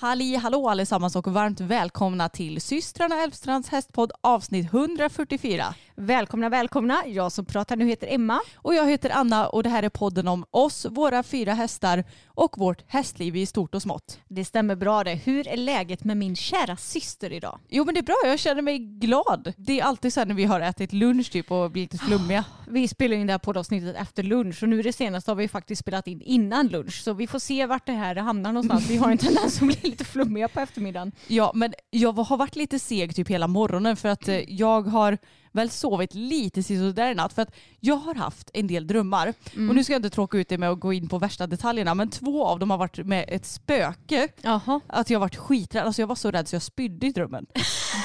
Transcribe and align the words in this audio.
Halli 0.00 0.36
hallå 0.36 0.68
allesammans 0.68 1.16
och 1.16 1.26
varmt 1.26 1.60
välkomna 1.60 2.28
till 2.28 2.60
systrarna 2.60 3.22
Elfstrands 3.22 3.68
hästpodd 3.68 4.12
avsnitt 4.20 4.66
144. 4.66 5.74
Välkomna, 5.94 6.48
välkomna. 6.48 7.02
Jag 7.06 7.32
som 7.32 7.44
pratar 7.44 7.76
nu 7.76 7.86
heter 7.86 8.06
Emma. 8.10 8.40
Och 8.54 8.74
jag 8.74 8.90
heter 8.90 9.10
Anna 9.10 9.48
och 9.48 9.62
det 9.62 9.68
här 9.68 9.82
är 9.82 9.88
podden 9.88 10.28
om 10.28 10.44
oss, 10.50 10.86
våra 10.90 11.22
fyra 11.22 11.54
hästar 11.54 12.04
och 12.26 12.58
vårt 12.58 12.84
hästliv 12.86 13.36
i 13.36 13.46
stort 13.46 13.74
och 13.74 13.82
smått. 13.82 14.18
Det 14.28 14.44
stämmer 14.44 14.76
bra 14.76 15.04
det. 15.04 15.14
Hur 15.14 15.48
är 15.48 15.56
läget 15.56 16.04
med 16.04 16.16
min 16.16 16.36
kära 16.36 16.76
syster 16.76 17.32
idag? 17.32 17.58
Jo 17.68 17.84
men 17.84 17.94
det 17.94 18.00
är 18.00 18.02
bra, 18.02 18.16
jag 18.24 18.38
känner 18.38 18.62
mig 18.62 18.78
glad. 18.78 19.52
Det 19.56 19.80
är 19.80 19.84
alltid 19.84 20.12
så 20.12 20.20
här 20.20 20.26
när 20.26 20.34
vi 20.34 20.44
har 20.44 20.60
ätit 20.60 20.92
lunch 20.92 21.32
typ 21.32 21.50
och 21.50 21.70
blir 21.70 21.82
lite 21.82 21.98
flummiga. 21.98 22.44
Vi 22.68 22.88
spelar 22.88 23.16
in 23.16 23.26
det 23.26 23.32
här 23.32 23.38
poddavsnittet 23.38 23.96
efter 23.96 24.22
lunch 24.22 24.62
och 24.62 24.68
nu 24.68 24.82
det 24.82 24.92
senaste 24.92 25.30
har 25.30 25.36
vi 25.36 25.48
faktiskt 25.48 25.80
spelat 25.80 26.06
in 26.06 26.20
innan 26.20 26.68
lunch 26.68 27.02
så 27.02 27.12
vi 27.12 27.26
får 27.26 27.38
se 27.38 27.66
vart 27.66 27.86
det 27.86 27.92
här 27.92 28.16
hamnar 28.16 28.52
någonstans. 28.52 28.90
Vi 28.90 28.96
har 28.96 29.10
en 29.10 29.18
tendens 29.18 29.62
att 29.62 29.68
bli 29.68 29.89
lite 29.90 30.04
flummiga 30.04 30.48
på 30.48 30.60
eftermiddagen. 30.60 31.12
Ja 31.26 31.52
men 31.54 31.74
jag 31.90 32.12
har 32.12 32.36
varit 32.36 32.56
lite 32.56 32.78
seg 32.78 33.16
typ 33.16 33.28
hela 33.28 33.46
morgonen 33.46 33.96
för 33.96 34.08
att 34.08 34.28
eh, 34.28 34.52
jag 34.52 34.82
har 34.82 35.18
väl 35.52 35.70
sovit 35.70 36.14
lite 36.14 36.62
sådär 36.62 37.10
i 37.10 37.14
natt 37.14 37.32
för 37.32 37.42
att 37.42 37.54
jag 37.80 37.96
har 37.96 38.14
haft 38.14 38.50
en 38.54 38.66
del 38.66 38.86
drömmar. 38.86 39.34
Och 39.68 39.74
nu 39.74 39.84
ska 39.84 39.92
jag 39.92 39.98
inte 39.98 40.10
tråka 40.10 40.38
ut 40.38 40.48
det 40.48 40.58
med 40.58 40.70
att 40.70 40.80
gå 40.80 40.92
in 40.92 41.08
på 41.08 41.18
värsta 41.18 41.46
detaljerna 41.46 41.94
men 41.94 42.10
två 42.10 42.46
av 42.46 42.58
dem 42.58 42.70
har 42.70 42.78
varit 42.78 43.06
med 43.06 43.24
ett 43.28 43.46
spöke. 43.46 44.28
Jaha. 44.40 44.80
Att 44.86 45.10
jag 45.10 45.18
har 45.18 45.20
varit 45.20 45.36
skiträdd. 45.36 45.84
Alltså 45.84 46.02
jag 46.02 46.06
var 46.06 46.14
så 46.14 46.30
rädd 46.30 46.48
så 46.48 46.54
jag 46.54 46.62
spydde 46.62 47.06
i 47.06 47.12
drömmen. 47.12 47.46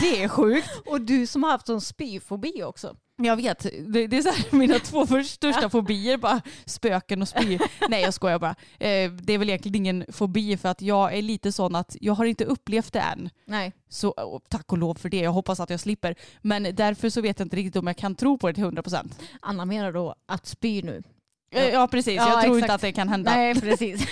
Det 0.02 0.24
är 0.24 0.28
sjukt. 0.28 0.70
Och 0.86 1.02
du 1.02 1.28
som 1.28 1.44
har 1.44 1.52
haft 1.52 1.68
sån 1.68 1.82
spyfobi 1.82 2.64
också. 2.64 2.96
Jag 3.18 3.36
vet, 3.36 3.60
det, 3.88 4.08
det 4.08 4.18
är 4.18 4.22
så 4.22 4.30
här, 4.30 4.46
mina 4.58 4.80
två 4.80 5.24
största 5.24 5.70
fobier, 5.70 6.18
bara 6.18 6.42
spöken 6.66 7.22
och 7.22 7.28
spy. 7.28 7.60
Nej 7.90 8.02
jag 8.02 8.14
skojar 8.14 8.40
bara. 8.40 8.56
Eh, 8.80 9.12
det 9.12 9.34
är 9.34 9.38
väl 9.38 9.50
egentligen 9.50 9.76
ingen 9.76 10.06
fobi 10.10 10.58
för 10.58 10.70
att 10.70 10.82
jag 10.82 11.18
är 11.18 11.22
lite 11.22 11.52
sån 11.52 11.76
att 11.76 11.96
jag 12.02 12.14
har 12.14 12.26
inte 12.26 12.46
upplevt 12.46 12.94
det 12.94 13.00
än. 13.00 13.30
Nej. 13.46 13.74
Så 13.90 14.10
och 14.10 14.44
tack 14.50 14.72
och 14.72 14.78
lov 14.78 14.96
för 14.96 15.10
det, 15.10 15.18
jag 15.18 15.32
hoppas 15.32 15.60
att 15.60 15.70
jag 15.70 15.80
slipper. 15.80 16.16
Men 16.42 16.76
därför 16.76 17.10
så 17.10 17.22
vet 17.22 17.40
jag 17.40 17.46
inte 17.46 17.56
riktigt 17.56 17.76
om 17.76 17.88
jag 17.88 17.98
kan 17.98 18.16
tro 18.16 18.38
på 18.38 18.48
det 18.48 18.54
till 18.54 18.64
100%. 18.64 19.12
Anna 19.42 19.66
menar 19.66 19.92
då 19.92 20.16
att 20.26 20.46
spy 20.48 20.82
nu. 20.82 21.04
Eh, 21.52 21.70
Ja 21.70 21.88
precis, 21.88 22.16
Ja, 22.16 22.30
jag 22.30 22.42
tror 22.44 22.56
inte 22.56 22.66
exakt. 22.66 22.76
att 22.76 22.82
det 22.82 22.92
kan 22.92 23.10
hända. 23.10 23.32
Nej 23.36 23.56
precis. 23.62 24.08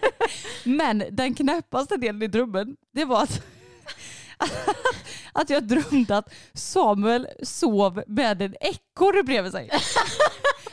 Men 0.64 1.04
den 1.10 1.34
knäppaste 1.34 1.96
delen 1.96 2.22
i 2.22 2.26
drömmen, 2.26 2.76
det 2.92 3.04
var 3.04 3.22
att, 3.22 3.42
att 5.34 5.50
jag 5.50 5.62
drömde 5.62 6.16
att 6.16 6.34
Samuel 6.54 7.26
sov 7.42 8.02
med 8.06 8.42
en 8.42 8.54
ekorre 8.60 9.22
bredvid 9.22 9.52
sig. 9.52 9.70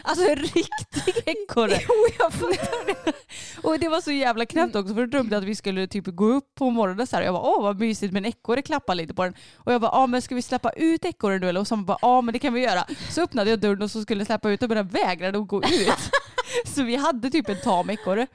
Alltså 0.03 0.29
en 0.29 0.35
riktig 0.35 1.23
ekorre. 1.25 1.79
jo 1.87 1.93
jag 2.19 2.33
fattar 2.33 2.85
det. 2.85 3.13
Och 3.67 3.79
det 3.79 3.89
var 3.89 4.01
så 4.01 4.11
jävla 4.11 4.45
knäppt 4.45 4.75
också 4.75 4.93
för 4.93 5.01
då 5.01 5.07
drömde 5.07 5.35
jag 5.35 5.41
att 5.41 5.47
vi 5.47 5.55
skulle 5.55 5.87
typ 5.87 6.05
gå 6.07 6.25
upp 6.25 6.55
på 6.55 6.69
morgonen 6.69 7.07
så 7.07 7.15
här. 7.15 7.23
jag 7.23 7.33
bara 7.33 7.43
åh 7.43 7.63
vad 7.63 7.79
mysigt 7.79 8.13
med 8.13 8.19
en 8.19 8.25
ekorre 8.25 8.61
klappa 8.61 8.93
lite 8.93 9.13
på 9.13 9.23
den. 9.23 9.33
Och 9.55 9.73
jag 9.73 9.81
bara 9.81 9.91
ja 9.93 10.07
men 10.07 10.21
ska 10.21 10.35
vi 10.35 10.41
släppa 10.41 10.69
ut 10.69 11.05
ekorren 11.05 11.41
nu 11.41 11.49
eller? 11.49 11.59
Och 11.59 11.67
Samuel 11.67 11.85
bara 11.85 11.97
ja 12.01 12.21
men 12.21 12.33
det 12.33 12.39
kan 12.39 12.53
vi 12.53 12.61
göra. 12.61 12.85
Så 13.09 13.21
öppnade 13.21 13.49
jag 13.49 13.59
dörren 13.59 13.81
och 13.81 13.91
så 13.91 14.01
skulle 14.01 14.25
släppa 14.25 14.49
ut 14.49 14.59
den 14.59 14.69
men 14.69 14.77
den 14.77 14.87
vägrade 14.87 15.39
att 15.39 15.47
gå 15.47 15.63
ut. 15.63 16.11
Så 16.75 16.83
vi 16.83 16.95
hade 16.95 17.29
typ 17.29 17.49
en 17.49 17.61
tam 17.61 17.89
ekorre. 17.89 18.27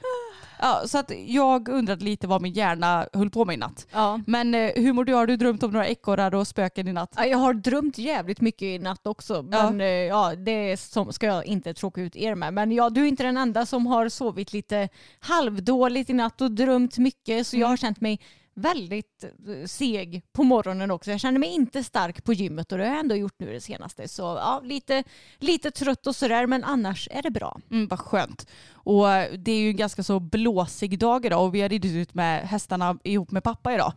Ja, 0.61 0.83
så 0.87 0.99
att 0.99 1.12
jag 1.27 1.69
undrade 1.69 2.05
lite 2.05 2.27
vad 2.27 2.43
min 2.43 2.53
hjärna 2.53 3.06
höll 3.12 3.31
på 3.31 3.44
med 3.44 3.55
i 3.55 3.56
natt. 3.56 3.87
Ja. 3.93 4.21
Men 4.27 4.55
eh, 4.55 4.71
hur 4.75 4.93
mår 4.93 5.05
du? 5.05 5.15
Har 5.15 5.27
du 5.27 5.37
drömt 5.37 5.62
om 5.62 5.71
några 5.71 5.89
ekorrar 5.89 6.34
och 6.34 6.47
spöken 6.47 6.89
i 6.89 6.93
natt? 6.93 7.12
Ja, 7.17 7.27
Jag 7.27 7.39
har 7.39 7.55
drömt 7.55 7.99
jävligt 7.99 8.41
mycket 8.41 8.62
i 8.62 8.78
natt 8.78 9.06
också. 9.06 9.43
Men 9.43 9.81
ja. 9.81 9.87
ja, 9.87 10.37
det 10.37 10.77
som, 10.77 11.12
ska 11.12 11.27
jag 11.27 11.47
inte 11.47 11.75
tråka 11.75 12.00
ut 12.00 12.17
er 12.17 12.34
med. 12.34 12.55
Men 12.55 12.72
ja, 12.72 12.91
du 12.91 13.03
är 13.03 13.06
inte 13.06 13.22
den 13.22 13.37
enda 13.37 13.67
som 13.67 13.87
har 13.87 14.09
sovit 14.09 14.53
lite 14.53 14.89
halvdåligt 15.21 16.11
i 16.11 16.12
natt 16.12 16.41
och 16.41 16.50
drömt 16.50 16.99
mycket. 16.99 17.47
Så 17.47 17.56
jag 17.56 17.67
har 17.67 17.77
känt 17.77 18.00
mig 18.00 18.21
väldigt 18.56 19.25
eh, 19.25 19.67
seg 19.67 20.22
på 20.33 20.43
morgonen 20.43 20.91
också. 20.91 21.11
Jag 21.11 21.21
känner 21.21 21.39
mig 21.39 21.49
inte 21.49 21.84
stark 21.84 22.25
på 22.25 22.33
gymmet 22.33 22.72
och 22.72 22.78
det 22.78 22.84
har 22.84 22.91
jag 22.91 23.00
ändå 23.00 23.15
gjort 23.17 23.34
nu 23.39 23.53
det 23.53 23.61
senaste. 23.61 24.09
Så 24.09 24.22
ja, 24.22 24.61
lite, 24.65 25.05
lite 25.39 25.71
trött 25.71 26.06
och 26.06 26.17
sådär 26.17 26.47
men 26.47 26.65
annars 26.65 27.09
är 27.11 27.22
det 27.22 27.31
bra. 27.31 27.61
Mm, 27.71 27.89
vad 27.89 28.00
skönt. 28.00 28.47
Och 28.72 29.12
eh, 29.12 29.33
det 29.33 29.53
är 29.53 29.59
ju 29.59 29.69
en 29.69 29.77
ganska 29.77 30.03
så 30.03 30.21
blåsig 30.21 30.99
dag 30.99 31.27
idag 31.27 31.44
och 31.44 31.55
vi 31.55 31.61
har 31.61 31.69
ridit 31.69 31.94
ut 31.94 32.15
med 32.15 32.49
hästarna 32.49 32.99
ihop 33.05 33.31
med 33.31 33.44
pappa 33.44 33.75
idag. 33.75 33.93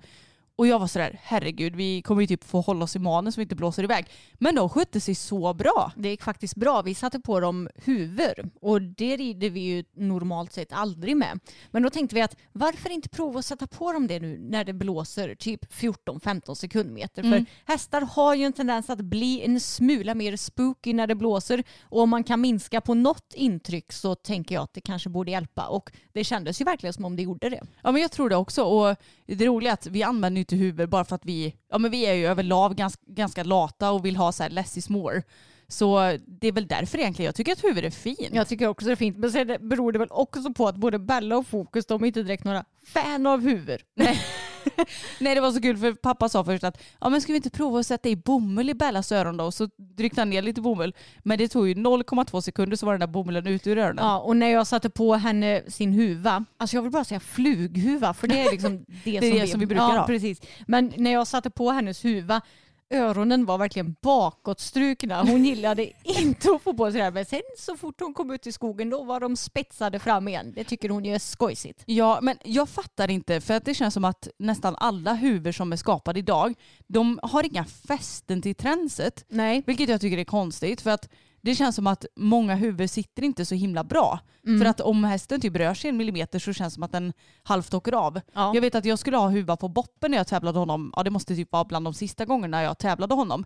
Och 0.60 0.68
jag 0.68 0.80
var 0.80 0.88
sådär, 0.88 1.20
herregud 1.24 1.76
vi 1.76 2.02
kommer 2.02 2.22
ju 2.22 2.28
typ 2.28 2.44
få 2.44 2.62
hålla 2.62 2.84
oss 2.84 2.96
i 2.96 3.00
manen 3.00 3.32
så 3.32 3.40
vi 3.40 3.44
inte 3.44 3.56
blåser 3.56 3.84
iväg. 3.84 4.06
Men 4.34 4.56
de 4.56 4.70
skötte 4.70 5.02
sig 5.02 5.16
så 5.16 5.54
bra. 5.54 5.92
Det 5.96 6.10
gick 6.10 6.24
faktiskt 6.24 6.56
bra. 6.56 6.82
Vi 6.82 6.96
satte 6.96 7.20
på 7.20 7.40
dem 7.40 7.70
huvud 7.76 8.52
och 8.62 8.82
det 8.82 9.18
rider 9.18 9.50
vi 9.50 9.60
ju 9.60 9.84
normalt 9.94 10.54
sett 10.54 10.74
aldrig 10.74 11.18
med. 11.18 11.40
Men 11.72 11.84
då 11.84 11.90
tänkte 11.90 12.16
vi 12.16 12.22
att 12.22 12.36
varför 12.52 12.90
inte 12.90 13.10
prova 13.10 13.40
att 13.40 13.46
sätta 13.46 13.68
på 13.68 13.92
dem 13.92 14.08
det 14.08 14.20
nu 14.20 14.38
när 14.40 14.64
det 14.64 14.74
blåser 14.74 15.36
typ 15.36 15.74
14-15 15.74 16.56
sekundmeter. 16.56 17.24
För 17.24 17.46
hästar 17.66 18.02
har 18.02 18.36
ju 18.36 18.44
en 18.44 18.54
tendens 18.54 18.90
att 18.90 19.02
bli 19.02 19.46
en 19.46 19.60
smula 19.60 20.16
mer 20.16 20.36
spooky 20.36 20.94
när 20.94 21.08
det 21.08 21.16
blåser 21.16 21.64
och 21.82 22.02
om 22.02 22.10
man 22.10 22.24
kan 22.24 22.42
minska 22.42 22.82
på 22.82 22.94
något 22.94 23.34
intryck 23.36 23.92
så 23.92 24.16
tänker 24.16 24.56
jag 24.56 24.64
att 24.64 24.74
det 24.74 24.82
kanske 24.82 25.10
borde 25.10 25.32
hjälpa 25.32 25.68
och 25.68 25.92
det 26.14 26.24
kändes 26.24 26.62
ju 26.62 26.66
verkligen 26.66 26.94
som 26.94 27.06
om 27.06 27.16
det 27.16 27.24
gjorde 27.24 27.50
det. 27.50 27.62
Ja 27.84 27.92
men 27.92 28.02
jag 28.02 28.12
tror 28.12 28.30
det 28.30 28.36
också. 28.36 28.64
Och 28.64 28.96
det 29.26 29.46
roliga 29.46 29.72
är 29.72 29.74
att 29.74 29.88
vi 29.88 30.04
använder 30.04 30.49
inte 30.50 30.66
huvud 30.66 30.90
bara 30.90 31.06
för 31.06 31.16
att 31.16 31.26
vi, 31.26 31.56
ja 31.70 31.78
men 31.78 31.92
vi 31.92 32.06
är 32.06 32.14
ju 32.14 32.28
överlag 32.28 32.76
ganska, 32.76 33.02
ganska 33.08 33.44
lata 33.44 33.92
och 33.92 34.06
vill 34.06 34.16
ha 34.16 34.32
så 34.32 34.44
här 34.44 34.50
less 34.50 34.78
is 34.78 34.90
more. 34.90 35.24
Så 35.68 36.18
det 36.26 36.48
är 36.48 36.52
väl 36.52 36.68
därför 36.68 36.98
egentligen 36.98 37.26
jag 37.26 37.36
tycker 37.36 37.52
att 37.52 37.64
huvud 37.64 37.86
är 37.86 37.90
fint. 37.90 38.30
Jag 38.32 38.48
tycker 38.48 38.68
också 38.68 38.86
det 38.86 38.92
är 38.92 38.96
fint 38.96 39.18
men 39.18 39.32
sen 39.32 39.58
beror 39.70 39.92
det 39.92 40.00
väl 40.00 40.08
också 40.12 40.54
på 40.54 40.68
att 40.68 40.76
både 40.76 41.00
Bella 41.00 41.38
och 41.38 41.48
Fokus 41.48 41.86
de 41.86 42.04
är 42.04 42.08
inte 42.08 42.24
direkt 42.24 42.44
några 42.44 42.66
fan 42.86 43.28
av 43.28 43.42
huvud. 43.42 43.80
Nej. 43.96 44.20
Nej 45.20 45.36
det 45.36 45.42
var 45.42 45.52
så 45.52 45.62
kul 45.62 45.78
för 45.78 45.94
pappa 45.94 46.30
sa 46.30 46.44
först 46.44 46.64
att 46.64 46.82
ja 47.02 47.10
men 47.10 47.22
ska 47.22 47.34
vi 47.34 47.38
inte 47.38 47.50
prova 47.50 47.80
att 47.80 47.86
sätta 47.86 48.10
i 48.10 48.16
bomull 48.16 48.70
i 48.70 48.74
Bellas 48.74 49.12
öron 49.12 49.38
då? 49.38 49.46
Och 49.46 49.54
så 49.54 49.70
tryckte 49.98 50.22
han 50.22 50.30
ner 50.30 50.42
lite 50.42 50.62
bomull. 50.62 50.96
Men 51.20 51.38
det 51.38 51.48
tog 51.48 51.68
ju 51.68 51.74
0,2 51.74 52.42
sekunder 52.42 52.78
så 52.78 52.86
var 52.86 52.94
den 52.94 53.00
där 53.00 53.08
bomullen 53.08 53.48
ute 53.48 53.70
ur 53.70 53.78
öronen. 53.78 54.06
Ja, 54.06 54.20
och 54.20 54.38
när 54.38 54.50
jag 54.50 54.68
satte 54.68 54.90
på 54.90 55.16
henne 55.16 55.62
sin 55.68 55.94
huva, 55.94 56.46
alltså 56.58 56.76
jag 56.76 56.82
vill 56.82 56.92
bara 56.92 57.04
säga 57.04 57.20
flughuva 57.20 58.14
för 58.14 58.28
det 58.28 58.42
är 58.42 58.52
liksom 58.52 58.78
det, 59.04 59.20
Det 59.20 59.32
är 59.32 59.42
det 59.42 59.48
som 59.48 59.60
vi 59.60 59.66
brukar 59.66 59.84
ja, 59.84 59.98
ha. 59.98 60.06
Precis. 60.06 60.42
Men 60.68 60.94
när 60.98 61.12
jag 61.12 61.28
satte 61.28 61.50
på 61.50 61.72
hennes 61.72 62.06
huva, 62.06 62.42
öronen 62.90 63.46
var 63.46 63.58
verkligen 63.58 63.96
bakåtstrukna. 64.02 65.22
Hon 65.24 65.46
gillade 65.46 65.92
inte 66.04 66.52
att 66.52 66.62
få 66.62 66.74
på 66.74 66.92
sig 66.92 66.98
det 66.98 67.04
här 67.04 67.12
men 67.12 67.26
sen 67.26 67.42
så 67.58 67.78
fort 67.78 68.02
hon 68.02 68.14
kom 68.14 68.32
ut 68.32 68.48
i 68.48 68.52
skogen 68.52 68.90
då 68.90 69.04
var 69.04 69.20
de 69.20 69.36
spetsade 69.36 70.00
fram 70.00 70.28
igen. 70.28 70.54
Det 70.56 70.64
tycker 70.64 70.90
hon 70.90 71.06
ju 71.06 71.16
är 71.16 71.20
skojsigt. 71.20 71.84
Ja, 71.86 72.20
men 72.22 72.38
jag 72.44 72.70
fattar 72.70 73.12
inte 73.12 73.42
för 73.42 73.54
att 73.54 73.66
det 73.66 73.74
känns 73.74 73.94
som 73.94 74.06
att 74.06 74.28
nästan 74.38 74.76
alla 74.76 75.14
huvud 75.14 75.56
som 75.56 75.72
är 75.72 75.78
skapade 75.78 76.20
idag, 76.20 76.54
de 76.88 77.20
har 77.24 77.44
inga 77.44 77.66
fästen 77.66 78.42
till 78.42 78.56
tränset. 78.56 79.26
Nej. 79.28 79.64
Vilket 79.68 79.90
jag 79.90 80.02
tycker 80.02 80.18
är 80.18 80.24
konstigt 80.24 80.82
för 80.82 80.90
att 80.90 81.10
det 81.42 81.56
känns 81.56 81.76
som 81.76 81.88
att 81.88 82.06
många 82.16 82.56
huvud 82.56 82.90
sitter 82.90 83.24
inte 83.24 83.46
så 83.46 83.56
himla 83.56 83.84
bra. 83.84 84.20
För 84.60 84.66
att 84.66 84.82
om 84.82 85.04
hästen 85.04 85.42
typ 85.42 85.56
rör 85.56 85.74
sig 85.74 85.90
en 85.90 85.98
millimeter 85.98 86.40
så 86.40 86.54
känns 86.54 86.74
det 86.74 86.76
som 86.76 86.84
att 86.84 86.92
den 86.92 87.14
halvt 87.44 87.74
åker 87.74 87.94
av. 87.94 88.22
Ja. 88.34 88.52
Jag 88.54 88.62
vet 88.62 88.76
att 88.76 88.86
jag 88.86 89.00
skulle 89.00 89.18
ha 89.18 89.30
huva 89.30 89.58
på 89.58 89.68
boppen 89.68 90.12
när 90.12 90.18
jag 90.18 90.28
tävlade 90.28 90.60
honom. 90.60 90.94
Ja 90.96 91.04
det 91.04 91.10
måste 91.10 91.36
typ 91.36 91.52
vara 91.52 91.66
bland 91.66 91.86
de 91.86 91.94
sista 91.94 92.26
gångerna 92.26 92.64
jag 92.64 92.78
tävlade 92.78 93.16
honom. 93.16 93.46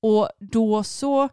Och 0.00 0.28
då 0.40 0.82
så 0.82 1.28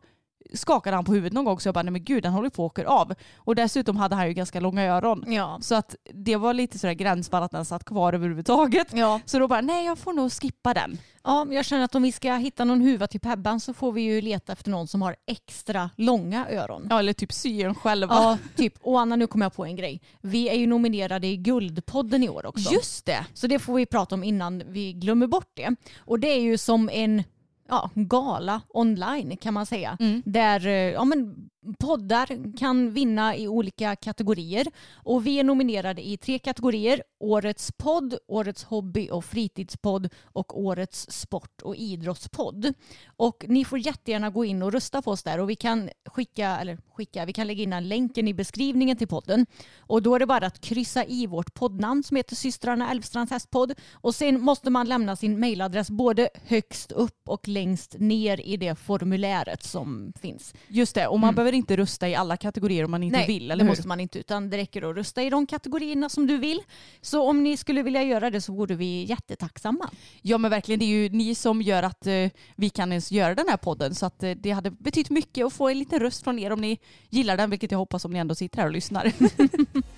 skakade 0.53 0.95
han 0.95 1.05
på 1.05 1.13
huvudet 1.13 1.33
någon 1.33 1.45
gång 1.45 1.59
så 1.59 1.67
jag 1.67 1.73
bara 1.73 1.83
nej 1.83 1.91
men 1.91 2.03
gud 2.03 2.23
den 2.23 2.33
håller 2.33 2.49
på 2.49 2.65
att 2.65 2.71
åka 2.71 2.87
av. 2.87 3.13
Och 3.35 3.55
dessutom 3.55 3.97
hade 3.97 4.15
han 4.15 4.27
ju 4.27 4.33
ganska 4.33 4.59
långa 4.59 4.83
öron. 4.83 5.23
Ja. 5.27 5.57
Så 5.61 5.75
att 5.75 5.95
det 6.13 6.35
var 6.35 6.53
lite 6.53 6.79
sådär 6.79 6.93
gränsfall 6.93 7.43
att 7.43 7.51
den 7.51 7.65
satt 7.65 7.83
kvar 7.83 8.13
överhuvudtaget. 8.13 8.87
Ja. 8.93 9.19
Så 9.25 9.39
då 9.39 9.47
bara 9.47 9.61
nej 9.61 9.85
jag 9.85 9.97
får 9.97 10.13
nog 10.13 10.31
skippa 10.31 10.73
den. 10.73 10.97
Ja, 11.23 11.47
jag 11.49 11.65
känner 11.65 11.83
att 11.83 11.95
om 11.95 12.03
vi 12.03 12.11
ska 12.11 12.35
hitta 12.35 12.65
någon 12.65 12.81
huva 12.81 13.07
till 13.07 13.19
Pebban 13.19 13.59
så 13.59 13.73
får 13.73 13.91
vi 13.91 14.01
ju 14.01 14.21
leta 14.21 14.53
efter 14.53 14.71
någon 14.71 14.87
som 14.87 15.01
har 15.01 15.15
extra 15.27 15.89
långa 15.95 16.49
öron. 16.49 16.87
Ja 16.89 16.99
eller 16.99 17.13
typ 17.13 17.33
sy 17.33 17.63
den 17.63 17.75
själva. 17.75 18.15
Ja, 18.15 18.37
typ. 18.55 18.73
Och 18.81 18.99
Anna, 18.99 19.15
nu 19.15 19.27
kommer 19.27 19.45
jag 19.45 19.53
på 19.53 19.65
en 19.65 19.75
grej. 19.75 20.01
Vi 20.21 20.49
är 20.49 20.55
ju 20.55 20.67
nominerade 20.67 21.27
i 21.27 21.37
Guldpodden 21.37 22.23
i 22.23 22.29
år 22.29 22.45
också. 22.45 22.73
Just 22.73 23.05
det. 23.05 23.25
Så 23.33 23.47
det 23.47 23.59
får 23.59 23.73
vi 23.73 23.85
prata 23.85 24.15
om 24.15 24.23
innan 24.23 24.63
vi 24.67 24.93
glömmer 24.93 25.27
bort 25.27 25.51
det. 25.53 25.75
Och 25.97 26.19
det 26.19 26.27
är 26.27 26.41
ju 26.41 26.57
som 26.57 26.89
en 26.89 27.23
ja, 27.69 27.89
gala 27.93 28.61
online 28.69 29.37
kan 29.37 29.53
man 29.53 29.65
säga. 29.65 29.97
Där 30.25 30.67
eh, 30.67 30.73
ja, 30.73 31.05
men, 31.05 31.49
poddar 31.79 32.57
kan 32.57 32.91
vinna 32.91 33.35
i 33.37 33.47
olika 33.47 33.95
kategorier. 33.95 34.67
Och 34.95 35.27
vi 35.27 35.39
är 35.39 35.43
nominerade 35.43 36.07
i 36.07 36.17
tre 36.17 36.39
kategorier. 36.39 37.03
Årets 37.19 37.71
podd, 37.71 38.17
Årets 38.27 38.63
hobby 38.63 39.09
och 39.11 39.25
fritidspodd 39.25 40.09
och 40.23 40.59
Årets 40.59 41.11
sport 41.11 41.61
och 41.61 41.75
idrottspodd. 41.75 42.73
Och 43.05 43.45
ni 43.47 43.65
får 43.65 43.79
jättegärna 43.79 44.29
gå 44.29 44.45
in 44.45 44.63
och 44.63 44.71
rösta 44.71 45.01
på 45.01 45.11
oss 45.11 45.23
där 45.23 45.39
och 45.39 45.49
vi 45.49 45.55
kan 45.55 45.89
skicka, 46.05 46.57
eller 46.59 46.77
skicka, 46.93 47.25
vi 47.25 47.33
kan 47.33 47.47
lägga 47.47 47.63
in 47.63 47.73
en 47.73 47.87
länken 47.87 48.27
i 48.27 48.33
beskrivningen 48.33 48.97
till 48.97 49.07
podden. 49.07 49.45
Och 49.79 50.01
då 50.01 50.15
är 50.15 50.19
det 50.19 50.25
bara 50.25 50.45
att 50.45 50.61
kryssa 50.61 51.05
i 51.05 51.27
vårt 51.27 51.53
poddnamn 51.53 52.03
som 52.03 52.17
heter 52.17 52.35
systrarna 52.35 52.91
Älvstrands 52.91 53.31
hästpodd. 53.31 53.73
Och 53.93 54.15
sen 54.15 54.41
måste 54.41 54.69
man 54.69 54.87
lämna 54.87 55.15
sin 55.15 55.39
mejladress 55.39 55.89
både 55.89 56.29
högst 56.45 56.91
upp 56.91 57.29
och 57.29 57.47
längst 57.47 57.95
ner 57.99 58.41
i 58.41 58.57
det 58.57 58.75
formuläret 58.75 59.63
som 59.63 60.13
finns. 60.21 60.53
Just 60.67 60.95
det, 60.95 61.07
och 61.07 61.19
man 61.19 61.35
behöver 61.35 61.50
inte 61.53 61.77
rösta 61.77 62.09
i 62.09 62.15
alla 62.15 62.37
kategorier 62.37 62.85
om 62.85 62.91
man 62.91 63.03
inte 63.03 63.17
Nej, 63.17 63.27
vill, 63.27 63.51
eller 63.51 63.55
det 63.55 63.63
hur? 63.63 63.69
måste 63.71 63.87
man 63.87 63.99
inte 63.99 64.19
utan 64.19 64.49
det 64.49 64.57
räcker 64.57 64.89
att 64.89 64.95
rösta 64.95 65.23
i 65.23 65.29
de 65.29 65.45
kategorierna 65.45 66.09
som 66.09 66.27
du 66.27 66.37
vill. 66.37 66.59
Så 67.01 67.29
om 67.29 67.43
ni 67.43 67.57
skulle 67.57 67.83
vilja 67.83 68.03
göra 68.03 68.29
det 68.29 68.41
så 68.41 68.53
vore 68.53 68.75
vi 68.75 69.03
jättetacksamma. 69.03 69.89
Ja 70.21 70.37
men 70.37 70.51
verkligen, 70.51 70.79
det 70.79 70.85
är 70.85 70.87
ju 70.87 71.09
ni 71.09 71.35
som 71.35 71.61
gör 71.61 71.83
att 71.83 72.07
eh, 72.07 72.29
vi 72.55 72.69
kan 72.69 72.91
ens 72.91 73.11
göra 73.11 73.35
den 73.35 73.47
här 73.49 73.57
podden. 73.57 73.95
Så 73.95 74.05
att 74.05 74.23
eh, 74.23 74.31
det 74.31 74.51
hade 74.51 74.71
betytt 74.71 75.09
mycket 75.09 75.45
att 75.45 75.53
få 75.53 75.69
en 75.69 75.79
liten 75.79 75.99
röst 75.99 76.23
från 76.23 76.39
er 76.39 76.51
om 76.51 76.61
ni 76.61 76.79
gillar 77.09 77.37
den, 77.37 77.49
vilket 77.49 77.71
jag 77.71 77.79
hoppas 77.79 78.05
om 78.05 78.11
ni 78.13 78.19
ändå 78.19 78.35
sitter 78.35 78.57
här 78.57 78.65
och 78.65 78.71
lyssnar. 78.71 79.11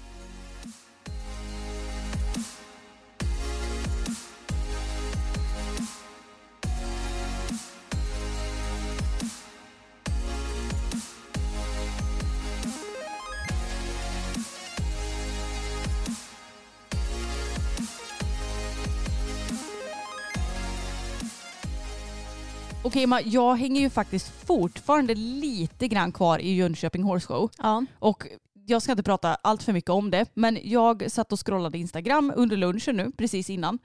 Okej 22.85 23.03
Emma, 23.03 23.21
jag 23.21 23.55
hänger 23.55 23.81
ju 23.81 23.89
faktiskt 23.89 24.45
fortfarande 24.45 25.15
lite 25.15 25.87
grann 25.87 26.11
kvar 26.11 26.39
i 26.39 26.53
Jönköping 26.53 27.03
Horse 27.03 27.27
Show. 27.27 27.49
Ja. 27.57 27.85
Och 27.99 28.27
jag 28.65 28.81
ska 28.81 28.91
inte 28.91 29.03
prata 29.03 29.35
allt 29.35 29.63
för 29.63 29.73
mycket 29.73 29.89
om 29.89 30.11
det, 30.11 30.25
men 30.33 30.59
jag 30.63 31.11
satt 31.11 31.31
och 31.31 31.45
scrollade 31.45 31.77
Instagram 31.77 32.33
under 32.35 32.57
lunchen 32.57 32.97
nu, 32.97 33.11
precis 33.17 33.49
innan. 33.49 33.79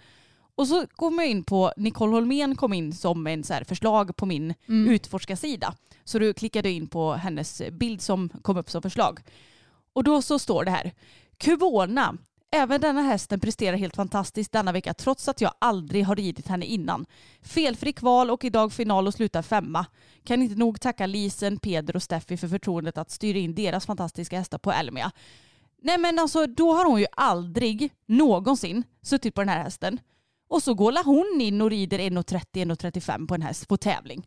Och 0.54 0.68
så 0.68 0.86
kom 0.86 1.18
jag 1.18 1.28
in 1.28 1.44
på, 1.44 1.72
Nicole 1.76 2.12
Holmén 2.12 2.56
kom 2.56 2.72
in 2.72 2.92
som 2.92 3.26
en 3.26 3.44
så 3.44 3.54
förslag 3.68 4.16
på 4.16 4.26
min 4.26 4.54
utforskarsida. 4.66 5.74
Så 6.04 6.18
du 6.18 6.34
klickade 6.34 6.70
in 6.70 6.86
på 6.86 7.12
hennes 7.12 7.62
bild 7.72 8.02
som 8.02 8.28
kom 8.42 8.56
upp 8.56 8.70
som 8.70 8.82
förslag. 8.82 9.20
Och 9.92 10.04
då 10.04 10.22
så 10.22 10.38
står 10.38 10.64
det 10.64 10.70
här, 10.70 10.92
Kubona, 11.36 12.16
även 12.50 12.80
denna 12.80 13.02
hästen 13.02 13.40
presterar 13.40 13.76
helt 13.76 13.96
fantastiskt 13.96 14.52
denna 14.52 14.72
vecka 14.72 14.94
trots 14.94 15.28
att 15.28 15.40
jag 15.40 15.52
aldrig 15.58 16.04
har 16.04 16.16
ridit 16.16 16.48
henne 16.48 16.66
innan. 16.66 17.06
Felfri 17.42 17.92
kval 17.92 18.30
och 18.30 18.44
idag 18.44 18.72
final 18.72 19.06
och 19.06 19.14
slutar 19.14 19.42
femma. 19.42 19.86
Kan 20.24 20.42
inte 20.42 20.54
nog 20.54 20.80
tacka 20.80 21.06
Lisen, 21.06 21.58
Peder 21.58 21.96
och 21.96 22.02
Steffi 22.02 22.36
för 22.36 22.48
förtroendet 22.48 22.98
att 22.98 23.10
styra 23.10 23.38
in 23.38 23.54
deras 23.54 23.86
fantastiska 23.86 24.38
hästar 24.38 24.58
på 24.58 24.72
Elmia. 24.72 25.12
Nej 25.82 25.98
men 25.98 26.18
alltså 26.18 26.46
då 26.46 26.72
har 26.72 26.84
hon 26.84 27.00
ju 27.00 27.06
aldrig 27.12 27.92
någonsin 28.06 28.84
suttit 29.02 29.34
på 29.34 29.40
den 29.40 29.48
här 29.48 29.62
hästen. 29.62 30.00
Och 30.48 30.62
så 30.62 30.74
går 30.74 31.04
hon 31.04 31.40
in 31.40 31.62
och 31.62 31.70
rider 31.70 31.98
1,30-1,35 31.98 33.26
på 33.26 33.34
en 33.34 33.42
häst 33.42 33.68
på 33.68 33.76
tävling. 33.76 34.26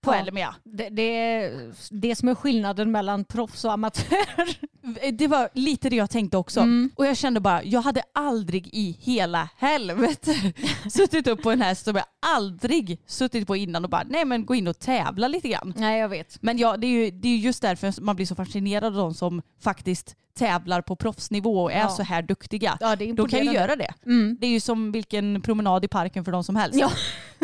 På 0.00 0.10
Ja. 0.12 0.16
Elmia. 0.16 0.54
Det, 0.64 0.88
det 0.88 1.50
det 1.90 2.16
som 2.16 2.28
är 2.28 2.34
skillnaden 2.34 2.90
mellan 2.92 3.24
proffs 3.24 3.64
och 3.64 3.72
amatör. 3.72 4.68
Det 5.12 5.26
var 5.26 5.48
lite 5.52 5.90
det 5.90 5.96
jag 5.96 6.10
tänkte 6.10 6.36
också. 6.36 6.60
Mm. 6.60 6.90
Och 6.94 7.06
jag 7.06 7.16
kände 7.16 7.40
bara, 7.40 7.62
jag 7.64 7.80
hade 7.82 8.02
aldrig 8.14 8.68
i 8.72 8.96
hela 9.00 9.48
helvete 9.56 10.34
suttit 10.90 11.26
upp 11.26 11.42
på 11.42 11.50
en 11.50 11.62
häst 11.62 11.84
som 11.84 11.96
jag 11.96 12.04
aldrig 12.36 13.00
suttit 13.06 13.46
på 13.46 13.56
innan 13.56 13.84
och 13.84 13.90
bara, 13.90 14.04
nej 14.08 14.24
men 14.24 14.46
gå 14.46 14.54
in 14.54 14.68
och 14.68 14.78
tävla 14.78 15.28
lite 15.28 15.48
grann. 15.48 15.74
Nej 15.76 16.00
jag 16.00 16.08
vet. 16.08 16.42
Men 16.42 16.58
ja, 16.58 16.76
det 16.76 16.86
är 16.86 17.04
ju 17.04 17.10
det 17.10 17.28
är 17.28 17.32
ju 17.32 17.38
just 17.38 17.62
därför 17.62 18.00
man 18.00 18.16
blir 18.16 18.26
så 18.26 18.34
fascinerad 18.34 18.84
av 18.84 18.92
de 18.92 19.14
som 19.14 19.42
faktiskt 19.60 20.16
tävlar 20.38 20.82
på 20.82 20.96
proffsnivå 20.96 21.62
och 21.62 21.72
är 21.72 21.78
Ja. 21.80 21.88
så 21.88 22.02
här 22.02 22.22
duktiga. 22.22 22.76
Ja, 22.80 22.96
det 22.96 23.10
är 23.10 23.12
de 23.14 23.28
kan 23.28 23.44
ju 23.44 23.52
göra 23.52 23.76
det. 23.76 23.94
Mm. 24.06 24.36
Det 24.40 24.46
är 24.46 24.50
ju 24.50 24.60
som 24.60 24.92
vilken 24.92 25.40
promenad 25.42 25.84
i 25.84 25.88
parken 25.88 26.24
för 26.24 26.32
de 26.32 26.44
som 26.44 26.56
helst. 26.56 26.78
Ja. 26.80 26.90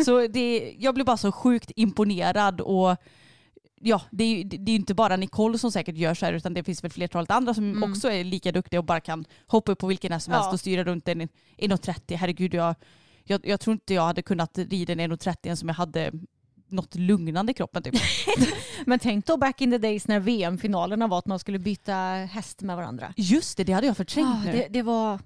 Så 0.05 0.27
det, 0.27 0.75
jag 0.79 0.93
blir 0.93 1.05
bara 1.05 1.17
så 1.17 1.31
sjukt 1.31 1.71
imponerad 1.75 2.44
och 2.61 2.97
ja, 3.81 4.01
det 4.11 4.23
är 4.23 4.37
ju 4.37 4.43
det 4.43 4.71
är 4.71 4.75
inte 4.75 4.93
bara 4.93 5.15
Nicole 5.17 5.57
som 5.57 5.71
säkert 5.71 5.97
gör 5.97 6.13
så 6.13 6.25
här 6.25 6.33
utan 6.33 6.53
det 6.53 6.63
finns 6.63 6.83
väl 6.83 6.91
flertalet 6.91 7.31
andra 7.31 7.53
som 7.53 7.83
också 7.83 8.11
är 8.11 8.23
lika 8.23 8.51
duktiga 8.51 8.79
och 8.79 8.85
bara 8.85 8.99
kan 8.99 9.25
hoppa 9.47 9.71
upp 9.71 9.79
på 9.79 9.87
vilken 9.87 10.11
häst 10.11 10.25
som 10.25 10.31
Mm. 10.33 10.37
Ja. 10.39 10.43
helst 10.43 10.53
och 10.53 10.59
styra 10.59 10.83
runt 10.83 11.07
en 11.07 11.21
1,30. 11.21 12.15
Herregud, 12.15 12.53
jag, 12.53 12.75
jag, 13.23 13.41
jag 13.47 13.59
tror 13.59 13.71
inte 13.71 13.93
jag 13.93 14.01
hade 14.05 14.21
kunnat 14.21 14.57
rida 14.57 14.93
en 14.93 14.99
1,30 14.99 15.35
ens 15.43 15.59
som 15.59 15.69
jag 15.69 15.75
hade 15.75 16.11
något 16.67 16.95
lugnande 16.95 17.51
i 17.51 17.53
kroppen 17.53 17.83
typ. 17.83 17.93
Men 18.85 18.99
tänk 18.99 19.25
då 19.25 19.37
back 19.37 19.61
in 19.61 19.71
the 19.71 19.77
days 19.77 20.07
när 20.07 20.19
VM-finalerna 20.19 21.07
var 21.07 21.17
att 21.19 21.25
man 21.25 21.39
skulle 21.39 21.59
byta 21.59 21.93
häst 22.31 22.61
med 22.61 22.75
varandra. 22.75 23.13
Just 23.17 23.57
det, 23.57 23.63
det 23.63 23.73
hade 23.73 23.87
jag 23.87 23.97
förträngt 23.97 24.27
Ah, 24.29 24.43
nu. 24.45 24.51
det, 24.51 24.67
det 24.69 24.81
var... 24.81 25.19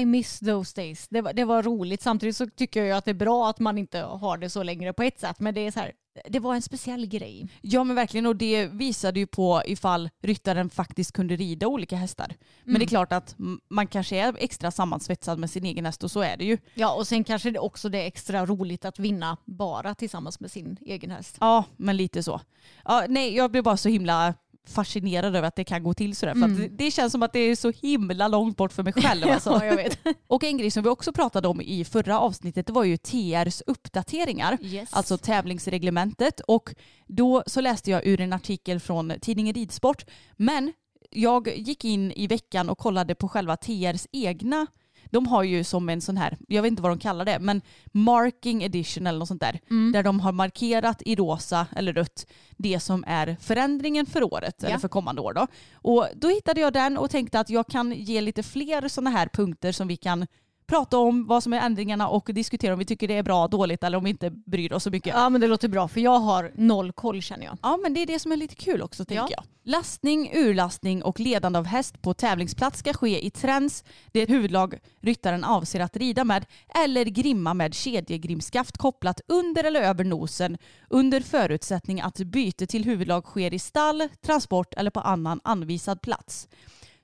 I 0.00 0.04
miss 0.04 0.38
those 0.38 0.80
days. 0.80 1.08
Det 1.08 1.20
var, 1.20 1.32
det 1.32 1.44
var 1.44 1.62
roligt. 1.62 2.02
Samtidigt 2.02 2.36
så 2.36 2.46
tycker 2.46 2.84
jag 2.84 2.98
att 2.98 3.04
det 3.04 3.10
är 3.10 3.14
bra 3.14 3.50
att 3.50 3.58
man 3.58 3.78
inte 3.78 3.98
har 4.00 4.38
det 4.38 4.50
så 4.50 4.62
längre 4.62 4.92
på 4.92 5.02
ett 5.02 5.20
sätt. 5.20 5.40
Men 5.40 5.54
det 5.54 5.60
är 5.66 5.70
så 5.70 5.80
här, 5.80 5.92
det 6.28 6.38
var 6.38 6.54
en 6.54 6.62
speciell 6.62 7.06
grej. 7.06 7.48
Ja 7.60 7.84
men 7.84 7.96
verkligen 7.96 8.26
och 8.26 8.36
det 8.36 8.66
visade 8.66 9.20
ju 9.20 9.26
på 9.26 9.62
ifall 9.66 10.10
ryttaren 10.22 10.70
faktiskt 10.70 11.12
kunde 11.12 11.36
rida 11.36 11.66
olika 11.66 11.96
hästar. 11.96 12.34
Men 12.64 12.74
det 12.74 12.84
är 12.84 12.88
klart 12.88 13.12
att 13.12 13.34
man 13.68 13.86
kanske 13.86 14.16
är 14.16 14.34
extra 14.38 14.70
sammansvetsad 14.70 15.38
med 15.38 15.50
sin 15.50 15.64
egen 15.64 15.84
häst 15.86 16.04
och 16.04 16.10
så 16.10 16.20
är 16.20 16.36
det 16.36 16.44
ju. 16.44 16.58
Ja, 16.74 16.94
och 16.94 17.06
sen 17.06 17.24
kanske 17.24 17.50
det 17.50 17.58
också 17.58 17.88
det 17.88 17.98
är 17.98 18.06
extra 18.06 18.46
roligt 18.46 18.84
att 18.84 18.98
vinna 18.98 19.36
bara 19.44 19.94
tillsammans 19.94 20.40
med 20.40 20.50
sin 20.50 20.76
egen 20.80 21.10
häst. 21.10 21.36
Ja 21.40 21.64
men 21.76 21.96
lite 21.96 22.22
så. 22.22 22.40
Ja, 22.84 23.04
nej 23.08 23.36
jag 23.36 23.50
blir 23.50 23.62
bara 23.62 23.76
så 23.76 23.88
himla 23.88 24.34
fascinerad 24.70 25.36
över 25.36 25.48
att 25.48 25.56
det 25.56 25.64
kan 25.64 25.82
gå 25.82 25.94
till 25.94 26.16
sådär. 26.16 26.34
För 26.34 26.44
att 26.44 26.56
det, 26.56 26.68
det 26.68 26.90
känns 26.90 27.12
som 27.12 27.22
att 27.22 27.32
det 27.32 27.38
är 27.38 27.56
så 27.56 27.70
himla 27.70 28.28
långt 28.28 28.56
bort 28.56 28.72
för 28.72 28.82
mig 28.82 28.92
själv. 28.92 29.26
Alltså. 29.30 29.50
Ja, 29.50 29.64
jag 29.64 29.76
vet. 29.76 29.98
Och 30.26 30.44
en 30.44 30.58
grej 30.58 30.70
som 30.70 30.82
vi 30.82 30.88
också 30.88 31.12
pratade 31.12 31.48
om 31.48 31.60
i 31.60 31.84
förra 31.84 32.20
avsnittet 32.20 32.66
det 32.66 32.72
var 32.72 32.84
ju 32.84 32.96
TRs 32.96 33.62
uppdateringar. 33.66 34.58
Yes. 34.62 34.88
Alltså 34.92 35.18
tävlingsreglementet. 35.18 36.40
Och 36.40 36.74
då 37.06 37.42
så 37.46 37.60
läste 37.60 37.90
jag 37.90 38.06
ur 38.06 38.20
en 38.20 38.32
artikel 38.32 38.80
från 38.80 39.12
tidningen 39.20 39.54
Ridsport. 39.54 40.04
Men 40.36 40.72
jag 41.10 41.58
gick 41.58 41.84
in 41.84 42.12
i 42.12 42.26
veckan 42.26 42.70
och 42.70 42.78
kollade 42.78 43.14
på 43.14 43.28
själva 43.28 43.56
TRs 43.56 44.06
egna 44.12 44.66
de 45.10 45.26
har 45.26 45.42
ju 45.42 45.64
som 45.64 45.88
en 45.88 46.00
sån 46.00 46.16
här, 46.16 46.36
jag 46.48 46.62
vet 46.62 46.70
inte 46.70 46.82
vad 46.82 46.92
de 46.92 46.98
kallar 46.98 47.24
det, 47.24 47.38
men 47.38 47.62
marking 47.92 48.62
edition 48.62 49.06
eller 49.06 49.18
något 49.18 49.28
sånt 49.28 49.40
där. 49.40 49.60
Mm. 49.70 49.92
Där 49.92 50.02
de 50.02 50.20
har 50.20 50.32
markerat 50.32 51.02
i 51.02 51.16
rosa 51.16 51.66
eller 51.76 51.92
rött 51.92 52.26
det 52.56 52.80
som 52.80 53.04
är 53.06 53.36
förändringen 53.40 54.06
för 54.06 54.22
året 54.34 54.64
eller 54.64 54.78
för 54.78 54.88
kommande 54.88 55.20
år. 55.20 55.32
Då. 55.32 55.46
Och 55.74 56.06
då 56.16 56.28
hittade 56.28 56.60
jag 56.60 56.72
den 56.72 56.98
och 56.98 57.10
tänkte 57.10 57.40
att 57.40 57.50
jag 57.50 57.66
kan 57.66 57.92
ge 57.92 58.20
lite 58.20 58.42
fler 58.42 58.88
sådana 58.88 59.10
här 59.10 59.28
punkter 59.32 59.72
som 59.72 59.88
vi 59.88 59.96
kan 59.96 60.26
prata 60.70 60.98
om 60.98 61.26
vad 61.26 61.42
som 61.42 61.52
är 61.52 61.60
ändringarna 61.60 62.08
och 62.08 62.30
diskutera 62.34 62.72
om 62.72 62.78
vi 62.78 62.84
tycker 62.84 63.08
det 63.08 63.14
är 63.16 63.22
bra, 63.22 63.48
dåligt 63.48 63.84
eller 63.84 63.98
om 63.98 64.04
vi 64.04 64.10
inte 64.10 64.30
bryr 64.30 64.72
oss 64.72 64.82
så 64.84 64.90
mycket. 64.90 65.14
Ja, 65.14 65.28
men 65.28 65.40
det 65.40 65.46
låter 65.46 65.68
bra 65.68 65.88
för 65.88 66.00
jag 66.00 66.18
har 66.18 66.52
noll 66.54 66.92
koll 66.92 67.22
känner 67.22 67.44
jag. 67.44 67.58
Ja 67.62 67.76
men 67.82 67.94
det 67.94 68.00
är 68.02 68.06
det 68.06 68.18
som 68.18 68.32
är 68.32 68.36
lite 68.36 68.54
kul 68.54 68.82
också 68.82 69.04
tänker 69.04 69.22
Ja. 69.22 69.28
jag. 69.30 69.44
Lastning, 69.64 70.30
urlastning 70.34 71.02
och 71.02 71.20
ledande 71.20 71.58
av 71.58 71.64
häst 71.66 72.02
på 72.02 72.14
tävlingsplats 72.14 72.78
ska 72.78 72.92
ske 72.92 73.26
i 73.26 73.30
träns, 73.30 73.84
det 74.12 74.28
huvudlag 74.28 74.74
ryttaren 75.00 75.44
avser 75.44 75.80
att 75.80 75.96
rida 75.96 76.24
med, 76.24 76.46
eller 76.84 77.04
grimma 77.04 77.54
med 77.54 77.74
kedjegrimskaft 77.74 78.78
kopplat 78.78 79.20
under 79.28 79.64
eller 79.64 79.82
över 79.82 80.04
nosen 80.04 80.58
under 80.88 81.20
förutsättning 81.20 82.00
att 82.00 82.16
byte 82.18 82.66
till 82.66 82.84
huvudlag 82.84 83.24
sker 83.24 83.54
i 83.54 83.58
stall, 83.58 84.08
transport 84.22 84.74
eller 84.74 84.90
på 84.90 85.00
annan 85.00 85.40
anvisad 85.44 86.02
plats. 86.02 86.48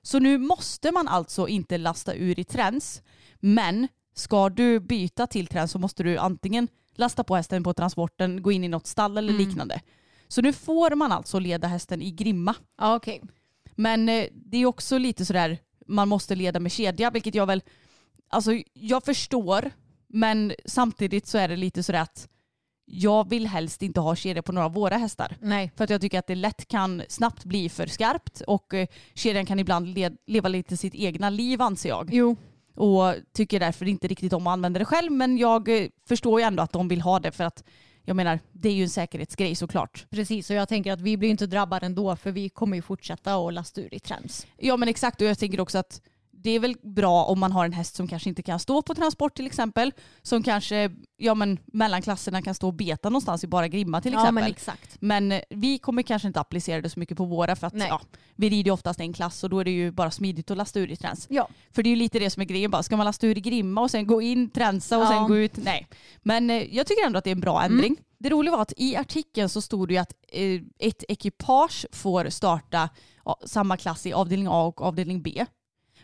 Så 0.01 0.19
nu 0.19 0.37
måste 0.37 0.91
man 0.91 1.07
alltså 1.07 1.47
inte 1.47 1.77
lasta 1.77 2.13
ur 2.13 2.39
i 2.39 2.43
träns, 2.43 3.01
men 3.39 3.87
ska 4.15 4.49
du 4.49 4.79
byta 4.79 5.27
till 5.27 5.47
träns 5.47 5.71
så 5.71 5.79
måste 5.79 6.03
du 6.03 6.17
antingen 6.17 6.67
lasta 6.95 7.23
på 7.23 7.35
hästen 7.35 7.63
på 7.63 7.73
transporten, 7.73 8.41
gå 8.41 8.51
in 8.51 8.63
i 8.63 8.67
något 8.67 8.87
stall 8.87 9.17
eller 9.17 9.33
liknande. 9.33 9.81
Så 10.27 10.41
nu 10.41 10.53
får 10.53 10.95
man 10.95 11.11
alltså 11.11 11.39
leda 11.39 11.67
hästen 11.67 12.01
i 12.01 12.11
grimma. 12.11 12.55
Okej. 12.81 13.21
Men 13.75 14.09
eh, 14.09 14.25
det 14.33 14.57
är 14.57 14.65
också 14.65 14.97
lite 14.97 15.25
sådär, 15.25 15.57
man 15.87 16.07
måste 16.07 16.35
leda 16.35 16.59
med 16.59 16.71
kedja, 16.71 17.09
vilket 17.11 17.35
jag 17.35 17.45
väl, 17.45 17.61
alltså 18.29 18.51
jag 18.73 19.03
förstår, 19.05 19.71
men 20.07 20.53
samtidigt 20.65 21.27
så 21.27 21.37
är 21.37 21.47
det 21.47 21.55
lite 21.55 21.83
sådär 21.83 22.01
att 22.01 22.29
jag 22.85 23.29
vill 23.29 23.47
helst 23.47 23.81
inte 23.81 23.99
ha 23.99 24.15
kedja 24.15 24.41
på 24.43 24.51
några 24.51 24.65
av 24.65 24.73
våra 24.73 24.97
hästar. 24.97 25.35
Nej. 25.41 25.71
För 25.75 25.83
att 25.83 25.89
jag 25.89 26.01
tycker 26.01 26.19
att 26.19 26.27
det 26.27 26.35
lätt 26.35 26.67
kan 26.67 27.03
snabbt 27.09 27.43
bli 27.45 27.69
för 27.69 27.87
skarpt 27.87 28.41
och 28.41 28.73
eh, 28.73 28.87
kedjan 29.13 29.45
kan 29.45 29.59
ibland 29.59 29.87
le- 29.87 30.17
leva 30.27 30.49
lite 30.49 30.77
sitt 30.77 30.95
egna 30.95 31.29
liv 31.29 31.61
anser 31.61 31.89
jag. 31.89 32.09
Jo. 32.13 32.35
Och 32.77 33.15
tycker 33.33 33.59
därför 33.59 33.87
inte 33.87 34.07
riktigt 34.07 34.33
om 34.33 34.47
att 34.47 34.51
använda 34.51 34.79
det 34.79 34.85
själv 34.85 35.11
men 35.11 35.37
jag 35.37 35.83
eh, 35.83 35.89
förstår 36.07 36.39
ju 36.39 36.45
ändå 36.45 36.63
att 36.63 36.71
de 36.71 36.87
vill 36.87 37.01
ha 37.01 37.19
det 37.19 37.31
för 37.31 37.43
att 37.43 37.63
jag 38.03 38.15
menar 38.15 38.39
det 38.51 38.69
är 38.69 38.73
ju 38.73 38.83
en 38.83 38.89
säkerhetsgrej 38.89 39.55
såklart. 39.55 40.05
Precis, 40.09 40.49
och 40.49 40.55
jag 40.55 40.69
tänker 40.69 40.93
att 40.93 41.01
vi 41.01 41.17
blir 41.17 41.29
inte 41.29 41.45
drabbade 41.45 41.85
ändå 41.85 42.15
för 42.15 42.31
vi 42.31 42.49
kommer 42.49 42.75
ju 42.75 42.81
fortsätta 42.81 43.35
att 43.35 43.53
lasta 43.53 43.81
ur 43.81 43.93
i 43.93 43.99
träns. 43.99 44.47
Ja 44.57 44.77
men 44.77 44.89
exakt 44.89 45.21
och 45.21 45.27
jag 45.27 45.39
tänker 45.39 45.59
också 45.59 45.77
att 45.77 46.01
det 46.47 46.51
är 46.55 46.59
väl 46.59 46.75
bra 46.81 47.23
om 47.23 47.39
man 47.39 47.51
har 47.51 47.65
en 47.65 47.73
häst 47.73 47.95
som 47.95 48.07
kanske 48.07 48.29
inte 48.29 48.41
kan 48.43 48.59
stå 48.59 48.81
på 48.81 48.95
transport 48.95 49.35
till 49.35 49.45
exempel. 49.45 49.91
Som 50.21 50.43
kanske, 50.43 50.91
ja 51.17 51.33
men 51.35 51.59
mellan 51.65 52.01
klasserna 52.01 52.41
kan 52.41 52.55
stå 52.55 52.67
och 52.67 52.73
beta 52.73 53.09
någonstans 53.09 53.43
i 53.43 53.47
bara 53.47 53.67
grimma 53.67 54.01
till 54.01 54.13
Ja 54.13 54.19
exempel. 54.19 54.33
men 54.43 54.51
exakt. 54.51 54.97
Men 55.01 55.31
eh, 55.31 55.41
vi 55.49 55.77
kommer 55.77 56.01
kanske 56.01 56.27
inte 56.27 56.39
applicera 56.39 56.81
det 56.81 56.89
så 56.89 56.99
mycket 56.99 57.17
på 57.17 57.25
våra 57.25 57.55
för 57.55 57.67
att 57.67 57.73
Nej. 57.73 57.87
ja, 57.89 58.01
vi 58.35 58.49
rider 58.49 58.65
ju 58.69 58.71
oftast 58.73 58.99
en 58.99 59.13
klass 59.13 59.43
och 59.43 59.49
då 59.49 59.59
är 59.59 59.65
det 59.65 59.71
ju 59.71 59.91
bara 59.91 60.11
smidigt 60.11 60.51
att 60.51 60.57
lasta 60.57 60.79
ur 60.79 60.91
i 60.91 60.95
träns. 60.95 61.27
Ja. 61.29 61.47
För 61.71 61.83
det 61.83 61.87
är 61.87 61.91
ju 61.91 61.95
lite 61.95 62.19
det 62.19 62.29
som 62.29 62.41
är 62.41 62.45
grejen 62.45 62.71
bara, 62.71 62.83
ska 62.83 62.97
man 62.97 63.05
lasta 63.05 63.27
ur 63.27 63.37
i 63.37 63.41
grimma 63.41 63.81
och 63.81 63.91
sen 63.91 64.07
gå 64.07 64.21
in, 64.21 64.49
tränsa 64.49 64.97
och 64.97 65.03
Ja. 65.03 65.09
sen 65.09 65.27
gå 65.27 65.37
ut? 65.37 65.57
Nej. 65.57 65.87
Men 66.23 66.49
eh, 66.49 66.75
jag 66.75 66.87
tycker 66.87 67.05
ändå 67.05 67.17
att 67.17 67.23
det 67.23 67.29
är 67.29 67.35
en 67.35 67.39
bra 67.41 67.63
ändring. 67.63 67.95
Det 68.19 68.29
roliga 68.29 68.51
var 68.55 68.61
att 68.61 68.73
i 68.77 68.95
artikeln 68.95 69.49
så 69.49 69.61
stod 69.61 69.87
det 69.87 69.93
ju 69.93 69.97
att 69.99 70.13
eh, 70.31 70.61
ett 70.79 71.03
ekipage 71.07 71.85
får 71.91 72.29
starta 72.29 72.89
ja, 73.25 73.39
samma 73.45 73.77
klass 73.77 74.05
i 74.05 74.13
avdelning 74.13 74.47
A 74.51 74.63
och 74.65 74.81
avdelning 74.81 75.21
B. 75.21 75.45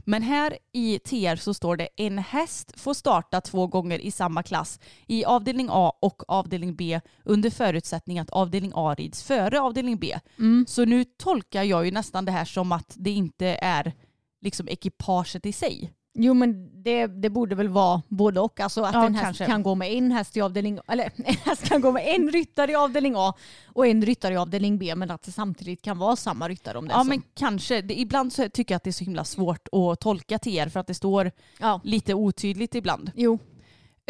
Men 0.06 0.24
här 0.24 0.58
i 0.74 1.00
TR 1.00 1.36
så 1.36 1.54
står 1.54 1.78
det 1.78 1.88
en 1.96 2.18
häst 2.18 2.80
får 2.80 2.94
starta 2.94 3.42
två 3.42 3.68
gånger 3.68 4.00
i 4.00 4.12
samma 4.12 4.44
klass 4.44 4.80
i 5.08 5.26
avdelning 5.26 5.68
A 5.72 5.94
och 6.02 6.24
avdelning 6.28 6.76
B 6.76 7.02
under 7.24 7.50
förutsättning 7.50 8.20
att 8.20 8.30
avdelning 8.30 8.72
A 8.76 8.96
rids 8.98 9.24
före 9.24 9.62
avdelning 9.62 9.98
B. 9.98 10.20
Så 10.68 10.86
nu 10.86 11.04
tolkar 11.04 11.64
jag 11.64 11.86
ju 11.86 11.92
nästan 11.92 12.26
det 12.26 12.32
här 12.32 12.46
som 12.46 12.72
att 12.72 12.94
det 12.98 13.12
inte 13.12 13.48
är 13.62 13.94
liksom 14.42 14.68
ekipaget 14.70 15.46
i 15.46 15.54
sig. 15.54 15.94
Jo 16.16 16.34
men 16.34 16.70
det, 16.84 17.08
det 17.08 17.30
borde 17.30 17.56
väl 17.56 17.68
vara 17.70 18.02
både 18.08 18.40
och. 18.40 18.60
Alltså 18.60 18.82
att 18.82 18.94
Ja, 18.94 19.06
en 19.06 19.16
häst 19.16 19.24
kanske. 19.26 19.46
kan 19.46 19.64
gå 19.64 19.76
med 19.76 19.92
en 19.94 20.12
häst 20.12 20.38
i 20.38 20.42
avdelning 20.42 20.80
eller 20.88 21.04
en 21.16 21.36
häst 21.36 21.64
kan 21.70 21.82
gå 21.82 21.92
med 21.92 22.04
en 22.16 22.32
ryttare 22.32 22.72
i 22.72 22.76
avdelning 22.76 23.14
A 23.18 23.34
och 23.68 23.88
en 23.88 24.06
ryttare 24.06 24.34
i 24.34 24.38
avdelning 24.38 24.78
B 24.78 24.96
men 24.96 25.12
att 25.12 25.22
det 25.24 25.32
samtidigt 25.32 25.82
kan 25.82 25.98
vara 25.98 26.16
samma 26.16 26.50
ryttare 26.50 26.78
om 26.78 26.88
det 26.88 26.94
Ja 26.94 27.00
så. 27.00 27.04
men 27.10 27.22
kanske. 27.34 27.82
Det, 27.82 28.00
ibland 28.00 28.34
så 28.34 28.50
tycker 28.50 28.74
jag 28.74 28.78
att 28.78 28.84
det 28.84 28.90
är 28.90 28.92
så 28.92 29.04
himla 29.04 29.26
svårt 29.26 29.68
att 29.72 30.00
tolka 30.00 30.40
TR 30.40 30.70
för 30.70 30.80
att 30.80 30.88
det 30.88 30.94
står 30.94 31.32
Ja. 31.60 31.82
lite 31.84 32.14
otydligt 32.14 32.76
ibland. 32.76 33.12
Jo. 33.16 33.40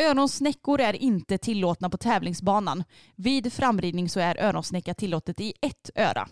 Öronsnäckor 0.01 0.81
är 0.81 0.93
inte 0.93 1.37
tillåtna 1.37 1.89
på 1.89 1.97
tävlingsbanan. 1.97 2.83
Vid 3.15 3.53
framridning 3.53 4.09
så 4.09 4.19
är 4.19 4.37
öronsnäcka 4.43 4.93
tillåtet 4.93 5.39
i 5.41 5.53
ett 5.61 5.89
öra. 5.95 6.27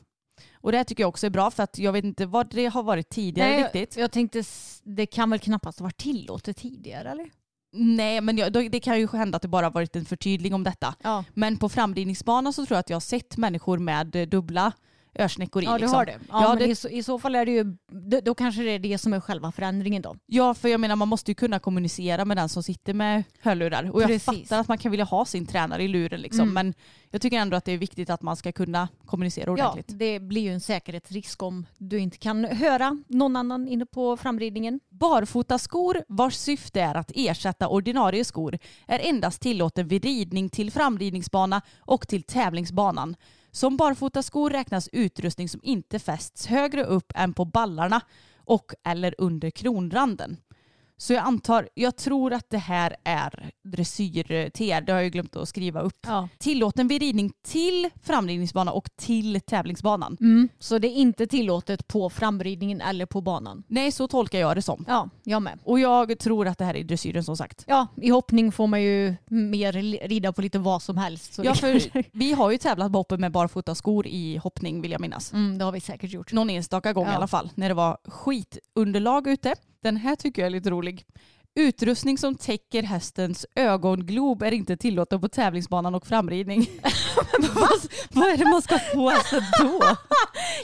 Och 0.53 0.71
det 0.71 0.77
här 0.77 0.83
tycker 0.83 1.03
jag 1.03 1.09
också 1.09 1.25
är 1.25 1.29
bra 1.29 1.51
för 1.51 1.63
att 1.63 1.77
jag 1.77 1.91
vet 1.93 2.05
inte 2.05 2.25
vad 2.25 2.49
det 2.53 2.65
har 2.65 2.83
varit 2.83 3.09
tidigare 3.09 3.49
Nej, 3.49 3.63
riktigt. 3.63 3.97
Jag 3.97 4.11
tänkte 4.11 4.39
s- 4.39 4.81
det 4.83 5.05
kan 5.05 5.29
väl 5.29 5.39
knappast 5.39 5.79
ha 5.79 5.83
varit 5.83 5.97
tillåtet 5.97 6.57
tidigare 6.57 7.09
eller? 7.11 7.29
Nej 7.73 8.21
men 8.21 8.37
jag, 8.37 8.53
det 8.71 8.79
kan 8.79 8.99
ju 8.99 9.07
hända 9.07 9.35
att 9.35 9.41
det 9.41 9.47
bara 9.47 9.69
varit 9.69 9.95
en 9.95 10.05
förtydling 10.05 10.53
om 10.53 10.63
detta. 10.63 10.95
Ja. 11.03 11.23
Men 11.33 11.57
på 11.57 11.69
framridningsbanan 11.69 12.53
så 12.53 12.65
tror 12.65 12.75
jag 12.75 12.79
att 12.79 12.89
jag 12.89 12.95
har 12.95 13.01
sett 13.01 13.37
människor 13.37 13.77
med 13.77 14.07
dubbla 14.29 14.71
örsnäckor 15.19 15.63
i. 15.63 15.65
Ja, 15.65 15.71
du 15.73 15.77
liksom. 15.79 15.95
har 15.97 16.05
det. 16.05 16.19
Ja, 16.29 16.43
Ja, 16.43 16.55
det- 16.55 16.65
I, 16.65 16.75
så, 16.75 16.89
i 16.89 17.03
så 17.03 17.19
fall 17.19 17.35
är 17.35 17.45
det 17.45 17.51
ju, 17.51 17.77
då, 18.21 18.35
kanske 18.35 18.61
det 18.61 18.69
är 18.71 18.79
det 18.79 18.97
som 18.97 19.13
är 19.13 19.19
själva 19.19 19.51
förändringen 19.51 20.01
då. 20.01 20.15
Ja, 20.25 20.53
för 20.53 20.69
jag 20.69 20.79
menar 20.79 20.95
man 20.95 21.07
måste 21.07 21.31
ju 21.31 21.35
kunna 21.35 21.59
kommunicera 21.59 22.25
med 22.25 22.37
den 22.37 22.49
som 22.49 22.63
sitter 22.63 22.93
med 22.93 23.23
hörlurar. 23.41 23.91
Och 23.91 24.01
jag 24.01 24.07
Precis. 24.09 24.25
fattar 24.25 24.59
att 24.61 24.67
man 24.67 24.77
kan 24.77 24.91
vilja 24.91 25.05
ha 25.05 25.25
sin 25.25 25.45
tränare 25.45 25.83
i 25.83 25.87
luren 25.87 26.21
liksom. 26.21 26.41
Mm. 26.41 26.53
Men 26.53 26.73
jag 27.09 27.21
tycker 27.21 27.37
ändå 27.37 27.57
att 27.57 27.65
det 27.65 27.71
är 27.71 27.77
viktigt 27.77 28.09
att 28.09 28.21
man 28.21 28.35
ska 28.35 28.51
kunna 28.51 28.87
kommunicera 29.05 29.45
Ja, 29.45 29.51
ordentligt. 29.51 29.99
det 29.99 30.19
blir 30.19 30.41
ju 30.41 30.53
en 30.53 30.61
säkerhetsrisk 30.61 31.43
om 31.43 31.65
du 31.77 31.99
inte 31.99 32.17
kan 32.17 32.45
höra 32.45 32.97
någon 33.07 33.35
annan 33.35 33.67
inne 33.67 33.85
på 33.85 34.17
framridningen. 34.17 34.79
Barfotaskor 34.89 36.03
vars 36.07 36.35
syfte 36.35 36.81
är 36.81 36.95
att 36.95 37.11
ersätta 37.15 37.67
ordinarie 37.67 38.25
skor 38.25 38.57
är 38.87 38.99
endast 38.99 39.41
tillåten 39.41 39.87
vid 39.87 40.05
ridning 40.05 40.49
till 40.49 40.71
framridningsbana 40.71 41.61
och 41.79 42.07
till 42.07 42.23
tävlingsbanan. 42.23 43.15
Som 43.51 43.77
barfotaskor 43.77 44.49
räknas 44.49 44.89
utrustning 44.91 45.49
som 45.49 45.59
inte 45.63 45.99
fästs 45.99 46.45
högre 46.45 46.83
upp 46.83 47.11
än 47.15 47.33
på 47.33 47.45
ballarna 47.45 48.01
och 48.37 48.73
eller 48.83 49.15
under 49.17 49.49
kronranden. 49.49 50.37
Så 51.01 51.13
jag 51.13 51.23
antar, 51.23 51.69
jag 51.73 51.95
tror 51.95 52.33
att 52.33 52.49
det 52.49 52.57
här 52.57 52.95
är 53.03 53.51
dressyr-TR, 53.63 54.81
det 54.81 54.91
har 54.91 54.99
jag 54.99 55.03
ju 55.03 55.09
glömt 55.09 55.35
att 55.35 55.49
skriva 55.49 55.81
upp. 55.81 55.97
Ja. 56.07 56.27
Tillåten 56.37 56.87
vid 56.87 57.01
ridning 57.01 57.31
till 57.47 57.89
framridningsbana 58.03 58.71
och 58.71 58.89
till 58.95 59.41
tävlingsbanan. 59.41 60.17
Mm. 60.19 60.49
Så 60.59 60.77
det 60.77 60.87
är 60.87 60.95
inte 60.95 61.27
tillåtet 61.27 61.87
på 61.87 62.09
framridningen 62.09 62.81
eller 62.81 63.05
på 63.05 63.21
banan. 63.21 63.63
Nej, 63.67 63.91
så 63.91 64.07
tolkar 64.07 64.39
jag 64.39 64.55
det 64.57 64.61
som. 64.61 64.85
Ja, 64.87 65.09
jag 65.23 65.41
med. 65.41 65.59
Och 65.63 65.79
jag 65.79 66.19
tror 66.19 66.47
att 66.47 66.57
det 66.57 66.65
här 66.65 66.75
är 66.75 66.83
dressyren 66.83 67.23
som 67.23 67.37
sagt. 67.37 67.63
Ja, 67.67 67.87
i 68.01 68.09
hoppning 68.09 68.51
får 68.51 68.67
man 68.67 68.81
ju 68.81 69.15
mer 69.29 69.73
rida 70.07 70.33
på 70.33 70.41
lite 70.41 70.59
vad 70.59 70.81
som 70.81 70.97
helst. 70.97 71.39
Ja, 71.43 71.55
för 71.55 71.81
vi 72.17 72.33
har 72.33 72.51
ju 72.51 72.57
tävlat 72.57 72.91
på 72.91 72.97
hoppen 72.97 73.21
med 73.21 73.31
barfotaskor 73.31 74.07
i 74.07 74.37
hoppning 74.37 74.81
vill 74.81 74.91
jag 74.91 75.01
minnas. 75.01 75.33
mm, 75.33 75.57
det 75.57 75.65
har 75.65 75.71
vi 75.71 75.79
säkert 75.79 76.11
gjort. 76.11 76.31
Någon 76.31 76.49
enstaka 76.49 76.93
gång 76.93 77.05
Ja. 77.05 77.11
i 77.13 77.15
alla 77.15 77.27
fall, 77.27 77.49
när 77.55 77.69
det 77.69 77.75
var 77.75 77.97
skitunderlag 78.05 79.27
ute. 79.27 79.55
Den 79.83 79.97
här 79.97 80.15
tycker 80.15 80.41
jag 80.41 80.47
är 80.47 80.51
lite 80.51 80.69
rolig. 80.69 81.05
Utrustning 81.55 82.17
som 82.17 82.35
täcker 82.35 82.83
hästens 82.83 83.45
ögonglob 83.55 84.41
är 84.41 84.51
inte 84.51 84.77
tillåten 84.77 85.21
på 85.21 85.27
tävlingsbanan 85.27 85.95
och 85.95 86.07
framridning. 86.07 86.69
vad, 87.39 87.69
vad 88.09 88.27
är 88.27 88.37
det 88.37 88.45
man 88.45 88.61
ska 88.61 88.79
få 88.79 89.09
hästen 89.09 89.43
då? 89.59 89.81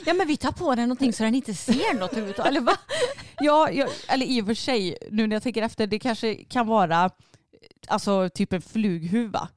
Ja 0.06 0.14
men 0.14 0.26
vi 0.26 0.36
tar 0.36 0.52
på 0.52 0.74
den 0.74 0.88
någonting 0.88 1.12
så 1.12 1.22
den 1.22 1.34
inte 1.34 1.54
ser 1.54 1.94
något 1.94 2.12
överhuvudtaget. 2.12 2.50
Eller 2.50 2.60
va? 2.60 2.76
Ja, 3.38 3.70
jag, 3.70 3.88
eller 4.08 4.26
i 4.26 4.42
och 4.42 4.46
för 4.46 4.54
sig, 4.54 4.96
nu 5.10 5.26
när 5.26 5.36
jag 5.36 5.42
tänker 5.42 5.62
efter, 5.62 5.86
det 5.86 5.98
kanske 5.98 6.34
kan 6.34 6.66
vara 6.66 7.10
alltså 7.88 8.28
typ 8.28 8.52
en 8.52 8.62
flughuva. 8.62 9.48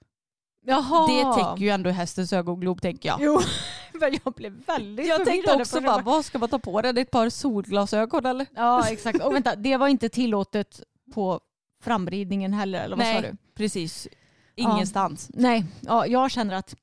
Jaha. 0.66 1.08
Det 1.08 1.42
täcker 1.42 1.64
ju 1.66 1.70
ändå 1.70 1.90
hästens 1.90 2.34
ögonglob 2.34 2.82
tänker 2.82 3.10
jag. 3.10 3.18
Jo, 3.22 3.40
men 3.94 4.20
jag 4.24 4.34
blev 4.34 4.52
väldigt 4.66 5.08
Jag 5.08 5.26
tänkte 5.26 5.54
också 5.56 5.82
bara, 5.82 6.02
vad 6.02 6.26
ska 6.26 6.40
man 6.40 6.50
ta 6.50 6.60
på 6.60 6.82
den? 6.82 6.98
Ett 6.98 7.12
par 7.12 7.30
solglasögon 7.30 8.26
eller? 8.26 8.48
Ja 8.56 8.90
exakt. 8.90 9.22
Och 9.24 9.34
vänta, 9.36 9.56
det 9.56 9.78
var 9.78 9.88
inte 9.88 10.10
tillåtet 10.10 10.82
på 11.14 11.40
framridningen 11.84 12.54
heller 12.54 12.84
eller 12.84 12.96
vad 12.96 13.06
sa 13.06 13.12
Nej, 13.14 13.22
du? 13.22 13.38
precis. 13.56 14.08
Ingenstans. 14.56 15.30
Nej, 15.34 15.66
ja, 15.82 16.08
jag 16.08 16.32
känner 16.32 16.56
att 16.56 16.76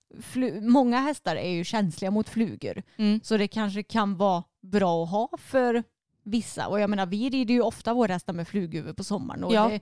många 0.61 1.01
hästar 1.01 1.37
är 1.37 1.51
ju 1.51 1.65
känsliga 1.65 2.11
mot 2.11 2.29
flugor. 2.29 2.83
Mm. 2.97 3.21
Så 3.25 3.37
det 3.37 3.49
kanske 3.49 3.83
kan 3.83 4.17
vara 4.17 4.43
bra 4.63 5.05
att 5.05 5.11
ha 5.11 5.29
för 5.39 5.83
vissa. 6.23 6.69
Och 6.69 6.81
jag 6.81 6.91
menar 6.91 7.07
vi 7.07 7.31
rider 7.31 7.55
ju 7.55 7.61
ofta 7.61 7.95
våra 7.95 8.13
hästar 8.13 8.33
med 8.33 8.49
flughuvud 8.49 8.97
på 8.97 9.05
sommaren. 9.05 9.45
Och 9.45 9.53
Ja. 9.53 9.69
det, 9.69 9.81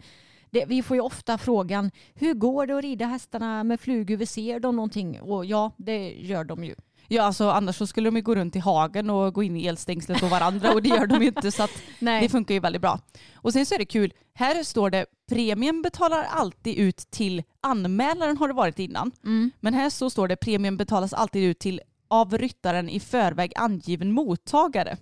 det, 0.57 0.65
vi 0.67 0.83
får 0.83 0.97
ju 0.97 1.01
ofta 1.01 1.39
frågan 1.39 1.91
hur 2.15 2.35
går 2.35 2.67
det 2.67 2.79
att 2.79 2.85
rida 2.85 3.07
hästarna 3.07 3.65
med 3.65 3.81
flughuvud? 3.81 4.29
Ser 4.29 4.61
de 4.61 4.77
någonting? 4.77 5.21
Och 5.21 5.45
ja, 5.45 5.73
det 5.77 6.11
gör 6.13 6.45
de 6.45 6.65
ju. 6.65 6.75
Ja, 7.09 7.23
alltså, 7.23 7.51
annars 7.51 7.77
så 7.77 7.87
skulle 7.87 8.09
de 8.09 8.17
ju 8.17 8.23
gå 8.23 8.35
runt 8.35 8.57
i 8.57 8.59
hagen 8.59 9.11
och 9.11 9.35
gå 9.35 9.43
in 9.43 9.57
i 9.57 9.67
elstängslet 9.67 10.21
på 10.21 10.27
varandra 10.27 10.73
och 10.73 10.83
det 10.83 10.89
gör 10.89 11.07
de 11.07 11.21
ju 11.23 11.27
inte 11.27 11.53
så 11.53 11.63
att 11.63 11.83
det 12.01 12.29
funkar 12.29 12.55
ju 12.55 12.61
väldigt 12.61 12.83
bra. 12.83 13.01
Och 13.35 13.53
sen 13.53 13.67
så 13.67 13.75
är 13.75 13.79
det 13.79 13.85
kul, 13.85 14.13
här 14.35 14.63
står 14.63 14.91
det 14.91 15.07
premien 15.29 15.83
betalar 15.83 16.23
alltid 16.23 16.77
ut 16.77 16.97
till 16.97 17.43
anmälaren 17.61 18.37
har 18.37 18.49
det 18.49 18.55
varit 18.55 18.79
innan. 18.79 19.13
Mm. 19.25 19.51
Men 19.61 19.75
här 19.75 19.91
så 19.91 20.11
står 20.11 20.29
det 20.29 20.37
premien 20.37 20.77
betalas 20.77 21.13
alltid 21.13 21.45
ut 21.45 21.59
till 21.59 21.81
av 22.09 22.39
ryttaren 22.39 22.89
i 22.89 23.01
förväg 23.01 23.53
angiven 23.57 24.13
mottagare. 24.13 24.97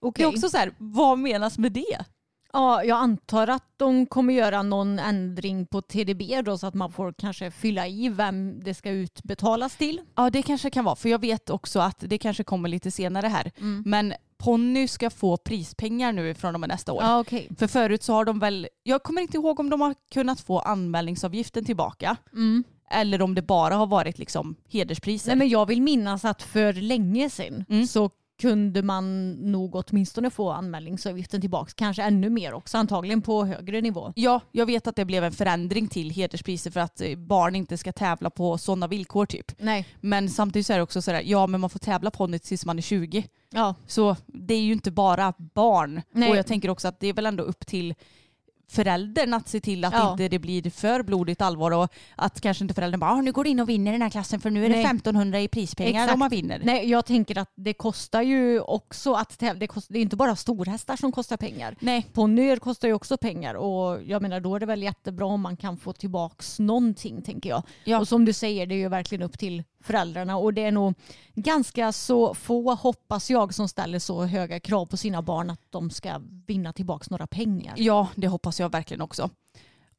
Okej. 0.00 0.24
Det 0.24 0.30
är 0.30 0.34
också 0.34 0.48
så 0.48 0.56
här, 0.56 0.72
vad 0.78 1.18
menas 1.18 1.58
med 1.58 1.72
det? 1.72 2.04
Ja, 2.52 2.84
jag 2.84 2.98
antar 2.98 3.46
att 3.48 3.64
de 3.76 4.06
kommer 4.06 4.34
göra 4.34 4.62
någon 4.62 4.98
ändring 4.98 5.66
på 5.66 5.82
TDB 5.82 6.22
då 6.44 6.58
så 6.58 6.66
att 6.66 6.74
man 6.74 6.92
får 6.92 7.12
kanske 7.12 7.50
fylla 7.50 7.86
i 7.88 8.08
vem 8.08 8.60
det 8.64 8.74
ska 8.74 8.90
utbetalas 8.90 9.76
till. 9.76 10.00
Ja 10.16 10.30
det 10.30 10.42
kanske 10.42 10.70
kan 10.70 10.84
vara, 10.84 10.96
för 10.96 11.08
jag 11.08 11.20
vet 11.20 11.50
också 11.50 11.80
att 11.80 11.96
det 12.06 12.18
kanske 12.18 12.44
kommer 12.44 12.68
lite 12.68 12.90
senare 12.90 13.26
här. 13.26 13.50
Men 13.84 14.14
Ponny 14.38 14.88
ska 14.88 15.10
få 15.10 15.36
prispengar 15.36 16.12
nu 16.12 16.34
från 16.34 16.54
och 16.54 16.60
med 16.60 16.68
nästa 16.68 16.92
år. 16.92 17.02
Ja, 17.02 17.20
okej. 17.20 17.48
För 17.58 17.66
förut 17.66 18.02
så 18.02 18.12
har 18.12 18.24
de 18.24 18.38
väl, 18.38 18.68
jag 18.82 19.02
kommer 19.02 19.22
inte 19.22 19.36
ihåg 19.36 19.60
om 19.60 19.70
de 19.70 19.80
har 19.80 19.94
kunnat 20.12 20.40
få 20.40 20.58
anmälningsavgiften 20.58 21.64
tillbaka. 21.64 22.16
Mm. 22.32 22.64
Eller 22.90 23.22
om 23.22 23.34
det 23.34 23.42
bara 23.42 23.74
har 23.74 23.86
varit 23.86 24.18
liksom 24.18 24.56
hederspriser. 24.68 25.28
Nej, 25.30 25.36
men 25.36 25.48
jag 25.48 25.66
vill 25.66 25.82
minnas 25.82 26.24
att 26.24 26.42
för 26.42 26.72
länge 26.72 27.30
sedan 27.30 27.64
Mm. 27.68 27.86
så 27.86 28.10
kunde 28.40 28.82
man 28.82 29.32
nog 29.32 29.74
åtminstone 29.74 30.30
få 30.30 30.50
anmälningsavgiften 30.50 31.40
tillbaka. 31.40 31.72
Kanske 31.76 32.02
ännu 32.02 32.30
mer 32.30 32.54
också, 32.54 32.78
antagligen 32.78 33.22
på 33.22 33.44
högre 33.44 33.80
nivå. 33.80 34.12
Ja, 34.16 34.40
jag 34.52 34.66
vet 34.66 34.86
att 34.86 34.96
det 34.96 35.04
blev 35.04 35.24
en 35.24 35.32
förändring 35.32 35.88
till 35.88 36.10
hederspriser 36.10 36.70
för 36.70 36.80
att 36.80 37.00
eh, 37.00 37.16
barn 37.16 37.54
inte 37.54 37.76
ska 37.78 37.92
tävla 37.92 38.30
på 38.30 38.58
sådana 38.58 38.86
villkor 38.86 39.26
typ. 39.26 39.52
Nej. 39.58 39.86
Men 40.00 40.28
samtidigt 40.30 40.66
så 40.66 40.72
är 40.72 40.76
det 40.76 40.82
också 40.82 41.02
sådär, 41.02 41.22
ja 41.24 41.46
men 41.46 41.60
man 41.60 41.70
får 41.70 41.78
tävla 41.78 42.10
på 42.10 42.26
det 42.26 42.38
tills 42.38 42.66
man 42.66 42.78
är 42.78 42.82
20. 42.82 43.24
Ja, 43.50 43.74
Så 43.86 44.16
det 44.26 44.54
är 44.54 44.60
ju 44.60 44.72
inte 44.72 44.90
bara 44.90 45.34
barn. 45.38 46.02
Nej. 46.12 46.30
Och 46.30 46.36
jag 46.36 46.46
tänker 46.46 46.70
också 46.70 46.88
att 46.88 47.00
det 47.00 47.06
är 47.06 47.12
väl 47.12 47.26
ändå 47.26 47.44
upp 47.44 47.66
till 47.66 47.94
föräldern 48.70 49.34
att 49.34 49.48
se 49.48 49.60
till 49.60 49.84
att 49.84 49.94
Ja. 49.94 50.10
inte 50.12 50.28
det 50.28 50.38
blir 50.38 50.70
för 50.70 51.02
blodigt 51.02 51.40
allvar 51.42 51.70
och 51.70 51.88
att 52.16 52.40
kanske 52.40 52.64
inte 52.64 52.74
föräldern 52.74 53.00
bara 53.00 53.10
"Ah, 53.10 53.20
nu 53.20 53.32
går 53.32 53.44
du 53.44 53.50
in 53.50 53.60
och 53.60 53.68
vinner 53.68 53.92
den 53.92 54.02
här 54.02 54.10
klassen 54.10 54.40
för 54.40 54.50
nu 54.50 54.64
är 54.64 54.68
det 54.68 54.74
Nej. 54.74 54.84
1500 54.84 55.40
i 55.40 55.48
prispengar 55.48 55.90
Exakt. 56.02 56.12
om 56.12 56.18
man 56.18 56.28
vinner. 56.30 56.60
Nej, 56.64 56.90
jag 56.90 57.06
tänker 57.06 57.38
att 57.38 57.52
det 57.56 57.72
kostar 57.74 58.22
ju 58.22 58.60
också 58.60 59.12
att 59.14 59.38
tävla. 59.38 59.60
Det, 59.60 59.66
kostar, 59.66 59.92
det 59.92 59.98
är 59.98 60.02
inte 60.02 60.16
bara 60.16 60.36
storhästar 60.36 60.96
som 60.96 61.12
kostar 61.12 61.36
pengar. 61.36 61.76
Nej. 61.80 62.06
Ponnyer 62.12 62.56
kostar 62.56 62.88
ju 62.88 62.94
också 62.94 63.16
pengar 63.16 63.54
och 63.54 64.02
jag 64.04 64.22
menar 64.22 64.40
då 64.40 64.56
är 64.56 64.60
det 64.60 64.66
väl 64.66 64.82
jättebra 64.82 65.26
om 65.26 65.40
man 65.40 65.56
kan 65.56 65.76
få 65.76 65.92
tillbaks 65.92 66.58
någonting 66.58 67.22
tänker 67.22 67.50
jag. 67.50 67.62
Ja. 67.84 67.98
Och 68.00 68.08
som 68.08 68.24
du 68.24 68.32
säger, 68.32 68.66
det 68.66 68.74
är 68.74 68.78
ju 68.78 68.88
verkligen 68.88 69.22
upp 69.22 69.38
till 69.38 69.62
föräldrarna 69.82 70.36
och 70.36 70.54
det 70.54 70.64
är 70.64 70.72
nog 70.72 70.94
ganska 71.34 71.92
så 71.92 72.34
få, 72.34 72.74
hoppas 72.74 73.30
jag, 73.30 73.54
som 73.54 73.68
ställer 73.68 73.98
så 73.98 74.24
höga 74.24 74.60
krav 74.60 74.86
på 74.86 74.96
sina 74.96 75.22
barn 75.22 75.50
att 75.50 75.60
de 75.70 75.90
ska 75.90 76.20
vinna 76.46 76.72
tillbaks 76.72 77.10
några 77.10 77.26
pengar. 77.26 77.74
Ja, 77.76 78.08
det 78.14 78.26
hoppas 78.28 78.59
jag 78.62 78.72
verkligen 78.72 79.00
också. 79.00 79.30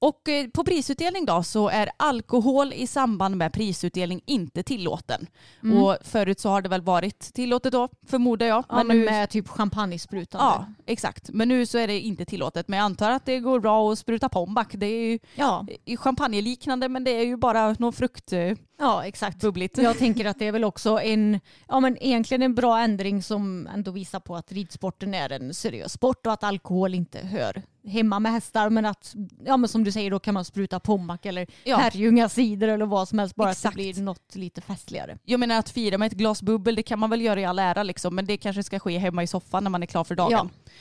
Och 0.02 0.30
eh, 0.30 0.48
på 0.48 0.64
prisutdelning 0.64 1.26
då 1.26 1.44
så 1.44 1.70
är 1.70 1.90
alkohol 1.98 2.74
i 2.74 2.88
samband 2.88 3.38
med 3.38 3.54
prisutdelning 3.54 4.22
inte 4.26 4.64
tillåten. 4.64 5.28
Och 5.74 5.98
förut 6.02 6.40
så 6.40 6.50
har 6.50 6.62
det 6.62 6.70
väl 6.70 6.82
varit 6.82 7.20
tillåtet 7.20 7.72
då, 7.72 7.90
förmodar 8.08 8.46
jag. 8.46 8.64
Ja, 8.70 8.84
men 8.84 9.00
nu, 9.00 9.06
med 9.06 9.30
typ 9.30 9.48
champagnesprutande. 9.48 10.46
ja, 10.46 10.66
exakt. 10.86 11.30
Men 11.30 11.48
nu 11.48 11.66
så 11.66 11.78
är 11.78 11.88
det 11.88 12.00
inte 12.00 12.26
tillåtet. 12.26 12.68
Men 12.68 12.78
jag 12.80 12.86
antar 12.86 13.12
att 13.12 13.26
det 13.26 13.40
går 13.40 13.60
bra 13.60 13.92
att 13.92 14.00
spruta 14.00 14.30
pomback. 14.30 14.72
Det 14.74 14.86
är 14.86 15.12
ju 15.12 15.20
ja, 15.36 15.66
champagneliknande 15.98 16.90
men 16.90 17.04
det 17.04 17.12
är 17.12 17.26
ju 17.26 17.38
bara 17.38 17.76
någon 17.80 17.94
fruktbubbligt. 17.94 18.62
ja 18.80 19.06
exakt. 19.06 19.44
Jag 19.78 19.98
tänker 19.98 20.26
att 20.26 20.40
det 20.40 20.48
är 20.48 20.52
väl 20.52 20.64
också 20.64 21.00
en, 21.00 21.40
ja 21.68 21.80
men 21.80 22.04
egentligen 22.04 22.42
en 22.42 22.56
bra 22.56 22.80
ändring 22.80 23.24
som 23.24 23.68
ändå 23.68 23.92
visar 23.92 24.20
på 24.20 24.36
att 24.36 24.52
ridsporten 24.52 25.14
är 25.14 25.32
en 25.32 25.54
seriös 25.54 25.94
sport 25.94 26.28
och 26.28 26.34
att 26.34 26.44
alkohol 26.44 26.94
inte 26.94 27.20
hör 27.20 27.64
hemma 27.88 28.20
med 28.20 28.32
hästar 28.32 28.70
men 28.70 28.86
att, 28.86 29.16
ja 29.46 29.58
men 29.58 29.70
som 29.70 29.84
du 29.84 29.92
säger 29.92 30.12
då 30.12 30.20
kan 30.20 30.34
man 30.34 30.46
spruta 30.46 30.80
pommack 30.80 31.26
eller 31.26 31.48
Ja. 31.64 31.78
Herrljunga 31.78 32.30
cider 32.30 32.68
eller 32.68 32.86
vad 32.86 33.10
som 33.10 33.20
helst 33.20 33.36
bara 33.36 33.50
att 33.50 33.56
Exakt. 33.58 33.76
det 33.76 33.94
blir 33.94 34.04
något 34.04 34.36
lite 34.36 34.62
festligare. 34.62 35.18
Jag 35.24 35.40
menar 35.40 35.60
att 35.60 35.70
fira 35.70 35.98
med 35.98 36.06
ett 36.08 36.18
glas 36.18 36.42
bubbel 36.42 36.76
det 36.76 36.84
kan 36.84 37.00
man 37.00 37.10
väl 37.10 37.22
göra 37.22 37.40
i 37.42 37.46
all 37.46 37.60
ära 37.60 37.84
liksom 37.84 38.16
men 38.16 38.26
det 38.26 38.38
kanske 38.38 38.64
ska 38.64 38.80
ske 38.80 38.98
hemma 38.98 39.24
i 39.24 39.28
soffan 39.28 39.64
när 39.64 39.70
man 39.72 39.84
är 39.84 39.88
klar 39.88 40.04
för 40.04 40.16
dagen. 40.16 40.32
Ja. 40.32 40.72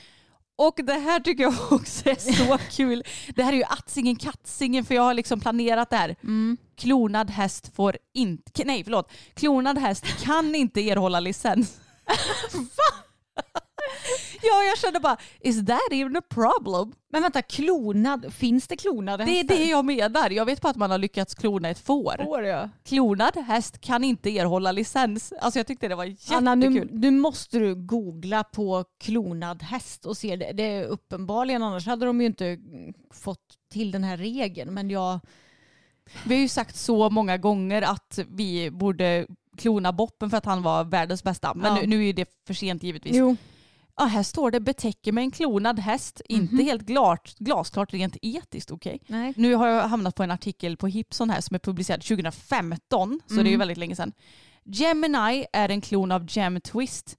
Och 0.55 0.79
det 0.83 0.93
här 0.93 1.19
tycker 1.19 1.43
jag 1.43 1.53
också 1.71 2.09
är 2.09 2.33
så 2.35 2.57
kul. 2.71 3.03
Det 3.35 3.43
här 3.43 3.53
är 3.53 3.57
ju 3.57 3.63
Atzingen 3.63 4.15
Katzingen 4.15 4.85
för 4.85 4.95
jag 4.95 5.01
har 5.01 5.13
liksom 5.13 5.39
planerat 5.39 5.89
det 5.89 5.95
här. 5.95 6.15
Klonad 6.75 7.29
häst 7.31 7.75
får 7.75 7.97
inte, 8.13 8.63
nej 8.65 8.83
förlåt, 8.83 9.11
klonad 9.33 9.77
häst 9.77 10.05
kan 10.23 10.55
inte 10.55 10.81
erhålla 10.89 11.19
licens. 11.19 11.79
ja 14.49 14.63
jag 14.69 14.77
kände 14.77 14.99
bara, 14.99 15.17
is 15.39 15.65
that 15.65 15.79
even 15.91 16.17
a 16.17 16.21
problem? 16.29 16.93
Men 17.13 17.21
vänta, 17.21 17.41
klonad, 17.41 18.33
finns 18.33 18.67
det 18.67 18.77
klonade 18.77 19.25
Det 19.25 19.31
är 19.31 19.35
hästar? 19.37 19.55
det 19.55 19.65
jag 19.65 19.85
menar. 19.85 20.29
Jag 20.29 20.45
vet 20.45 20.61
bara 20.61 20.69
att 20.69 20.75
man 20.75 20.91
har 20.91 20.97
lyckats 20.97 21.35
klona 21.35 21.69
ett 21.69 21.79
får. 21.79 22.23
Får 22.23 22.43
jag? 22.43 22.69
Klonad 22.85 23.37
häst 23.47 23.81
kan 23.81 24.03
inte 24.03 24.29
erhålla 24.29 24.71
licens. 24.71 25.33
Alltså 25.41 25.59
jag 25.59 25.67
tyckte 25.67 25.87
det 25.87 25.95
var 25.95 26.05
jättekul. 26.05 26.37
Anna, 26.37 26.55
nu, 26.55 26.87
nu 26.91 27.11
måste 27.11 27.59
du 27.59 27.75
googla 27.75 28.43
på 28.43 28.85
klonad 29.03 29.63
häst 29.63 30.05
och 30.05 30.17
se 30.17 30.35
det. 30.35 30.51
Det 30.51 30.63
är 30.63 30.85
uppenbarligen, 30.85 31.63
annars 31.63 31.85
hade 31.87 32.05
de 32.05 32.21
ju 32.21 32.27
inte 32.27 32.57
fått 33.13 33.39
till 33.71 33.91
den 33.91 34.03
här 34.03 34.17
regeln. 34.17 34.73
Men 34.73 34.89
jag, 34.89 35.19
Vi 36.25 36.35
har 36.35 36.41
ju 36.41 36.47
sagt 36.47 36.75
så 36.75 37.09
många 37.09 37.37
gånger 37.37 37.81
att 37.81 38.19
vi 38.27 38.71
borde 38.71 39.27
klona 39.57 39.93
Boppen 39.93 40.29
för 40.29 40.37
att 40.37 40.45
han 40.45 40.61
var 40.63 40.83
världens 40.83 41.23
bästa. 41.23 41.53
Men 41.53 41.75
Ja. 41.75 41.81
nu, 41.81 41.87
nu 41.87 42.07
är 42.09 42.13
det 42.13 42.29
för 42.47 42.53
sent 42.53 42.83
givetvis. 42.83 43.15
jo, 43.15 43.35
Ja, 44.01 44.05
här 44.07 44.23
står 44.23 44.51
det 44.51 44.59
betäcker 44.59 45.11
med 45.11 45.21
en 45.21 45.31
klonad 45.31 45.79
häst. 45.79 46.21
Inte 46.25 46.63
helt 46.63 46.87
klart, 46.87 47.37
glasklart 47.37 47.93
rent 47.93 48.17
etiskt 48.21 48.71
okej. 48.71 49.01
nej. 49.07 49.33
Nu 49.37 49.55
har 49.55 49.67
jag 49.67 49.87
hamnat 49.87 50.15
på 50.15 50.23
en 50.23 50.31
artikel 50.31 50.77
på 50.77 50.87
Hipson 50.87 51.29
här 51.29 51.41
som 51.41 51.55
är 51.55 51.59
publicerad 51.59 52.01
2015, 52.01 53.19
så 53.27 53.35
det 53.35 53.49
är 53.49 53.51
ju 53.51 53.57
väldigt 53.57 53.77
länge 53.77 53.95
sedan. 53.95 54.11
Gemini 54.63 55.45
är 55.53 55.69
en 55.69 55.81
klon 55.81 56.11
av 56.11 56.25
Gem 56.29 56.61
Twist. 56.61 57.17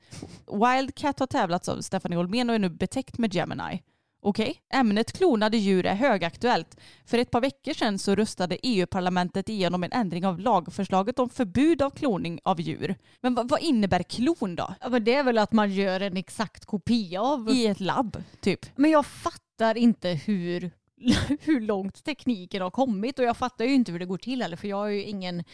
Wildcat 0.52 1.18
har 1.18 1.26
tävlats 1.26 1.68
av 1.68 1.80
Stephanie 1.80 2.16
Holmén 2.18 2.48
och 2.50 2.54
är 2.54 2.58
nu 2.58 2.70
betäckt 2.70 3.18
med 3.18 3.34
Gemini. 3.34 3.82
Okej. 4.24 4.62
Ämnet 4.72 5.12
klonade 5.12 5.56
djur 5.56 5.86
är 5.86 5.94
högaktuellt. 5.94 6.76
För 7.06 7.18
ett 7.18 7.30
par 7.30 7.40
veckor 7.40 7.72
sedan 7.72 7.98
så 7.98 8.14
röstade 8.14 8.58
EU-parlamentet 8.62 9.48
igenom 9.48 9.84
en 9.84 9.92
ändring 9.92 10.26
av 10.26 10.40
lagförslaget 10.40 11.18
om 11.18 11.28
förbud 11.28 11.82
av 11.82 11.90
kloning 11.90 12.40
av 12.44 12.60
djur. 12.60 12.96
Men 13.20 13.34
vad, 13.34 13.48
vad 13.48 13.60
innebär 13.60 14.02
klon 14.02 14.56
då? 14.56 14.74
Ja, 14.80 14.88
men 14.88 15.04
det 15.04 15.14
är 15.14 15.22
väl 15.22 15.38
att 15.38 15.52
man 15.52 15.72
gör 15.72 16.00
en 16.00 16.16
exakt 16.16 16.64
kopia 16.64 17.22
av... 17.22 17.50
I 17.50 17.66
ett 17.66 17.80
labb, 17.80 18.22
typ? 18.40 18.66
Men 18.76 18.90
jag 18.90 19.06
fattar 19.06 19.76
inte 19.76 20.08
hur, 20.08 20.70
hur 21.40 21.60
långt 21.60 22.04
tekniken 22.04 22.62
har 22.62 22.70
kommit 22.70 23.18
och 23.18 23.24
jag 23.24 23.36
fattar 23.36 23.64
ju 23.64 23.74
inte 23.74 23.92
hur 23.92 23.98
det 23.98 24.06
går 24.06 24.18
till 24.18 24.42
heller 24.42 24.56
för 24.56 24.68
jag 24.68 24.86
är 24.86 24.92
ju 24.92 25.02
ingen 25.02 25.44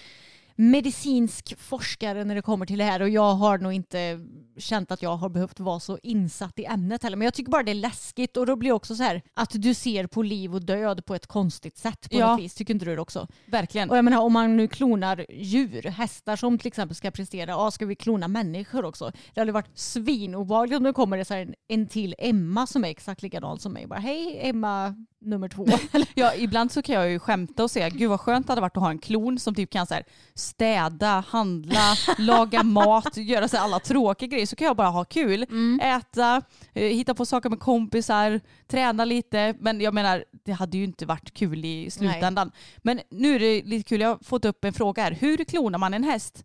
medicinsk 0.57 1.59
forskare 1.59 2.25
när 2.25 2.35
det 2.35 2.43
kommer 2.43 2.67
till 2.67 2.79
det 2.79 2.85
här 2.85 3.03
och 3.03 3.09
jag 3.09 3.35
har 3.35 3.59
nog 3.59 3.73
inte 3.73 4.21
känt 4.59 4.91
att 4.93 5.03
jag 5.03 5.17
har 5.17 5.29
behövt 5.29 5.61
vara 5.61 5.81
så 5.81 5.99
insatt 6.03 6.59
i 6.59 6.65
ämnet 6.65 7.03
heller. 7.03 7.17
Men 7.17 7.25
jag 7.25 7.35
tycker 7.35 7.51
bara 7.51 7.63
det 7.63 7.71
är 7.73 7.75
läskigt 7.75 8.37
och 8.37 8.47
då 8.47 8.57
blir 8.57 8.71
det 8.71 8.75
också 8.75 8.97
så 8.97 9.03
här 9.03 9.23
att 9.35 9.51
du 9.53 9.75
ser 9.75 10.07
på 10.07 10.23
liv 10.23 10.55
och 10.55 10.63
död 10.65 11.07
på 11.07 11.15
ett 11.15 11.27
konstigt 11.27 11.79
sätt 11.79 12.11
på 12.11 12.19
Ja. 12.19 12.31
något 12.31 12.41
vis. 12.41 12.55
Tycker 12.55 12.75
inte 12.75 12.87
du 12.87 12.95
det 12.95 13.01
också? 13.03 13.29
Verkligen. 13.47 13.91
Och 13.91 13.97
jag 13.97 14.05
menar 14.05 14.19
om 14.19 14.33
man 14.33 14.57
nu 14.57 14.69
klonar 14.69 15.27
djur, 15.29 15.83
hästar 15.83 16.37
som 16.37 16.59
till 16.59 16.67
exempel 16.67 16.95
ska 16.97 17.11
prestera, 17.11 17.51
ja 17.51 17.71
ska 17.71 17.87
vi 17.87 17.95
klona 17.95 18.29
människor 18.29 18.85
också? 18.85 19.13
Det 19.35 19.41
hade 19.41 19.53
varit 19.53 19.79
svinobehagligt 19.79 20.77
om 20.79 20.85
det 20.85 20.93
kommer 20.93 21.17
det 21.19 21.25
så 21.25 21.35
här 21.35 21.41
en, 21.43 21.55
en 21.69 21.87
till 21.87 22.15
Emma 22.19 22.67
som 22.67 22.85
är 22.85 22.89
exakt 22.89 23.23
likadan 23.23 23.59
som 23.59 23.73
mig. 23.73 23.87
Bara 23.87 23.99
hej 23.99 24.41
Emma 24.43 24.95
nummer 25.21 25.49
två. 25.49 25.67
Ja, 26.15 26.35
ibland 26.35 26.73
så 26.73 26.83
kan 26.83 26.95
jag 26.95 27.11
ju 27.11 27.19
skämta 27.19 27.63
och 27.63 27.71
säga 27.71 27.89
gud 27.89 28.11
vad 28.11 28.21
skönt 28.21 28.47
det 28.47 28.51
hade 28.51 28.61
varit 28.61 28.77
att 28.77 28.83
ha 28.83 28.91
en 28.91 28.99
klon 28.99 29.39
som 29.39 29.55
typ 29.55 29.71
kan 29.71 29.87
så 29.87 29.95
här, 29.95 30.05
städa, 30.35 31.25
handla, 31.29 31.95
laga 32.19 32.63
mat, 32.63 33.17
göra 33.17 33.49
så 33.49 33.57
här 33.57 33.65
alla 33.65 33.81
tråkiga 33.81 34.29
grejer. 34.29 34.47
Så 34.49 34.57
kan 34.57 34.67
jag 34.67 34.77
bara 34.77 34.89
ha 34.89 35.05
kul, 35.05 35.47
äta, 35.83 36.43
eh, 36.73 36.83
hitta 36.83 37.15
på 37.15 37.27
saker 37.27 37.51
med 37.51 37.61
kompisar, 37.61 38.41
träna 38.67 39.05
lite. 39.05 39.55
Men 39.61 39.81
jag 39.81 39.95
menar, 39.95 40.25
det 40.45 40.53
hade 40.53 40.79
ju 40.79 40.85
inte 40.85 41.07
varit 41.07 41.35
kul 41.35 41.65
i 41.65 41.91
slutändan. 41.91 42.51
Men 42.79 43.01
nu 43.11 43.35
är 43.35 43.39
det 43.39 43.63
lite 43.63 43.89
kul, 43.89 44.01
jag 44.01 44.09
har 44.09 44.19
fått 44.25 44.45
upp 44.45 44.65
en 44.65 44.73
fråga 44.73 45.03
här. 45.03 45.13
Hur 45.13 45.45
klonar 45.45 45.79
man 45.79 45.95
en 45.95 46.05
häst? 46.05 46.45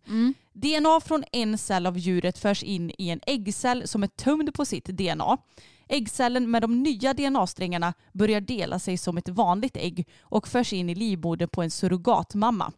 DNA 0.52 1.00
från 1.00 1.24
en 1.32 1.58
cell 1.58 1.86
av 1.86 1.98
djuret 1.98 2.38
förs 2.38 2.62
in 2.62 2.92
i 2.98 3.10
en 3.10 3.20
äggcell 3.26 3.88
som 3.88 4.02
är 4.02 4.06
tömd 4.06 4.54
på 4.54 4.64
sitt 4.64 4.84
DNA. 4.84 5.38
Äggcellen 5.88 6.50
med 6.50 6.62
de 6.62 6.82
nya 6.82 7.12
DNA-strängarna 7.14 7.94
börjar 8.12 8.40
dela 8.40 8.78
sig 8.78 8.96
som 8.98 9.16
ett 9.18 9.28
vanligt 9.28 9.76
ägg 9.76 10.08
och 10.20 10.48
förs 10.48 10.72
in 10.72 10.90
i 10.90 10.94
livmodern 10.94 11.48
på 11.48 11.62
en 11.62 11.70
surrogatmamma. 11.70 12.72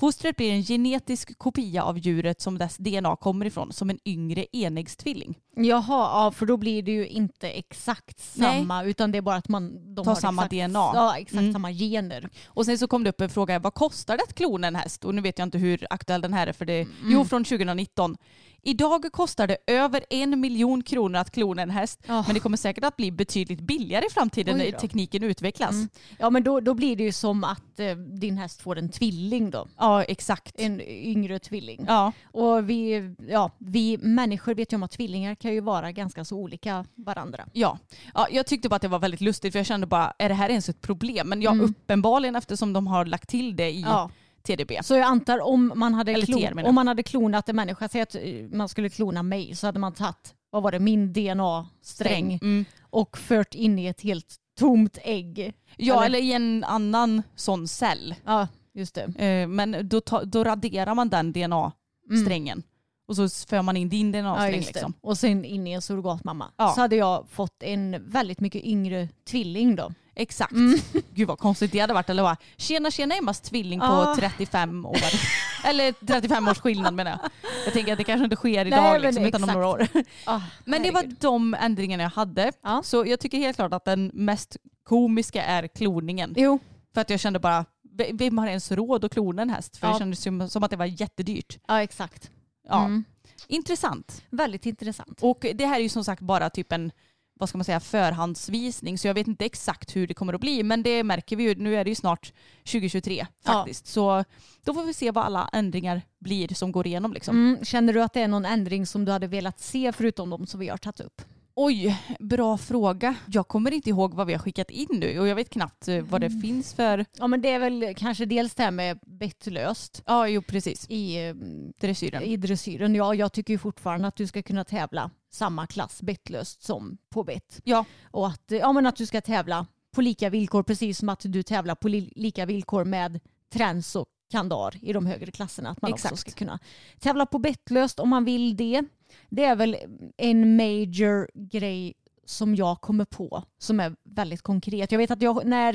Fostret 0.00 0.36
blir 0.36 0.52
en 0.52 0.62
genetisk 0.62 1.38
kopia 1.38 1.82
av 1.84 1.98
djuret 1.98 2.40
som 2.40 2.58
dess 2.58 2.76
DNA 2.76 3.16
kommer 3.16 3.46
ifrån, 3.46 3.72
som 3.72 3.90
en 3.90 3.98
yngre 4.08 4.46
enäggstvilling. 4.52 5.34
Jaha, 5.64 6.24
ja, 6.24 6.32
för 6.36 6.46
då 6.46 6.56
blir 6.56 6.82
det 6.82 6.92
ju 6.92 7.08
inte 7.08 7.50
exakt 7.50 8.22
Nej. 8.34 8.58
samma 8.58 8.84
utan 8.84 9.12
det 9.12 9.18
är 9.18 9.22
bara 9.22 9.36
att 9.36 9.48
man 9.48 9.94
de 9.94 10.04
Tar 10.04 10.12
har 10.12 10.20
samma 10.20 10.42
exakt, 10.42 10.50
DNA. 10.70 10.90
Ja, 10.94 11.16
exakt 11.18 11.40
Mm. 11.40 11.52
samma 11.52 11.72
gener. 11.72 12.28
Och 12.46 12.64
sen 12.66 12.78
så 12.78 12.86
kom 12.88 13.04
det 13.04 13.10
upp 13.10 13.20
en 13.20 13.30
fråga, 13.30 13.58
vad 13.58 13.74
kostar 13.74 14.16
det 14.16 14.22
att 14.22 14.34
klona 14.34 14.66
en 14.66 14.76
häst? 14.76 15.04
Och 15.04 15.14
nu 15.14 15.22
vet 15.22 15.38
jag 15.38 15.46
inte 15.46 15.58
hur 15.58 15.86
aktuell 15.90 16.20
den 16.20 16.32
här 16.32 16.46
är, 16.46 16.52
för 16.52 16.64
det 16.64 16.80
Mm. 16.80 16.92
jo 17.04 17.24
från 17.24 17.44
2019. 17.44 18.16
Idag 18.62 19.04
kostar 19.12 19.46
det 19.46 19.56
över 19.66 20.04
en 20.10 20.40
miljon 20.40 20.82
kronor 20.82 21.18
att 21.20 21.30
klona 21.30 21.62
en 21.62 21.70
häst, 21.70 22.00
Ja. 22.06 22.24
men 22.26 22.34
det 22.34 22.40
kommer 22.40 22.56
säkert 22.56 22.84
att 22.84 22.96
bli 22.96 23.10
betydligt 23.12 23.60
billigare 23.60 24.06
i 24.06 24.10
framtiden 24.10 24.58
när 24.58 24.70
tekniken 24.72 25.22
utvecklas. 25.22 25.70
Mm. 25.70 25.88
Ja 26.18 26.30
men 26.30 26.42
då, 26.42 26.60
då 26.60 26.74
blir 26.74 26.96
det 26.96 27.02
ju 27.04 27.12
som 27.12 27.44
att 27.44 27.80
eh, 27.80 27.96
din 27.96 28.38
häst 28.38 28.60
får 28.62 28.78
en 28.78 28.88
tvilling 28.88 29.50
då. 29.50 29.68
Ja, 29.78 30.02
exakt. 30.02 30.60
En 30.60 30.80
yngre 30.88 31.38
tvilling. 31.38 31.84
Ja. 31.88 32.12
Och 32.32 32.70
vi, 32.70 33.14
ja, 33.28 33.50
vi 33.58 33.98
människor 33.98 34.54
vet 34.54 34.72
ju 34.72 34.76
om 34.76 34.82
att 34.82 34.90
tvillingar 34.90 35.34
kan 35.34 35.49
ju 35.52 35.60
vara 35.60 35.92
ganska 35.92 36.24
så 36.24 36.36
olika 36.36 36.84
varandra. 36.94 37.46
Ja. 37.52 37.78
ja, 38.14 38.26
jag 38.30 38.46
tyckte 38.46 38.68
bara 38.68 38.76
att 38.76 38.82
det 38.82 38.88
var 38.88 38.98
väldigt 38.98 39.20
lustigt 39.20 39.52
för 39.52 39.58
jag 39.58 39.66
kände 39.66 39.86
bara, 39.86 40.12
är 40.18 40.28
det 40.28 40.34
här 40.34 40.48
ens 40.48 40.68
ett 40.68 40.80
problem? 40.80 41.28
Men 41.28 41.42
ja, 41.42 41.50
Mm. 41.52 41.64
uppenbarligen 41.64 42.36
eftersom 42.36 42.72
de 42.72 42.86
har 42.86 43.04
lagt 43.04 43.28
till 43.28 43.56
det 43.56 43.70
i 43.70 43.80
Ja. 43.80 44.10
TDB. 44.42 44.72
Så 44.82 44.94
jag 44.94 45.02
antar 45.02 45.38
om 45.42 45.72
man 45.76 45.94
hade, 45.94 46.14
klon, 46.22 46.58
om 46.66 46.74
man 46.74 46.88
hade 46.88 47.02
klonat 47.02 47.48
en 47.48 47.56
människa, 47.56 47.88
säg 47.88 48.00
att 48.00 48.14
eh, 48.14 48.20
man 48.52 48.68
skulle 48.68 48.88
klona 48.88 49.22
mig 49.22 49.56
så 49.56 49.66
hade 49.66 49.78
man 49.78 49.92
tagit, 49.92 50.34
vad 50.50 50.62
var 50.62 50.72
det, 50.72 50.78
min 50.78 51.12
DNA-sträng 51.12 52.38
Mm. 52.42 52.64
och 52.82 53.18
fört 53.18 53.54
in 53.54 53.78
i 53.78 53.86
ett 53.86 54.00
helt 54.00 54.36
tomt 54.58 54.98
ägg. 55.02 55.52
Ja, 55.76 55.94
Eller- 56.04 56.06
eller 56.06 56.18
i 56.28 56.32
en 56.32 56.64
annan 56.64 57.22
sån 57.36 57.68
cell. 57.68 58.14
Ja, 58.24 58.48
just 58.74 58.94
det. 58.94 59.02
Eh, 59.26 59.48
Men 59.48 59.88
då, 59.88 60.00
då 60.24 60.44
raderar 60.44 60.94
man 60.94 61.08
den 61.08 61.32
DNA-strängen. 61.32 62.62
Och 63.10 63.16
så 63.16 63.46
för 63.48 63.62
man 63.62 63.76
in 63.76 63.88
din 63.88 64.14
Ja, 64.14 64.22
DNA-sträng. 64.22 64.50
det. 64.60 64.66
liksom. 64.66 64.94
Och 65.00 65.18
sen 65.18 65.44
in 65.44 65.66
i 65.66 65.72
en 65.72 65.82
surrogatmamma. 65.82 66.50
Ja. 66.56 66.68
Så 66.74 66.80
hade 66.80 66.96
jag 66.96 67.26
fått 67.30 67.62
en 67.62 68.10
väldigt 68.10 68.40
mycket 68.40 68.64
yngre 68.64 69.08
tvilling 69.30 69.76
då. 69.76 69.92
Exakt. 70.14 70.52
Gud 71.14 71.28
vad 71.28 71.38
konstigt 71.38 71.72
det 71.72 71.78
hade 71.78 71.94
varit. 71.94 72.10
Eller 72.10 72.22
vad? 72.22 72.36
Tjena 72.56 72.90
tjena 72.90 73.14
Emmas 73.14 73.40
tvilling 73.40 73.80
på 73.80 73.86
Ja. 73.86 74.16
35 74.18 74.86
år. 74.86 74.96
Eller 75.64 75.92
35 76.06 76.48
års 76.48 76.58
skillnad 76.58 76.94
menar 76.94 77.10
jag. 77.10 77.20
Jag 77.64 77.72
tänker 77.72 77.92
att 77.92 77.98
det 77.98 78.04
kanske 78.04 78.24
inte 78.24 78.36
sker 78.36 78.66
idag 78.66 78.82
Nej, 78.82 79.00
liksom, 79.00 79.24
utan 79.24 79.44
om 79.44 79.50
några 79.50 79.66
år. 79.68 79.86
Ah, 80.26 80.40
Men 80.64 80.82
det 80.82 80.90
var 80.90 81.02
de 81.20 81.54
ändringarna 81.54 82.02
jag 82.02 82.10
hade. 82.10 82.52
Ja. 82.62 82.82
Så 82.84 83.06
jag 83.06 83.20
tycker 83.20 83.38
helt 83.38 83.56
klart 83.56 83.72
att 83.72 83.84
den 83.84 84.10
mest 84.14 84.56
komiska 84.84 85.42
är 85.44 85.66
kloningen. 85.66 86.34
Jo, 86.36 86.58
För 86.94 87.00
att 87.00 87.10
jag 87.10 87.20
kände 87.20 87.38
bara, 87.38 87.64
vem 88.12 88.38
har 88.38 88.46
ens 88.46 88.72
råd 88.72 89.04
att 89.04 89.12
klona 89.12 89.42
en 89.42 89.50
häst? 89.50 89.76
För 89.76 89.86
Ja. 89.86 89.92
det 89.92 89.98
kändes 89.98 90.22
som, 90.22 90.48
som 90.48 90.62
att 90.62 90.70
det 90.70 90.76
var 90.76 90.86
jättedyrt. 91.00 91.58
ja 91.68 91.82
exakt. 91.82 92.30
Ja. 92.70 92.84
Mm. 92.84 93.04
Intressant. 93.46 94.22
Väldigt 94.30 94.66
intressant. 94.66 95.18
Och 95.22 95.46
det 95.54 95.66
här 95.66 95.76
är 95.76 95.82
ju 95.82 95.88
som 95.88 96.04
sagt 96.04 96.22
bara 96.22 96.50
typ 96.50 96.72
en 96.72 96.92
vad 97.40 97.48
ska 97.48 97.58
man 97.58 97.64
säga, 97.64 97.80
förhandsvisning 97.80 98.98
så 98.98 99.06
jag 99.06 99.14
vet 99.14 99.26
inte 99.28 99.44
exakt 99.44 99.96
hur 99.96 100.06
det 100.06 100.14
kommer 100.14 100.32
att 100.32 100.40
bli 100.40 100.62
men 100.62 100.82
det 100.82 101.04
märker 101.04 101.36
vi 101.36 101.42
ju, 101.44 101.54
nu 101.54 101.76
är 101.76 101.84
det 101.84 101.90
ju 101.90 101.94
snart 101.94 102.32
2023 102.64 103.26
Ja. 103.44 103.52
faktiskt. 103.52 103.86
Så 103.86 104.24
då 104.64 104.74
får 104.74 104.84
vi 104.84 104.94
se 104.94 105.10
vad 105.10 105.24
alla 105.24 105.50
ändringar 105.52 106.02
blir 106.18 106.54
som 106.54 106.72
går 106.72 106.86
igenom 106.86 107.12
liksom. 107.12 107.36
Mm. 107.36 107.64
Känner 107.64 107.92
du 107.92 108.02
att 108.02 108.12
det 108.12 108.20
är 108.20 108.28
någon 108.28 108.44
ändring 108.44 108.86
som 108.86 109.04
du 109.04 109.12
hade 109.12 109.26
velat 109.26 109.60
se 109.60 109.92
förutom 109.92 110.30
de 110.30 110.46
som 110.46 110.60
vi 110.60 110.68
har 110.68 110.76
tagit 110.76 111.00
upp? 111.00 111.22
Oj, 111.54 111.96
bra 112.20 112.58
fråga. 112.58 113.14
Jag 113.26 113.48
kommer 113.48 113.70
inte 113.70 113.90
ihåg 113.90 114.14
vad 114.14 114.26
vi 114.26 114.32
har 114.32 114.40
skickat 114.40 114.70
in 114.70 114.86
nu 114.90 115.20
och 115.20 115.28
jag 115.28 115.34
vet 115.36 115.50
knappt 115.50 115.88
eh, 115.88 116.02
vad 116.02 116.20
det 116.20 116.26
Mm. 116.26 116.40
finns 116.42 116.74
för... 116.74 117.04
Ja 117.18 117.26
men 117.26 117.42
det 117.42 117.48
är 117.50 117.58
väl 117.58 117.94
kanske 117.96 118.24
dels 118.26 118.54
det 118.54 118.62
här 118.62 118.70
med 118.70 118.98
bettlöst 119.06 120.02
Ja, 120.06 120.28
jo 120.28 120.42
precis. 120.42 120.86
i, 120.88 121.26
eh, 121.28 121.34
Dressyren. 121.80 122.22
i 122.22 122.36
dressyren. 122.36 122.94
Ja, 122.94 123.14
jag 123.14 123.32
tycker 123.32 123.54
ju 123.54 123.58
fortfarande 123.58 124.08
att 124.08 124.16
du 124.16 124.26
ska 124.26 124.42
kunna 124.42 124.64
tävla 124.64 125.10
samma 125.30 125.66
klass 125.66 126.02
bettlöst 126.02 126.62
som 126.62 126.98
på 127.10 127.24
bett. 127.24 127.60
Ja, 127.64 127.84
Och 128.10 128.26
att, 128.28 128.52
eh, 128.52 128.58
ja, 128.58 128.72
men 128.72 128.86
att 128.86 128.96
du 128.96 129.06
ska 129.06 129.20
tävla 129.20 129.66
på 129.94 130.00
lika 130.00 130.30
villkor 130.30 130.62
precis 130.62 130.98
som 130.98 131.08
att 131.08 131.20
du 131.24 131.42
tävlar 131.42 131.74
på 131.74 131.88
li- 131.88 132.12
lika 132.16 132.46
villkor 132.46 132.84
med 132.84 133.20
träns 133.52 133.96
och 133.96 134.06
kandar 134.30 134.74
i 134.82 134.92
de 134.92 135.06
högre 135.06 135.30
klasserna. 135.30 135.70
Att 135.70 135.82
man 135.82 135.92
också 135.92 136.06
Exakt. 136.08 136.20
ska 136.20 136.30
kunna 136.38 136.58
tävla 136.98 137.26
på 137.26 137.38
bettlöst 137.38 138.00
om 138.00 138.08
man 138.08 138.24
vill 138.24 138.56
det. 138.56 138.82
Det 139.28 139.44
är 139.44 139.56
väl 139.56 139.76
en 140.16 140.56
major 140.56 141.30
grej 141.34 141.94
som 142.24 142.54
jag 142.54 142.80
kommer 142.80 143.04
på 143.04 143.42
som 143.58 143.80
är 143.80 143.96
väldigt 144.04 144.42
konkret. 144.42 144.92
Jag 144.92 144.98
vet 144.98 145.10
att 145.10 145.22
jag, 145.22 145.46
när, 145.46 145.74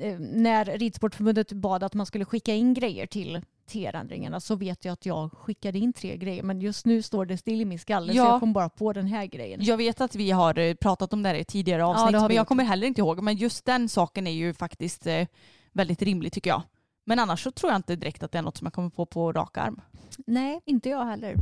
eh, 0.00 0.18
när 0.18 0.64
Ridsportförbundet 0.64 1.52
bad 1.52 1.82
att 1.82 1.94
man 1.94 2.06
skulle 2.06 2.24
skicka 2.24 2.54
in 2.54 2.74
grejer 2.74 3.06
till 3.06 3.40
TR-ändringarna 3.70 4.40
så 4.40 4.54
vet 4.56 4.84
jag 4.84 4.92
att 4.92 5.06
jag 5.06 5.32
skickade 5.32 5.78
in 5.78 5.92
tre 5.92 6.16
grejer 6.16 6.42
men 6.42 6.60
just 6.60 6.86
nu 6.86 7.02
står 7.02 7.26
det 7.26 7.36
still 7.38 7.60
i 7.60 7.64
min 7.64 7.78
skalle 7.78 8.12
så 8.12 8.18
Ja. 8.18 8.28
jag 8.30 8.40
kom 8.40 8.52
bara 8.52 8.68
på 8.68 8.92
den 8.92 9.06
här 9.06 9.26
grejen. 9.26 9.64
jag 9.64 9.76
vet 9.76 10.00
att 10.00 10.14
vi 10.14 10.30
har 10.30 10.58
eh, 10.58 10.74
pratat 10.74 11.12
om 11.12 11.22
det 11.22 11.28
här 11.28 11.36
i 11.36 11.44
tidigare 11.44 11.80
Ja, 11.80 11.86
avsnitt 11.86 12.08
vi 12.08 12.12
men 12.12 12.22
jag 12.22 12.32
gjort. 12.42 12.48
kommer 12.48 12.64
heller 12.64 12.86
inte 12.86 13.00
ihåg. 13.00 13.22
Men 13.22 13.36
just 13.36 13.64
den 13.64 13.88
saken 13.88 14.26
är 14.26 14.30
ju 14.32 14.54
faktiskt 14.54 15.06
eh, 15.06 15.26
väldigt 15.72 16.02
rimlig 16.02 16.32
tycker 16.32 16.50
jag. 16.50 16.62
Men 17.04 17.18
annars 17.18 17.42
så 17.42 17.50
tror 17.50 17.72
jag 17.72 17.78
inte 17.78 17.96
direkt 17.96 18.22
att 18.22 18.32
det 18.32 18.38
är 18.38 18.42
något 18.42 18.56
som 18.56 18.66
jag 18.66 18.72
kommer 18.72 18.90
på 18.90 19.06
på 19.06 19.32
rak 19.32 19.56
arm. 19.56 19.80
Nej, 20.26 20.60
inte 20.64 20.88
jag 20.88 21.04
heller. 21.04 21.34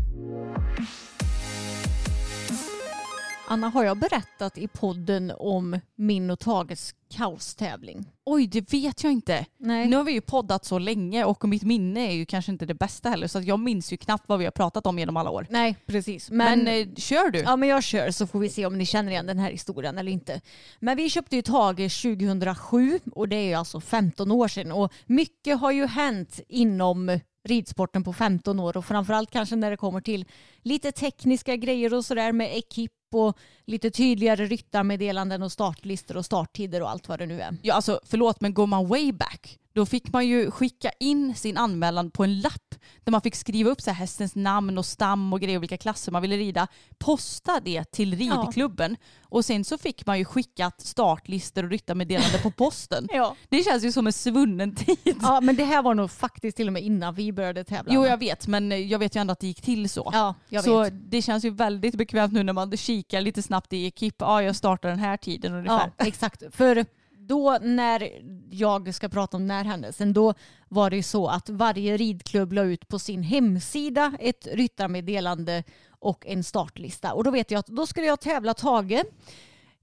Anna, 3.53 3.69
har 3.69 3.85
jag 3.85 3.99
berättat 3.99 4.59
i 4.59 4.69
podden 4.69 5.33
om 5.39 5.81
min 5.97 6.31
och 6.31 6.39
Tages 6.39 6.95
kaostävling? 7.11 8.13
Oj, 8.25 8.47
det 8.47 8.73
vet 8.73 9.05
jag 9.05 9.13
inte. 9.13 9.47
Nej. 9.59 9.89
Nu 9.89 9.97
har 9.97 10.05
vi 10.05 10.13
ju 10.13 10.21
poddat 10.21 10.65
så 10.65 10.79
länge 10.79 11.25
och 11.25 11.49
mitt 11.49 11.63
minne 11.63 12.01
är 12.01 12.13
ju 12.13 12.27
kanske 12.27 12.53
inte 12.53 12.67
det 12.67 12.75
bästa 12.75 13.11
heller 13.11 13.27
så 13.27 13.39
att 13.39 13.45
jag 13.45 13.61
minns 13.61 13.93
ju 13.93 13.97
knappt 13.97 14.29
vad 14.29 14.39
vi 14.39 14.45
har 14.45 14.53
pratat 14.53 14.87
om 14.87 14.99
genom 14.99 15.17
alla 15.17 15.31
år. 15.31 15.47
Nej, 15.51 15.77
precis. 15.87 16.31
Men, 16.31 16.65
Men, 16.65 16.89
eh, 16.89 16.95
kör 16.95 17.31
du? 17.31 17.39
ja, 17.39 17.57
men 17.57 17.69
jag 17.69 17.83
kör 17.83 18.11
så 18.11 18.27
får 18.27 18.39
vi 18.39 18.49
se 18.49 18.67
om 18.67 18.79
ni 18.79 18.87
känner 18.87 19.13
igen 19.13 19.27
den 19.27 19.39
här 19.39 19.51
historien 19.51 19.99
eller 19.99 20.13
inte. 20.13 20.41
Men 20.81 20.97
vi 20.97 21.11
köpte 21.11 21.37
ju 21.37 21.43
Tage 21.43 22.03
2007 22.03 23.01
och 23.13 23.29
det 23.29 23.37
är 23.37 23.49
ju 23.49 23.55
alltså 23.55 23.81
15 23.81 24.31
år 24.31 24.49
sedan 24.49 24.73
och 24.73 24.93
mycket 25.07 25.61
har 25.61 25.73
ju 25.73 25.87
hänt 25.87 26.41
inom 26.49 27.21
ridsporten 27.49 28.05
på 28.05 28.13
15 28.13 28.61
år 28.61 28.77
och 28.77 28.85
framförallt 28.85 29.31
kanske 29.31 29.57
när 29.57 29.71
det 29.71 29.77
kommer 29.77 30.01
till 30.01 30.25
lite 30.63 30.93
tekniska 30.93 31.57
grejer 31.57 31.95
och 31.95 32.05
sådär 32.05 32.33
med 32.33 32.57
ekip 32.57 32.93
och 33.15 33.39
lite 33.67 33.91
tydligare 33.91 34.47
ryttarmeddelanden 34.47 35.43
och 35.43 35.53
startlistor 35.53 36.17
och 36.17 36.25
starttider 36.25 36.83
och 36.83 36.91
allt 36.91 37.09
vad 37.09 37.19
det 37.19 37.27
nu 37.27 37.41
är. 37.41 37.57
Ja, 37.63 37.75
alltså, 37.75 38.01
förlåt 38.05 38.41
men 38.41 38.55
går 38.55 38.67
man 38.67 38.89
way 38.89 39.13
back 39.13 39.59
då 39.73 39.87
fick 39.87 40.13
man 40.13 40.27
ju 40.27 40.51
skicka 40.51 40.91
in 41.01 41.35
sin 41.35 41.57
anmälan 41.57 42.11
på 42.11 42.25
en 42.25 42.41
lapp 42.41 42.75
där 43.05 43.11
man 43.11 43.21
fick 43.21 43.35
skriva 43.35 43.71
upp 43.71 43.81
så 43.81 43.91
här 43.91 43.97
hästens 43.97 44.35
namn 44.35 44.79
och 44.79 44.87
stam 44.87 45.33
och 45.33 45.41
grejer 45.41 45.57
och 45.57 45.63
vilka 45.63 45.77
klasser 45.77 46.13
man 46.13 46.23
ville 46.23 46.37
rida. 46.37 46.69
Posta 46.99 47.61
det 47.61 47.85
till 47.85 48.17
ridklubben 48.17 48.97
och 49.23 49.45
sen 49.45 49.65
så 49.65 49.79
fick 49.79 50.07
man 50.07 50.19
ju 50.19 50.25
skickat 50.25 50.81
startlistor 50.81 51.65
och 51.65 51.71
ryttarmeddelanden 51.71 52.41
på 52.43 52.51
posten. 52.51 53.09
Ja. 53.13 53.37
Det 53.49 53.63
känns 53.65 53.85
ju 53.85 53.93
som 53.93 54.07
en 54.07 54.13
svunnen 54.13 54.75
tid. 54.75 55.17
ja, 55.23 55.41
men 55.41 55.57
det 55.57 55.65
här 55.65 55.83
var 55.83 55.95
nog 55.95 56.11
faktiskt 56.11 56.57
till 56.57 56.67
och 56.67 56.73
med 56.73 56.83
innan 56.83 57.15
vi 57.15 57.33
började 57.33 57.65
tävla. 57.65 57.93
Jo 57.95 58.07
jag 58.07 58.19
vet 58.19 58.47
men 58.47 58.89
jag 58.89 58.99
vet 58.99 59.17
ju 59.17 59.21
ändå 59.21 59.33
att 59.33 59.41
det 59.41 59.47
gick 59.47 59.63
till 59.63 59.91
så. 59.91 60.11
Ja, 60.13 60.35
jag 60.49 60.65
så 60.65 60.83
vet. 60.83 61.11
det 61.11 61.23
känns 61.23 61.45
ju 61.45 61.51
väldigt 61.51 61.95
bekvämt 61.95 62.33
nu 62.33 62.43
när 62.43 62.53
man 62.53 62.77
kikar 62.77 63.21
lite 63.21 63.43
snabbt 63.43 63.73
i 63.73 63.87
ekip. 63.87 64.15
Ja 64.19 64.43
jag 64.43 64.57
startar 64.57 64.89
den 64.89 64.99
här 64.99 65.17
tiden 65.17 65.53
ungefär. 65.53 65.93
Ja, 65.97 66.07
exakt. 66.07 66.43
För 66.51 66.85
då 67.29 67.59
när 67.63 68.09
jag 68.51 68.95
ska 68.95 69.09
prata 69.09 69.37
om 69.37 69.49
den 69.49 69.57
här 69.57 69.65
händelsen, 69.65 70.13
då 70.13 70.35
var 70.69 70.91
det 70.91 70.97
ju 70.97 71.03
så 71.03 71.29
att 71.29 71.49
varje 71.49 71.97
ridklubb 71.97 72.53
la 72.53 72.63
ut 72.63 72.89
på 72.89 72.99
sin 72.99 73.23
hemsida 73.23 74.13
ett 74.21 74.49
ryttarmeddelande 74.53 75.65
och 75.89 76.27
en 76.27 76.45
startlista. 76.45 77.13
Och 77.13 77.25
då 77.25 77.31
vet 77.31 77.51
jag 77.51 77.59
att 77.59 77.67
då 77.67 77.87
skulle 77.87 78.07
jag 78.07 78.21
tävla 78.21 78.55
Tage 78.55 79.03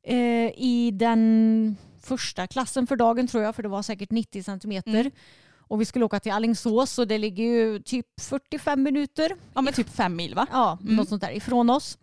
eh, 0.04 0.52
i 0.58 0.92
den 0.94 1.76
första 2.02 2.48
klassen 2.48 2.88
för 2.88 2.96
dagen 2.96 3.28
tror 3.28 3.44
jag, 3.44 3.56
för 3.56 3.64
det 3.64 3.70
var 3.70 3.82
säkert 3.82 4.12
90 4.12 4.44
centimeter. 4.44 5.12
Och 5.58 5.82
vi 5.82 5.86
skulle 5.86 6.06
åka 6.06 6.20
till 6.20 6.32
Alingsås 6.32 7.00
och 7.00 7.08
det 7.08 7.18
ligger 7.18 7.44
ju 7.44 7.80
typ 7.80 8.06
45 8.22 8.84
minuter 8.84 9.32
Ja 9.54 9.62
men 9.62 9.74
typ 9.74 9.90
fem 9.90 10.16
mil 10.16 10.36
va? 10.36 10.48
Ja, 10.52 10.78
något 10.82 11.10
sånt 11.10 11.22
där 11.22 11.32
ifrån 11.32 11.70
oss. 11.70 11.98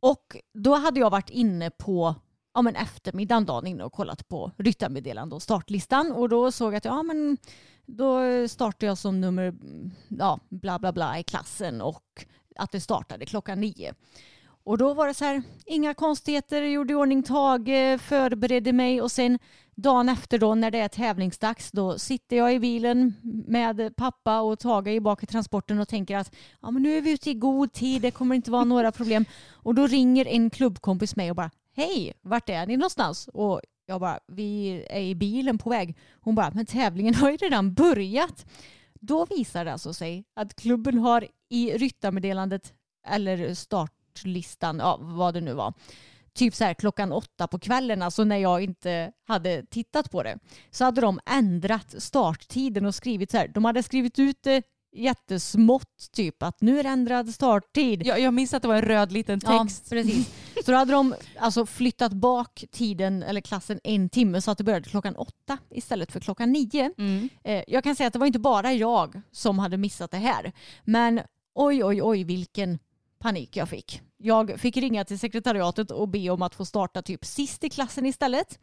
Och 0.00 0.36
då 0.54 0.74
hade 0.74 1.00
jag 1.00 1.10
varit 1.10 1.30
inne 1.30 1.70
på 1.70 2.14
ja, 2.54 2.62
men 2.62 2.76
eftermiddagen 2.76 3.44
dagen 3.44 3.66
inne 3.66 3.84
och 3.84 3.92
kollat 3.92 4.28
på 4.28 4.50
ryttarmeddelande 4.56 5.34
och 5.34 5.42
startlistan 5.42 6.12
och 6.12 6.28
då 6.28 6.52
såg 6.52 6.72
jag 6.72 6.76
att 6.76 6.84
ja, 6.84 7.02
men 7.02 7.36
då 7.86 8.20
startade 8.48 8.86
jag 8.86 8.98
som 8.98 9.20
nummer 9.20 9.54
ja, 10.08 10.40
bla 10.48 10.78
bla 10.78 10.92
bla 10.92 11.18
i 11.18 11.22
klassen 11.22 11.80
och 11.80 12.26
att 12.56 12.72
det 12.72 12.80
startade 12.80 13.26
klockan 13.26 13.60
nio. 13.60 13.94
Och 14.64 14.78
då 14.78 14.94
var 14.94 15.06
det 15.06 15.14
så 15.14 15.24
här, 15.24 15.42
inga 15.66 15.94
konstigheter, 15.94 16.62
gjorde 16.62 16.92
i 16.92 16.96
ordning 16.96 17.22
Tage, 17.22 17.68
eh, 17.68 17.98
förberedde 17.98 18.72
mig 18.72 19.02
och 19.02 19.12
sen 19.12 19.38
dagen 19.74 20.08
efter 20.08 20.38
då 20.38 20.54
när 20.54 20.70
det 20.70 20.78
är 20.78 20.88
tävlingsdags 20.88 21.70
då 21.70 21.98
sitter 21.98 22.36
jag 22.36 22.54
i 22.54 22.60
bilen 22.60 23.14
med 23.46 23.96
pappa 23.96 24.40
och 24.40 24.58
Tage 24.58 24.88
i 24.88 25.00
bak 25.00 25.22
i 25.22 25.26
transporten 25.26 25.78
och 25.78 25.88
tänker 25.88 26.16
att 26.16 26.34
ja, 26.60 26.70
men 26.70 26.82
nu 26.82 26.96
är 26.96 27.00
vi 27.00 27.10
ute 27.10 27.30
i 27.30 27.34
god 27.34 27.72
tid, 27.72 28.02
det 28.02 28.10
kommer 28.10 28.34
inte 28.34 28.50
vara 28.50 28.64
några 28.64 28.92
problem. 28.92 29.24
Och 29.52 29.74
då 29.74 29.86
ringer 29.86 30.26
en 30.26 30.50
klubbkompis 30.50 31.16
mig 31.16 31.30
och 31.30 31.36
bara 31.36 31.50
hej, 31.74 32.12
vart 32.22 32.48
är 32.48 32.66
ni 32.66 32.76
någonstans? 32.76 33.28
Och 33.32 33.60
jag 33.86 34.00
bara, 34.00 34.20
vi 34.26 34.84
är 34.90 35.00
i 35.00 35.14
bilen 35.14 35.58
på 35.58 35.70
väg. 35.70 35.96
Hon 36.20 36.34
bara, 36.34 36.50
men 36.54 36.66
tävlingen 36.66 37.14
har 37.14 37.30
ju 37.30 37.36
redan 37.36 37.74
börjat. 37.74 38.46
Då 39.00 39.24
visar 39.24 39.64
det 39.64 39.72
alltså 39.72 39.94
sig 39.94 40.24
att 40.36 40.54
klubben 40.54 40.98
har 40.98 41.26
i 41.48 41.78
ryttarmeddelandet 41.78 42.72
eller 43.06 43.54
startlistan, 43.54 44.78
ja, 44.78 44.98
vad 45.00 45.34
det 45.34 45.40
nu 45.40 45.54
var, 45.54 45.74
typ 46.34 46.54
så 46.54 46.64
här 46.64 46.74
klockan 46.74 47.12
åtta 47.12 47.46
på 47.48 47.58
kvällen, 47.58 48.02
alltså 48.02 48.24
när 48.24 48.36
jag 48.36 48.62
inte 48.62 49.12
hade 49.24 49.66
tittat 49.66 50.10
på 50.10 50.22
det, 50.22 50.38
så 50.70 50.84
hade 50.84 51.00
de 51.00 51.20
ändrat 51.26 51.94
starttiden 51.98 52.86
och 52.86 52.94
skrivit 52.94 53.30
så 53.30 53.36
här, 53.36 53.48
de 53.48 53.64
hade 53.64 53.82
skrivit 53.82 54.18
ut 54.18 54.42
det 54.42 54.62
jättesmått, 54.92 56.08
typ 56.12 56.42
att 56.42 56.60
nu 56.60 56.78
är 56.78 56.82
det 56.82 56.88
ändrad 56.88 57.28
starttid. 57.34 58.06
Jag, 58.06 58.20
jag 58.20 58.34
minns 58.34 58.54
att 58.54 58.62
det 58.62 58.68
var 58.68 58.74
en 58.74 58.82
röd 58.82 59.12
liten 59.12 59.40
text. 59.40 59.86
Ja, 59.90 59.96
precis. 59.96 60.34
Så 60.64 60.70
då 60.70 60.76
hade 60.76 60.92
de 60.92 61.14
alltså 61.38 61.66
flyttat 61.66 62.12
bak 62.12 62.64
tiden 62.70 63.22
eller 63.22 63.40
klassen 63.40 63.80
en 63.84 64.08
timme 64.08 64.40
så 64.40 64.50
att 64.50 64.58
det 64.58 64.64
började 64.64 64.88
klockan 64.88 65.16
åtta 65.16 65.58
istället 65.70 66.12
för 66.12 66.20
klockan 66.20 66.52
nio. 66.52 66.92
Mm. 66.98 67.28
Eh, 67.44 67.62
Jag 67.68 67.84
kan 67.84 67.96
säga 67.96 68.06
att 68.06 68.12
det 68.12 68.18
var 68.18 68.26
inte 68.26 68.38
bara 68.38 68.72
jag 68.72 69.20
som 69.30 69.58
hade 69.58 69.76
missat 69.76 70.10
det 70.10 70.16
här. 70.18 70.52
Men 70.84 71.20
oj, 71.54 71.84
oj, 71.84 72.02
oj 72.02 72.24
vilken 72.24 72.78
panik 73.18 73.56
jag 73.56 73.68
fick. 73.68 74.00
Jag 74.16 74.60
fick 74.60 74.76
ringa 74.76 75.04
till 75.04 75.18
sekretariatet 75.18 75.90
och 75.90 76.08
be 76.08 76.30
om 76.30 76.42
att 76.42 76.54
få 76.54 76.64
starta 76.64 77.02
typ 77.02 77.24
sist 77.24 77.64
i 77.64 77.70
klassen 77.70 78.06
istället. 78.06 78.58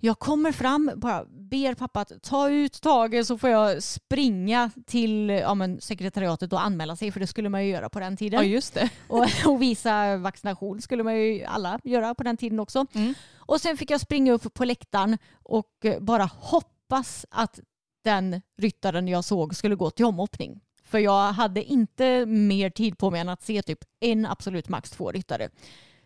Jag 0.00 0.18
kommer 0.18 0.52
fram, 0.52 0.90
bara 0.96 1.24
ber 1.24 1.74
pappa 1.74 2.00
att 2.00 2.22
ta 2.22 2.50
ut 2.50 2.80
Tage 2.82 3.26
så 3.26 3.38
får 3.38 3.50
jag 3.50 3.82
springa 3.82 4.70
till 4.86 5.28
ja, 5.28 5.54
men, 5.54 5.80
sekretariatet 5.80 6.52
och 6.52 6.64
anmäla 6.64 6.96
sig 6.96 7.12
för 7.12 7.20
det 7.20 7.26
skulle 7.26 7.48
man 7.48 7.64
ju 7.64 7.70
göra 7.70 7.88
på 7.88 8.00
den 8.00 8.16
tiden. 8.16 8.40
Ja 8.40 8.44
just 8.44 8.74
det. 8.74 8.90
Och, 9.08 9.26
och 9.46 9.62
visa 9.62 10.16
vaccination 10.16 10.82
skulle 10.82 11.02
man 11.02 11.16
ju 11.16 11.44
alla 11.44 11.80
göra 11.84 12.14
på 12.14 12.22
den 12.22 12.36
tiden 12.36 12.60
också. 12.60 12.86
Mm. 12.92 13.14
Och 13.36 13.60
sen 13.60 13.76
fick 13.76 13.90
jag 13.90 14.00
springa 14.00 14.32
upp 14.32 14.54
på 14.54 14.64
läktaren 14.64 15.18
och 15.42 15.84
eh, 15.84 16.00
bara 16.00 16.24
hoppas 16.24 17.26
att 17.30 17.60
den 18.04 18.42
ryttaren 18.58 19.08
jag 19.08 19.24
såg 19.24 19.56
skulle 19.56 19.74
gå 19.74 19.90
till 19.90 20.04
omhoppning. 20.04 20.60
För 20.84 20.98
jag 20.98 21.32
hade 21.32 21.64
inte 21.64 22.26
mer 22.26 22.70
tid 22.70 22.98
på 22.98 23.10
mig 23.10 23.20
än 23.20 23.28
att 23.28 23.42
se 23.42 23.62
typ 23.62 23.78
en, 24.00 24.26
absolut 24.26 24.68
max 24.68 24.90
två 24.90 25.12
ryttare. 25.12 25.48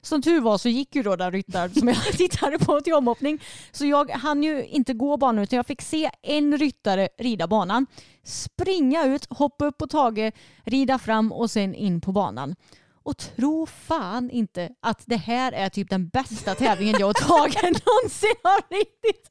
Som 0.05 0.23
tur 0.23 0.41
var 0.41 0.59
så 0.59 0.69
gick 0.69 0.95
ju 0.95 1.03
då 1.03 1.17
den 1.17 1.33
ryttaren 1.33 1.75
som 1.75 1.88
jag 1.88 1.97
tittade 2.17 2.59
på 2.59 2.81
till 2.81 2.95
omhoppning. 2.95 3.43
Så 3.73 3.87
jag 3.87 4.11
hann 4.11 4.43
ju 4.43 4.65
inte 4.65 4.95
gå 4.95 5.17
banan 5.17 5.43
utan 5.43 5.57
jag 5.57 5.67
fick 5.67 5.83
se 5.83 6.11
en 6.23 6.59
ryttare 6.59 7.09
rida 7.19 7.47
banan. 7.47 7.87
Springa 8.25 9.05
ut, 9.05 9.27
hoppa 9.31 9.67
upp 9.67 9.79
på 9.79 9.87
Tage, 9.87 10.33
rida 10.65 10.99
fram 10.99 11.33
och 11.33 11.51
sen 11.51 11.75
in 11.75 12.01
på 12.01 12.12
banan. 12.12 12.55
Och 13.05 13.17
tro 13.17 13.67
fan 13.67 14.31
inte 14.31 14.71
att 14.81 15.03
det 15.07 15.17
här 15.17 15.53
är 15.53 15.69
typ 15.69 15.91
den 15.91 16.09
bästa 16.09 16.55
tävlingen 16.55 16.97
jag 16.99 17.11
och 17.11 17.17
Tage 17.17 17.62
någonsin 17.62 18.37
har 18.43 18.75
ridit. 18.75 19.29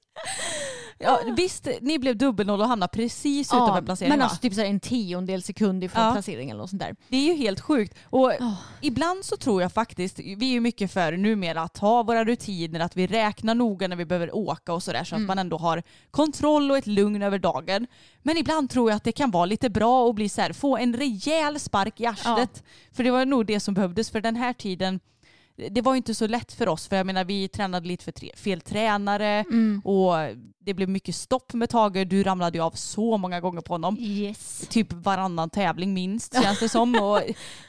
Ja, 1.04 1.20
visst, 1.38 1.68
ni 1.82 2.00
blev 2.00 2.18
dubbelnoll 2.18 2.62
och 2.62 2.68
hamnade 2.68 2.92
precis 2.94 3.54
utanför 3.54 3.82
placeringen 3.82 4.10
men 4.12 4.20
va? 4.20 4.24
alltså 4.26 4.42
typ 4.42 4.54
så 4.54 4.62
en 4.62 4.80
tiondel 4.80 5.44
sekund 5.44 5.84
ifrån 5.84 6.04
Ja. 6.04 6.12
placeringen 6.12 6.56
eller 6.58 6.68
sånt 6.68 6.82
där. 6.82 6.96
Det 7.10 7.18
är 7.18 7.22
ju 7.22 7.34
helt 7.34 7.60
sjukt. 7.60 7.98
Och 8.04 8.32
ibland 8.82 9.26
så 9.26 9.38
tror 9.38 9.62
jag 9.62 9.72
faktiskt, 9.74 10.20
vi 10.20 10.50
är 10.50 10.52
ju 10.52 10.60
mycket 10.60 10.92
för 10.92 11.18
numera 11.18 11.62
att 11.62 11.78
ha 11.78 12.04
våra 12.04 12.24
rutiner, 12.26 12.80
att 12.80 12.98
vi 12.98 13.08
räknar 13.08 13.56
noga 13.56 13.88
när 13.88 13.96
vi 13.96 14.06
behöver 14.06 14.36
åka 14.36 14.74
och 14.74 14.84
sådär 14.84 15.04
så 15.04 15.16
att 15.16 15.22
man 15.22 15.40
ändå 15.40 15.58
har 15.58 15.84
kontroll 16.12 16.72
och 16.72 16.78
ett 16.78 16.88
lugn 16.88 17.22
över 17.22 17.40
dagen. 17.40 17.88
Men 18.24 18.38
ibland 18.38 18.70
tror 18.70 18.90
jag 18.90 18.98
att 18.98 19.04
det 19.04 19.12
kan 19.12 19.32
vara 19.32 19.46
lite 19.46 19.70
bra 19.70 20.10
att 20.10 20.16
bli 20.16 20.30
så 20.30 20.42
här, 20.42 20.54
få 20.54 20.78
en 20.78 20.94
rejäl 20.96 21.60
spark 21.60 22.00
i 22.00 22.06
arslet. 22.06 22.64
För 22.92 23.04
det 23.04 23.12
var 23.12 23.26
nog 23.26 23.46
det 23.46 23.60
som 23.60 23.74
behövdes 23.74 24.10
för 24.12 24.22
den 24.22 24.36
här 24.36 24.54
tiden 24.54 25.00
det 25.72 25.82
var 25.82 25.94
ju 25.94 25.98
inte 25.98 26.16
så 26.16 26.28
lätt 26.28 26.52
för 26.54 26.68
oss 26.70 26.88
för 26.88 26.96
jag 26.96 27.06
menar 27.06 27.24
vi 27.26 27.48
tränade 27.48 27.88
lite 27.88 28.04
för 28.04 28.12
tre, 28.12 28.32
fel 28.36 28.62
tränare 28.62 29.46
och 29.84 30.14
det 30.60 30.74
blev 30.74 30.90
mycket 30.90 31.16
stopp 31.16 31.54
med 31.54 31.70
Tage. 31.70 32.08
Du 32.08 32.24
ramlade 32.24 32.58
ju 32.58 32.64
av 32.64 32.72
så 32.72 33.18
många 33.18 33.40
gånger 33.42 33.62
på 33.62 33.74
honom 33.74 33.98
Yes. 34.00 34.68
typ 34.70 34.94
varannan 34.94 35.50
tävling 35.50 35.94
minst 35.94 36.44
känns 36.44 36.60
det 36.60 36.70
som. 36.70 36.96
Och 36.96 37.22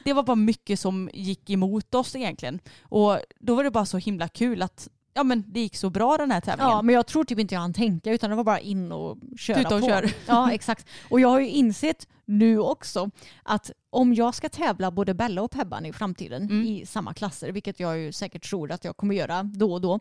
det 0.03 0.13
var 0.13 0.23
bara 0.23 0.35
mycket 0.35 0.79
som 0.79 1.09
gick 1.13 1.49
emot 1.49 1.95
oss 1.95 2.15
egentligen. 2.15 2.59
Och 2.81 3.19
då 3.39 3.55
var 3.55 3.63
det 3.63 3.71
bara 3.71 3.85
så 3.85 3.97
himla 3.97 4.27
kul 4.27 4.61
att 4.61 4.89
ja, 5.13 5.23
men 5.23 5.43
det 5.47 5.59
gick 5.59 5.75
så 5.75 5.89
bra 5.89 6.17
den 6.17 6.31
här 6.31 6.41
tävlingen. 6.41 6.71
Ja, 6.71 6.81
men 6.81 6.95
jag 6.95 7.07
tror 7.07 7.23
typ 7.23 7.39
inte 7.39 7.55
jag 7.55 7.61
hann 7.61 7.73
tänka 7.73 8.11
utan 8.11 8.29
det 8.29 8.35
var 8.35 8.43
bara 8.43 8.59
in 8.59 8.91
och 8.91 9.17
köra 9.37 9.57
Tuta 9.57 9.75
och 9.75 9.81
på. 9.81 9.87
kör. 9.87 10.11
Ja, 10.27 10.51
exakt. 10.51 10.87
Och 11.09 11.19
jag 11.19 11.29
har 11.29 11.39
ju 11.39 11.49
insett 11.49 12.07
nu 12.25 12.59
också 12.59 13.09
att 13.43 13.71
om 13.89 14.13
jag 14.13 14.35
ska 14.35 14.49
tävla 14.49 14.91
både 14.91 15.13
Bella 15.13 15.41
och 15.41 15.51
Pebban 15.51 15.85
i 15.85 15.93
framtiden 15.93 16.43
Mm. 16.43 16.63
i 16.65 16.85
samma 16.85 17.13
klasser, 17.13 17.51
vilket 17.51 17.79
jag 17.79 17.97
ju 17.99 18.11
säkert 18.11 18.49
tror 18.49 18.71
att 18.71 18.83
jag 18.83 18.97
kommer 18.97 19.15
göra 19.15 19.43
då 19.43 19.73
och 19.73 19.81
då, 19.81 19.99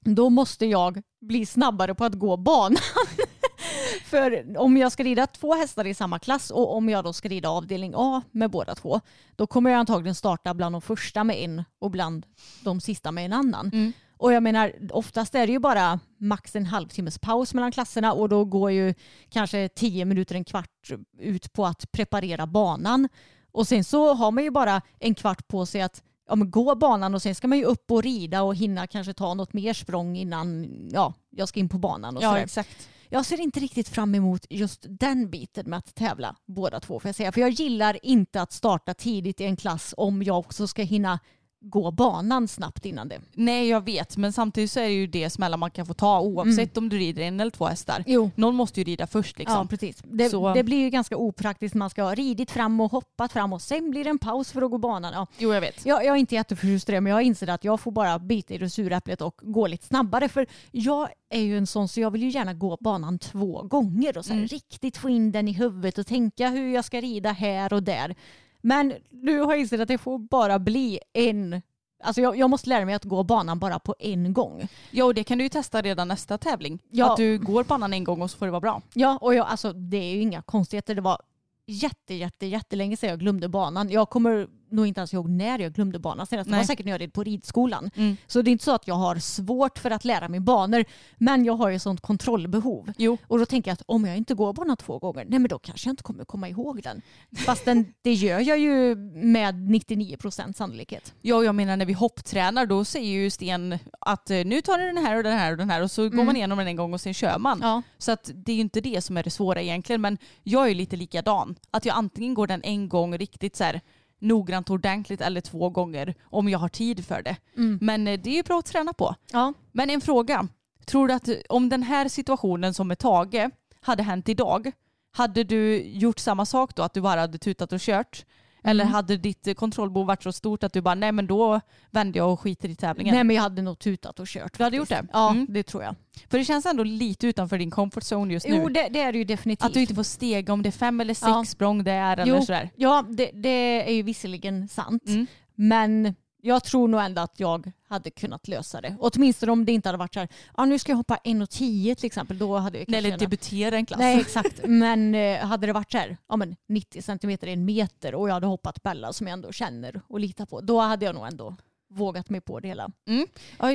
då 0.00 0.30
måste 0.30 0.66
jag 0.66 1.02
bli 1.20 1.46
snabbare 1.46 1.94
på 1.94 2.04
att 2.04 2.14
gå 2.14 2.36
banan. 2.36 2.76
För 4.04 4.58
om 4.58 4.76
jag 4.76 4.92
ska 4.92 5.02
rida 5.04 5.26
två 5.26 5.54
hästar 5.54 5.84
i 5.86 5.94
samma 5.94 6.18
klass 6.18 6.50
och 6.50 6.76
om 6.76 6.88
jag 6.88 7.04
då 7.04 7.12
ska 7.12 7.28
rida 7.28 7.48
avdelning 7.48 7.92
A 7.96 8.22
med 8.30 8.50
båda 8.50 8.74
två, 8.74 9.00
då 9.36 9.46
kommer 9.46 9.70
jag 9.70 9.78
antagligen 9.78 10.14
starta 10.14 10.54
bland 10.54 10.74
de 10.74 10.82
första 10.82 11.24
med 11.24 11.36
en 11.36 11.64
och 11.78 11.90
bland 11.90 12.26
de 12.64 12.80
sista 12.80 13.12
med 13.12 13.24
en 13.24 13.32
annan. 13.32 13.70
Mm. 13.72 13.92
Och 14.18 14.32
jag 14.32 14.42
menar, 14.42 14.72
oftast 14.90 15.34
är 15.34 15.46
det 15.46 15.52
ju 15.52 15.58
bara 15.58 16.00
max 16.18 16.56
en 16.56 16.66
halvtimmes 16.66 17.18
paus 17.18 17.54
mellan 17.54 17.72
klasserna 17.72 18.12
och 18.12 18.28
då 18.28 18.44
går 18.44 18.70
ju 18.70 18.94
kanske 19.28 19.68
tio 19.68 20.04
minuter, 20.04 20.34
en 20.34 20.44
kvart 20.44 20.90
ut 21.18 21.52
på 21.52 21.66
att 21.66 21.92
preparera 21.92 22.46
banan. 22.46 23.08
Och 23.52 23.68
sen 23.68 23.84
så 23.84 24.14
har 24.14 24.30
man 24.30 24.44
ju 24.44 24.50
bara 24.50 24.82
en 24.98 25.14
kvart 25.14 25.48
på 25.48 25.66
sig 25.66 25.82
att 25.82 26.02
ja, 26.28 26.34
gå 26.34 26.74
banan 26.74 27.14
och 27.14 27.22
sen 27.22 27.34
ska 27.34 27.48
man 27.48 27.58
ju 27.58 27.64
upp 27.64 27.90
och 27.90 28.02
rida 28.02 28.42
och 28.42 28.54
hinna 28.54 28.86
kanske 28.86 29.14
ta 29.14 29.34
något 29.34 29.52
mer 29.52 29.74
språng 29.74 30.16
innan 30.16 30.68
ja, 30.92 31.14
jag 31.30 31.48
ska 31.48 31.60
in 31.60 31.68
på 31.68 31.78
banan. 31.78 32.16
Och 32.16 32.22
ja 32.22 32.30
sådär. 32.30 32.42
exakt. 32.42 32.88
Jag 33.10 33.26
ser 33.26 33.40
inte 33.40 33.60
riktigt 33.60 33.88
fram 33.88 34.14
emot 34.14 34.46
just 34.50 34.86
den 34.88 35.30
biten 35.30 35.70
med 35.70 35.78
att 35.78 35.94
tävla 35.94 36.36
båda 36.46 36.80
två 36.80 37.00
får 37.00 37.08
jag 37.08 37.14
säga. 37.14 37.32
För 37.32 37.40
jag 37.40 37.50
gillar 37.50 38.06
inte 38.06 38.42
att 38.42 38.52
starta 38.52 38.94
tidigt 38.94 39.40
i 39.40 39.44
en 39.44 39.56
klass 39.56 39.94
om 39.96 40.22
jag 40.22 40.38
också 40.38 40.66
ska 40.66 40.82
hinna 40.82 41.18
gå 41.60 41.90
banan 41.90 42.48
snabbt 42.48 42.84
innan 42.86 43.08
det. 43.08 43.20
Nej 43.34 43.68
jag 43.68 43.84
vet 43.84 44.16
men 44.16 44.32
samtidigt 44.32 44.70
så 44.70 44.80
är 44.80 44.84
det 44.84 44.90
ju 44.92 45.06
det 45.06 45.30
smällar 45.30 45.56
man 45.58 45.70
kan 45.70 45.86
få 45.86 45.94
ta 45.94 46.20
oavsett 46.20 46.76
om 46.76 46.88
du 46.88 46.98
rider 46.98 47.22
en 47.22 47.40
eller 47.40 47.50
två 47.50 47.66
hästar. 47.66 48.04
Jo. 48.06 48.30
Någon 48.34 48.54
måste 48.54 48.80
ju 48.80 48.84
rida 48.84 49.06
först 49.06 49.38
liksom. 49.38 49.56
Ja, 49.58 49.66
precis. 49.70 50.02
Det, 50.04 50.28
Så- 50.28 50.54
det 50.54 50.62
blir 50.64 50.76
ju 50.78 50.90
ganska 50.90 51.16
opraktiskt. 51.16 51.74
Man 51.74 51.90
ska 51.90 52.02
ha 52.02 52.14
ridit 52.14 52.50
fram 52.50 52.80
och 52.80 52.90
hoppat 52.92 53.32
fram 53.32 53.52
och 53.52 53.62
sen 53.62 53.90
blir 53.90 54.04
det 54.04 54.10
en 54.10 54.18
paus 54.18 54.52
för 54.52 54.62
att 54.62 54.70
gå 54.70 54.78
banan. 54.78 55.12
Ja. 55.12 55.26
Jo 55.38 55.54
jag 55.54 55.60
vet. 55.60 55.86
Jag, 55.86 56.04
jag 56.04 56.14
är 56.14 56.20
inte 56.20 56.34
jättefrustrerad 56.34 57.02
men 57.02 57.12
jag 57.12 57.22
inser 57.22 57.48
att 57.50 57.64
jag 57.64 57.80
får 57.80 57.90
bara 57.92 58.18
bita 58.18 58.54
i 58.54 58.58
det 58.58 58.70
sura 58.70 58.96
äpplet 58.96 59.20
och 59.20 59.40
gå 59.42 59.66
lite 59.66 59.86
snabbare. 59.86 60.28
För 60.28 60.46
jag 60.70 61.08
är 61.30 61.40
ju 61.40 61.58
en 61.58 61.66
sån 61.66 61.88
så 61.88 62.00
jag 62.00 62.10
vill 62.10 62.22
ju 62.22 62.28
gärna 62.30 62.54
gå 62.54 62.76
banan 62.80 63.18
två 63.18 63.62
gånger 63.62 64.18
och 64.18 64.24
så 64.24 64.32
här, 64.34 64.40
riktigt 64.46 64.96
få 64.96 65.08
in 65.08 65.32
den 65.32 65.48
i 65.48 65.52
huvudet 65.52 65.98
och 65.98 66.06
tänka 66.06 66.48
hur 66.48 66.74
jag 66.74 66.84
ska 66.84 67.00
rida 67.00 67.32
här 67.32 67.72
och 67.72 67.82
där. 67.82 68.14
Men 68.60 68.94
nu 69.10 69.40
har 69.40 69.52
jag 69.52 69.60
insett 69.60 69.80
att 69.80 69.88
det 69.88 69.98
får 69.98 70.18
bara 70.18 70.58
bli 70.58 71.00
en 71.12 71.62
Alltså 72.02 72.20
jag, 72.20 72.36
jag 72.36 72.50
måste 72.50 72.68
lära 72.68 72.84
mig 72.84 72.94
att 72.94 73.04
gå 73.04 73.22
banan 73.22 73.58
bara 73.58 73.78
på 73.78 73.94
en 73.98 74.32
gång. 74.32 74.68
Ja 74.90 75.04
och 75.04 75.14
det 75.14 75.24
kan 75.24 75.38
du 75.38 75.44
ju 75.44 75.50
testa 75.50 75.82
redan 75.82 76.08
nästa 76.08 76.38
tävling. 76.38 76.78
Ja. 76.90 77.10
Att 77.10 77.16
du 77.16 77.38
går 77.38 77.64
banan 77.64 77.92
en 77.92 78.04
gång 78.04 78.22
och 78.22 78.30
så 78.30 78.38
får 78.38 78.46
det 78.46 78.52
vara 78.52 78.60
bra. 78.60 78.82
Ja, 78.94 79.18
och 79.20 79.34
jag, 79.34 79.46
alltså, 79.46 79.72
det 79.72 79.96
är 79.96 80.14
ju 80.14 80.20
inga 80.20 80.42
konstigheter. 80.42 80.94
Det 80.94 81.00
var 81.00 81.18
jätte, 81.66 82.14
jätte, 82.14 82.46
jättelänge 82.46 82.96
sedan 82.96 83.10
jag 83.10 83.18
glömde 83.18 83.48
banan. 83.48 83.90
Jag 83.90 84.10
kommer 84.10 84.48
nog 84.70 84.86
inte 84.86 85.00
ens 85.00 85.14
ihåg 85.14 85.28
när 85.28 85.58
jag 85.58 85.72
glömde 85.72 85.98
banan 85.98 86.26
senast. 86.26 86.50
Det 86.50 86.56
var 86.56 86.64
säkert 86.64 86.86
när 86.86 86.92
jag 86.92 87.00
red 87.00 87.12
på 87.12 87.24
ridskolan. 87.24 87.90
Mm. 87.94 88.16
Så 88.26 88.42
det 88.42 88.50
är 88.50 88.52
inte 88.52 88.64
så 88.64 88.74
att 88.74 88.88
jag 88.88 88.94
har 88.94 89.16
svårt 89.16 89.78
för 89.78 89.90
att 89.90 90.04
lära 90.04 90.28
mig 90.28 90.40
banor. 90.40 90.84
Men 91.16 91.44
jag 91.44 91.54
har 91.54 91.68
ju 91.68 91.78
sånt 91.78 92.00
kontrollbehov. 92.00 92.92
Jo. 92.98 93.18
Och 93.26 93.38
då 93.38 93.46
tänker 93.46 93.70
jag 93.70 93.72
att 93.72 93.82
om 93.86 94.04
jag 94.04 94.16
inte 94.16 94.34
går 94.34 94.52
banan 94.52 94.76
två 94.76 94.98
gånger, 94.98 95.24
nej 95.28 95.38
men 95.38 95.48
då 95.48 95.58
kanske 95.58 95.88
jag 95.88 95.92
inte 95.92 96.02
kommer 96.02 96.24
komma 96.24 96.48
ihåg 96.48 96.82
den. 96.82 97.02
Fast 97.46 97.64
den, 97.64 97.94
det 98.02 98.12
gör 98.12 98.40
jag 98.40 98.58
ju 98.58 98.94
med 99.14 99.54
99% 99.54 100.52
sannolikhet. 100.52 101.14
Ja, 101.22 101.44
jag 101.44 101.54
menar 101.54 101.76
när 101.76 101.86
vi 101.86 101.92
hopptränar 101.92 102.66
då 102.66 102.84
säger 102.84 103.12
ju 103.12 103.30
Sten 103.30 103.78
att 104.00 104.30
eh, 104.30 104.44
nu 104.44 104.60
tar 104.60 104.78
du 104.78 104.86
den 104.86 104.96
här 104.96 105.16
och 105.16 105.22
den 105.22 105.38
här 105.38 105.52
och 105.52 105.58
den 105.58 105.70
här 105.70 105.82
och 105.82 105.90
så 105.90 106.08
går 106.08 106.24
man 106.24 106.36
igenom 106.36 106.58
den 106.58 106.68
en 106.68 106.76
gång 106.76 106.94
och 106.94 107.00
sen 107.00 107.14
kör 107.14 107.38
man. 107.38 107.58
Ja. 107.62 107.82
Så 107.98 108.12
att 108.12 108.30
det 108.34 108.52
är 108.52 108.56
ju 108.56 108.60
inte 108.60 108.80
det 108.80 109.04
som 109.04 109.16
är 109.16 109.22
det 109.22 109.30
svåra 109.30 109.62
egentligen 109.62 110.00
men 110.00 110.18
jag 110.42 110.64
är 110.64 110.68
ju 110.68 110.74
lite 110.74 110.96
likadan. 110.96 111.54
Att 111.70 111.84
jag 111.84 111.96
antingen 111.96 112.34
går 112.34 112.46
den 112.46 112.62
en 112.62 112.88
gång 112.88 113.18
riktigt 113.18 113.56
så 113.56 113.64
här 113.64 113.80
noggrant 114.18 114.70
ordentligt 114.70 115.20
eller 115.20 115.40
två 115.40 115.70
gånger 115.70 116.14
om 116.22 116.48
jag 116.48 116.58
har 116.58 116.68
tid 116.68 117.04
för 117.06 117.22
det. 117.22 117.36
Men 117.80 118.08
eh, 118.08 118.20
det 118.20 118.38
är 118.38 118.42
bra 118.42 118.58
att 118.58 118.66
träna 118.66 118.92
på. 118.92 119.14
Ja. 119.32 119.52
Men 119.72 119.90
en 119.90 120.00
fråga. 120.00 120.48
Tror 120.86 121.08
du 121.08 121.14
att 121.14 121.28
om 121.48 121.68
den 121.68 121.82
här 121.82 122.08
situationen 122.08 122.74
som 122.74 122.88
med 122.88 122.98
Tage 122.98 123.50
hade 123.80 124.02
hänt 124.02 124.28
idag, 124.28 124.72
hade 125.10 125.44
du 125.44 125.82
gjort 125.82 126.18
samma 126.18 126.46
sak 126.46 126.74
då? 126.74 126.82
Att 126.82 126.94
du 126.94 127.00
bara 127.00 127.20
hade 127.20 127.38
tutat 127.38 127.72
och 127.72 127.80
kört? 127.80 128.24
Eller 128.64 128.84
hade 128.84 129.16
ditt 129.16 129.46
eh, 129.46 129.54
kontrollbehov 129.54 130.06
varit 130.06 130.22
så 130.22 130.32
stort 130.32 130.62
att 130.64 130.72
du 130.72 130.80
bara, 130.80 130.94
nej 130.94 131.12
men 131.12 131.26
då 131.26 131.60
vänder 131.90 132.20
jag 132.20 132.32
och 132.32 132.40
skiter 132.40 132.68
i 132.68 132.74
tävlingen? 132.74 133.14
Nej 133.14 133.24
men 133.24 133.36
jag 133.36 133.42
hade 133.42 133.62
nog 133.62 133.78
tutat 133.78 134.20
och 134.20 134.26
kört. 134.26 134.58
Du 134.58 134.64
hade 134.64 134.76
faktiskt. 134.78 134.92
gjort 135.00 135.02
det? 135.06 135.08
Ja, 135.12 135.30
Mm. 135.30 135.46
det 135.48 135.62
tror 135.62 135.82
jag. 135.82 135.94
För 136.30 136.38
det 136.38 136.44
känns 136.44 136.66
ändå 136.66 136.82
lite 136.84 137.26
utanför 137.26 137.58
din 137.58 137.70
comfort 137.70 138.02
zone 138.12 138.32
just 138.32 138.48
nu. 138.48 138.56
Jo 138.56 138.68
det, 138.68 138.88
det 138.90 139.00
är 139.00 139.12
det 139.12 139.18
ju 139.18 139.24
definitivt. 139.24 139.66
att 139.66 139.74
du 139.74 139.80
inte 139.80 139.94
får 139.94 140.02
stega 140.02 140.52
om 140.52 140.62
det 140.62 140.68
är 140.68 140.70
fem 140.70 141.00
eller 141.00 141.14
sex 141.14 141.26
Ja. 141.28 141.44
språng 141.44 141.84
där 141.84 142.16
eller 142.16 142.36
Jo, 142.36 142.42
sådär. 142.44 142.70
Ja, 142.76 143.04
det, 143.10 143.30
det 143.34 143.88
är 143.90 143.92
ju 143.94 144.02
visserligen 144.02 144.68
sant. 144.68 145.02
Mm. 145.06 145.26
Men 145.54 146.14
jag 146.40 146.64
tror 146.64 146.88
nog 146.88 147.00
ändå 147.00 147.22
att 147.22 147.40
jag 147.40 147.72
hade 147.88 148.10
kunnat 148.10 148.48
lösa 148.48 148.80
det. 148.80 148.96
Åtminstone 149.00 149.52
om 149.52 149.64
det 149.64 149.72
inte 149.72 149.88
hade 149.88 149.98
varit 149.98 150.14
så 150.14 150.20
här, 150.20 150.28
ja, 150.56 150.64
nu 150.64 150.78
ska 150.78 150.92
jag 150.92 150.96
hoppa 150.96 151.18
1,10 151.24 151.94
till 151.94 152.06
exempel. 152.06 152.38
Då 152.38 152.56
hade 152.56 152.78
jag 152.78 152.86
kanske 152.86 153.08
Eller 153.08 153.18
debutera 153.18 153.76
en 153.76 153.86
klass. 153.86 153.98
Nej 153.98 154.20
exakt, 154.20 154.60
men 154.66 155.14
eh, 155.14 155.38
hade 155.38 155.66
det 155.66 155.72
varit 155.72 155.92
så 155.92 155.98
här, 155.98 156.16
ja, 156.28 156.36
men 156.36 156.56
90 156.68 157.02
centimeter, 157.02 157.46
en 157.46 157.64
meter 157.64 158.14
och 158.14 158.28
jag 158.28 158.34
hade 158.34 158.46
hoppat 158.46 158.82
Bella 158.82 159.12
som 159.12 159.26
jag 159.26 159.32
ändå 159.32 159.52
känner 159.52 160.00
och 160.08 160.20
litar 160.20 160.46
på. 160.46 160.60
Då 160.60 160.80
hade 160.80 161.04
jag 161.04 161.14
nog 161.14 161.26
ändå 161.26 161.56
vågat 161.90 162.30
mig 162.30 162.40
på 162.40 162.60
det 162.60 162.68
hela. 162.68 162.90
Mm. 163.08 163.26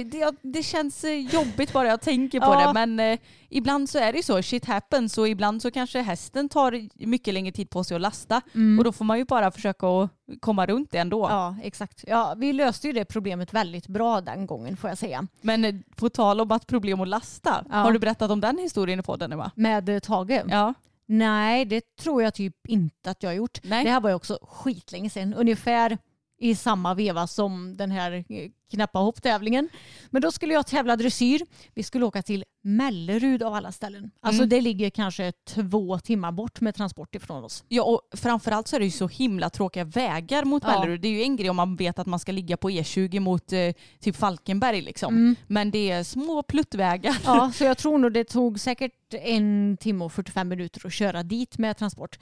Det, 0.10 0.32
det 0.42 0.64
känns 0.64 1.04
eh, 1.04 1.14
jobbigt 1.20 1.74
bara 1.74 1.88
jag 1.88 2.02
tänker 2.02 2.40
på 2.40 2.46
Ja. 2.54 2.68
det 2.68 2.74
men 2.74 3.00
eh, 3.00 3.20
ibland 3.50 3.90
så 3.90 4.00
är 4.00 4.12
det 4.12 4.18
ju 4.18 4.24
så, 4.24 4.42
shit 4.42 4.66
happens 4.66 5.18
och 5.18 5.28
ibland 5.30 5.62
så 5.62 5.72
kanske 5.72 6.02
hästen 6.02 6.50
tar 6.50 6.90
mycket 7.08 7.34
längre 7.34 7.52
tid 7.52 7.70
på 7.70 7.84
sig 7.84 7.96
att 7.96 8.02
lasta 8.02 8.42
och 8.78 8.84
då 8.84 8.92
får 8.92 9.06
man 9.06 9.18
ju 9.18 9.26
bara 9.26 9.52
försöka 9.52 9.88
att 9.88 10.10
komma 10.40 10.66
runt 10.66 10.92
det 10.92 10.98
ändå. 10.98 11.28
Ja 11.30 11.56
exakt. 11.64 12.04
Ja, 12.08 12.36
vi 12.38 12.54
löste 12.54 12.88
ju 12.88 12.94
det 12.94 13.06
problemet 13.06 13.54
väldigt 13.54 13.88
bra 13.88 14.22
den 14.22 14.46
gången 14.48 14.78
får 14.78 14.90
jag 14.90 14.98
säga. 14.98 15.28
Men 15.42 15.66
eh, 15.66 15.76
på 15.96 16.10
tal 16.10 16.42
om 16.42 16.52
att 16.52 16.68
problem 16.68 17.02
att 17.02 17.08
lasta, 17.08 17.66
Ja. 17.70 17.76
har 17.76 17.92
du 17.92 18.00
berättat 18.00 18.32
om 18.32 18.42
den 18.42 18.58
historien 18.58 19.00
i 19.00 19.04
podden 19.04 19.38
va? 19.38 19.52
Med 19.56 19.90
eh, 19.90 20.00
Tage? 20.00 20.42
Ja. 20.50 20.74
Nej, 21.06 21.66
det 21.66 21.96
tror 21.96 22.24
jag 22.24 22.34
typ 22.34 22.68
inte 22.68 23.12
att 23.12 23.24
jag 23.24 23.30
har 23.30 23.36
gjort. 23.36 23.60
Nej. 23.64 23.84
Det 23.84 23.90
här 23.92 24.02
var 24.02 24.10
ju 24.10 24.16
också 24.16 24.38
skitlänge 24.42 25.10
sedan. 25.10 25.34
Ungefär 25.34 25.98
i 26.44 26.56
samma 26.56 26.94
veva 26.94 27.28
som 27.28 27.78
den 27.78 27.92
här 27.92 28.12
eh, 28.12 28.50
knäppa 28.72 29.00
hopptävlingen. 29.00 29.70
Men 30.10 30.22
då 30.22 30.32
skulle 30.32 30.54
jag 30.54 30.68
tävla 30.68 30.96
dressyr. 30.96 31.42
Vi 31.74 31.84
skulle 31.84 32.06
åka 32.06 32.22
till 32.22 32.44
Mellerud 32.64 33.44
av 33.44 33.54
alla 33.54 33.72
ställen. 33.72 34.12
Alltså 34.22 34.42
Mm. 34.42 34.50
det 34.50 34.62
ligger 34.62 34.90
kanske 34.90 35.32
två 35.48 36.00
timmar 36.00 36.32
bort 36.32 36.62
med 36.62 36.76
transport 36.76 37.16
ifrån 37.16 37.44
oss. 37.44 37.64
Ja 37.68 37.84
och 37.84 38.02
framförallt 38.18 38.68
så 38.68 38.76
är 38.76 38.80
det 38.80 38.86
ju 38.86 38.92
så 38.92 39.08
himla 39.08 39.50
tråkiga 39.50 39.84
vägar 39.84 40.46
mot 40.46 40.64
Ja. 40.66 40.80
Mellerud. 40.80 41.02
Det 41.02 41.08
är 41.08 41.12
ju 41.12 41.22
en 41.24 41.36
grej 41.36 41.50
om 41.50 41.56
man 41.56 41.76
vet 41.76 42.00
att 42.00 42.08
man 42.08 42.20
ska 42.20 42.32
ligga 42.32 42.58
på 42.58 42.70
E20 42.70 43.20
mot 43.20 43.54
eh, 43.54 43.60
typ 44.00 44.16
Falkenberg 44.16 44.82
liksom. 44.82 45.14
Mm. 45.16 45.36
Men 45.48 45.72
det 45.72 45.92
är 45.92 46.04
små 46.04 46.44
pluttvägar. 46.44 47.18
Ja, 47.26 47.52
så 47.56 47.64
jag 47.64 47.78
tror 47.78 47.98
nog 47.98 48.14
det 48.14 48.24
tog 48.24 48.60
säkert 48.60 49.14
en 49.14 49.78
timme 49.80 50.06
och 50.06 50.14
45 50.14 50.48
minuter 50.48 50.88
att 50.88 50.94
köra 50.94 51.24
dit 51.24 51.58
med 51.58 51.78
transport. 51.78 52.20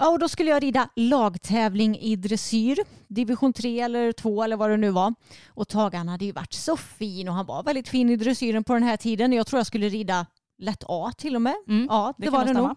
Ja, 0.00 0.08
och 0.08 0.18
då 0.18 0.28
skulle 0.28 0.50
jag 0.50 0.62
rida 0.62 0.88
lagtävling 0.96 1.98
i 1.98 2.16
dressyr, 2.16 2.78
division 3.08 3.52
3 3.52 3.80
eller 3.80 4.12
2 4.12 4.42
eller 4.42 4.56
vad 4.56 4.70
det 4.70 4.76
nu 4.76 4.90
var. 4.90 5.14
Och 5.48 5.68
Tage 5.68 5.94
han 5.94 6.08
hade 6.08 6.24
ju 6.24 6.32
varit 6.32 6.52
så 6.52 6.76
fin 6.76 7.28
och 7.28 7.34
han 7.34 7.46
var 7.46 7.62
väldigt 7.62 7.88
fin 7.88 8.10
i 8.10 8.16
dressyren 8.16 8.64
på 8.64 8.74
den 8.74 8.82
här 8.82 8.96
tiden. 8.96 9.32
Jag 9.32 9.46
tror 9.46 9.58
jag 9.58 9.66
skulle 9.66 9.88
rida 9.88 10.26
lätt 10.58 10.84
A 10.86 11.12
till 11.16 11.36
och 11.36 11.42
med. 11.42 11.54
Mm, 11.68 11.86
ja, 11.90 12.14
det, 12.18 12.24
det 12.24 12.30
var 12.30 12.44
det 12.44 12.52
nog 12.52 12.68
nog. 12.68 12.76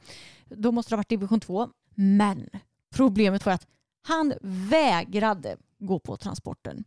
Då 0.50 0.72
måste 0.72 0.90
det 0.90 0.96
ha 0.96 0.98
varit 0.98 1.10
division 1.10 1.40
2. 1.40 1.70
Men 1.96 2.50
problemet 2.96 3.46
var 3.46 3.54
att 3.54 3.68
han 4.08 4.34
vägrade 4.42 5.58
gå 5.80 6.00
på 6.00 6.18
transporten. 6.18 6.84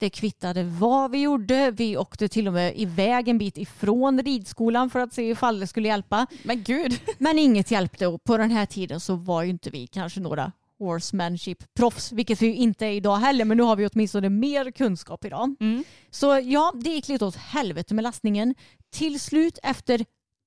Det 0.00 0.10
kvittade 0.10 0.64
vad 0.64 1.10
vi 1.10 1.18
gjorde. 1.18 1.70
Vi 1.70 1.96
åkte 1.96 2.28
till 2.28 2.46
och 2.46 2.52
med 2.52 2.78
iväg 2.78 3.28
en 3.28 3.38
bit 3.38 3.58
ifrån 3.58 4.22
ridskolan 4.22 4.90
för 4.90 5.00
att 5.00 5.12
se 5.12 5.30
ifall 5.30 5.60
det 5.60 5.66
skulle 5.66 5.88
hjälpa. 5.88 6.26
Men 6.42 6.62
gud. 6.62 7.00
Men 7.18 7.38
inget 7.38 7.70
hjälpte 7.70 8.06
och 8.06 8.24
på 8.24 8.36
den 8.36 8.50
här 8.50 8.66
tiden 8.66 9.00
så 9.00 9.14
var 9.14 9.42
ju 9.42 9.50
inte 9.50 9.70
vi 9.70 9.86
kanske 9.86 10.20
några 10.20 10.52
horsemanship-proffs, 10.78 12.12
vilket 12.12 12.42
vi 12.42 12.54
inte 12.54 12.86
är 12.86 12.90
idag 12.90 13.16
heller, 13.16 13.44
men 13.44 13.56
nu 13.56 13.62
har 13.62 13.76
vi 13.76 13.86
åtminstone 13.86 14.28
mer 14.28 14.70
kunskap 14.70 15.24
idag. 15.24 15.54
Mm. 15.60 15.84
Så 16.10 16.40
ja, 16.44 16.72
det 16.74 16.90
gick 16.90 17.08
lite 17.08 17.24
åt 17.24 17.36
helvete 17.36 17.94
med 17.94 18.02
lastningen. 18.02 18.54
Till 18.90 19.20
slut 19.20 19.58
efter 19.62 20.04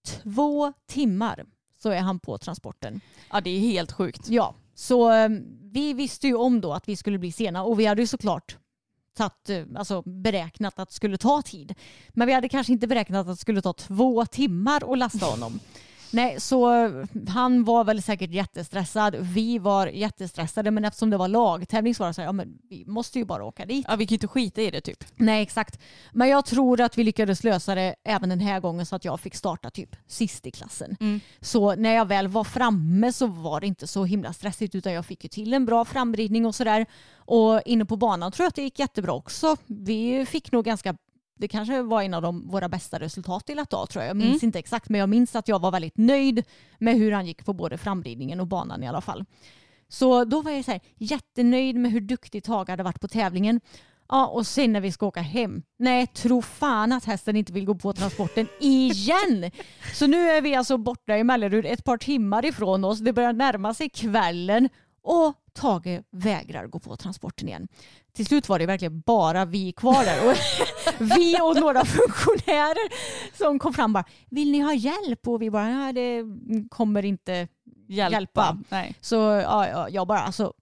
två 0.08 0.74
timmar 0.88 1.46
så 1.82 1.90
är 1.90 2.02
han 2.02 2.20
på 2.20 2.38
transporten. 2.38 3.02
Ja 3.32 3.42
det 3.42 3.50
är 3.50 3.60
helt 3.60 3.92
sjukt. 3.92 4.30
Ja, 4.30 4.56
så 4.76 5.12
eh, 5.12 5.30
vi 5.62 5.94
visste 5.94 6.28
ju 6.28 6.36
om 6.36 6.62
då 6.62 6.74
att 6.74 6.90
vi 6.90 6.96
skulle 6.96 7.18
bli 7.18 7.32
sena 7.32 7.64
och 7.64 7.80
vi 7.80 7.86
hade 7.86 8.02
ju 8.02 8.08
såklart 8.08 8.58
tatt, 9.14 9.50
eh, 9.50 9.64
alltså, 9.76 10.02
beräknat 10.02 10.80
att 10.80 10.90
det 10.90 10.96
skulle 10.96 11.18
ta 11.18 11.42
tid. 11.42 11.76
Men 12.10 12.28
vi 12.28 12.34
hade 12.34 12.50
kanske 12.50 12.74
inte 12.74 12.88
beräknat 12.88 13.28
att 13.28 13.34
det 13.34 13.42
skulle 13.42 13.62
ta 13.62 13.74
två 13.74 14.26
timmar 14.26 14.94
att 14.94 14.98
lasta 14.98 15.26
honom. 15.26 15.60
Nej, 16.14 16.40
så 16.40 16.90
han 17.28 17.64
var 17.64 17.84
väl 17.84 18.02
säkert 18.02 18.32
jättestressad. 18.32 19.16
Vi 19.20 19.60
var 19.60 19.88
jättestressade, 19.88 20.72
men 20.72 20.86
eftersom 20.86 21.10
det 21.10 21.18
var 21.18 21.28
lagtävling 21.28 21.96
så 21.96 22.04
var 22.04 22.08
det 22.08 22.14
så 22.14 22.22
här, 22.22 22.28
ja 22.28 22.32
men 22.32 22.58
vi 22.70 22.86
måste 22.88 23.20
ju 23.20 23.26
bara 23.26 23.44
åka 23.44 23.66
dit. 23.66 23.86
Ja 23.90 23.96
vi 23.96 24.06
kan 24.06 24.12
ju 24.12 24.16
inte 24.16 24.28
skita 24.28 24.62
i 24.62 24.72
det 24.72 24.82
typ. 24.82 25.04
Nej, 25.16 25.42
exakt. 25.42 25.80
Men 26.12 26.30
jag 26.30 26.46
tror 26.46 26.82
att 26.82 26.98
vi 26.98 27.04
lyckades 27.04 27.44
lösa 27.44 27.76
det 27.76 27.96
även 28.04 28.30
den 28.30 28.40
här 28.40 28.60
gången 28.60 28.86
så 28.86 28.96
att 28.96 29.06
jag 29.06 29.20
fick 29.20 29.36
starta 29.36 29.70
typ 29.70 29.96
sist 30.08 30.48
i 30.48 30.52
klassen. 30.52 30.98
Mm. 31.00 31.20
Så 31.42 31.76
när 31.76 31.94
jag 31.94 32.08
väl 32.08 32.28
var 32.28 32.44
framme 32.44 33.14
så 33.14 33.28
var 33.28 33.62
det 33.62 33.68
inte 33.68 33.88
så 33.88 34.06
himla 34.06 34.34
stressigt 34.34 34.76
utan 34.76 34.94
jag 34.94 35.06
fick 35.06 35.24
ju 35.24 35.28
till 35.28 35.54
en 35.54 35.66
bra 35.66 35.86
framridning 35.86 36.46
och 36.46 36.56
sådär. 36.56 36.86
Och 37.16 37.62
inne 37.66 37.86
på 37.86 37.98
banan 37.98 38.32
tror 38.32 38.44
jag 38.44 38.50
att 38.50 38.56
det 38.56 38.62
gick 38.62 38.80
jättebra 38.80 39.14
också. 39.14 39.58
Vi 39.66 40.26
fick 40.26 40.52
nog 40.52 40.66
ganska 40.66 40.96
det 41.36 41.48
kanske 41.48 41.82
var 41.82 42.02
en 42.02 42.14
av 42.14 42.22
de, 42.22 42.48
våra 42.48 42.70
bästa 42.70 43.00
resultat 43.00 43.50
i 43.50 43.60
A 43.60 43.66
tror 43.66 44.04
jag. 44.04 44.10
Jag 44.10 44.18
minns 44.18 44.44
inte 44.44 44.60
exakt 44.60 44.90
men 44.90 45.00
jag 45.00 45.10
minns 45.10 45.36
att 45.36 45.48
jag 45.48 45.60
var 45.62 45.72
väldigt 45.72 45.98
nöjd 45.98 46.44
med 46.78 46.96
hur 46.96 47.12
han 47.12 47.26
gick 47.26 47.46
på 47.46 47.54
både 47.54 47.78
framridningen 47.78 48.40
och 48.40 48.48
banan 48.48 48.84
i 48.84 48.88
alla 48.88 49.02
fall. 49.02 49.26
Så 49.88 50.26
då 50.26 50.42
var 50.42 50.52
jag 50.52 50.66
så 50.66 50.72
här, 50.72 50.82
jättenöjd 50.98 51.76
med 51.76 51.92
hur 51.92 52.02
duktig 52.02 52.44
Tage 52.44 52.70
hade 52.70 52.84
varit 52.84 53.02
på 53.02 53.08
tävlingen. 53.08 53.62
Ja, 54.10 54.28
och 54.28 54.48
sen 54.48 54.74
när 54.74 54.82
vi 54.82 54.92
ska 54.92 55.06
åka 55.06 55.22
hem. 55.22 55.64
Nej, 55.80 56.08
tro 56.08 56.42
fan 56.42 56.92
att 56.92 57.06
hästen 57.06 57.36
inte 57.36 57.54
vill 57.54 57.66
gå 57.66 57.76
på 57.76 57.94
transporten 57.94 58.48
igen. 58.60 59.52
Så 59.94 60.08
nu 60.08 60.30
är 60.30 60.42
vi 60.42 60.56
alltså 60.56 60.78
borta 60.78 61.18
i 61.18 61.24
Mellerud 61.24 61.66
ett 61.66 61.84
par 61.84 61.98
timmar 61.98 62.46
ifrån 62.46 62.84
oss. 62.84 63.00
Det 63.00 63.14
börjar 63.14 63.34
närma 63.34 63.74
sig 63.74 63.90
kvällen 63.90 64.70
och 65.04 65.34
Tage 65.54 66.04
vägrar 66.12 66.68
gå 66.68 66.80
på 66.80 66.96
transporten 66.96 67.48
igen. 67.48 67.68
Till 68.16 68.26
slut 68.26 68.50
var 68.50 68.60
det 68.60 68.66
verkligen 68.66 69.02
bara 69.02 69.46
vi 69.46 69.72
kvar 69.72 70.06
där. 70.06 70.30
Och 70.30 70.38
vi 71.18 71.42
och 71.42 71.56
några 71.56 71.86
funktionärer 71.86 72.90
som 73.38 73.60
kom 73.60 73.74
fram 73.74 73.94
bara, 73.94 74.06
vill 74.30 74.52
ni 74.52 74.60
ha 74.60 74.74
hjälp? 74.74 75.28
Och 75.28 75.42
vi 75.42 75.52
bara, 75.52 75.70
ja 75.70 75.92
det 75.94 76.24
kommer 76.70 77.06
inte 77.06 77.48
Hjälpa. 77.88 78.14
Hjälpa. 78.14 78.58
Nej. 78.70 78.96
så 79.02 79.16
ja, 79.16 79.90
jag 79.90 80.08
bara, 80.08 80.20
alltså 80.20 80.54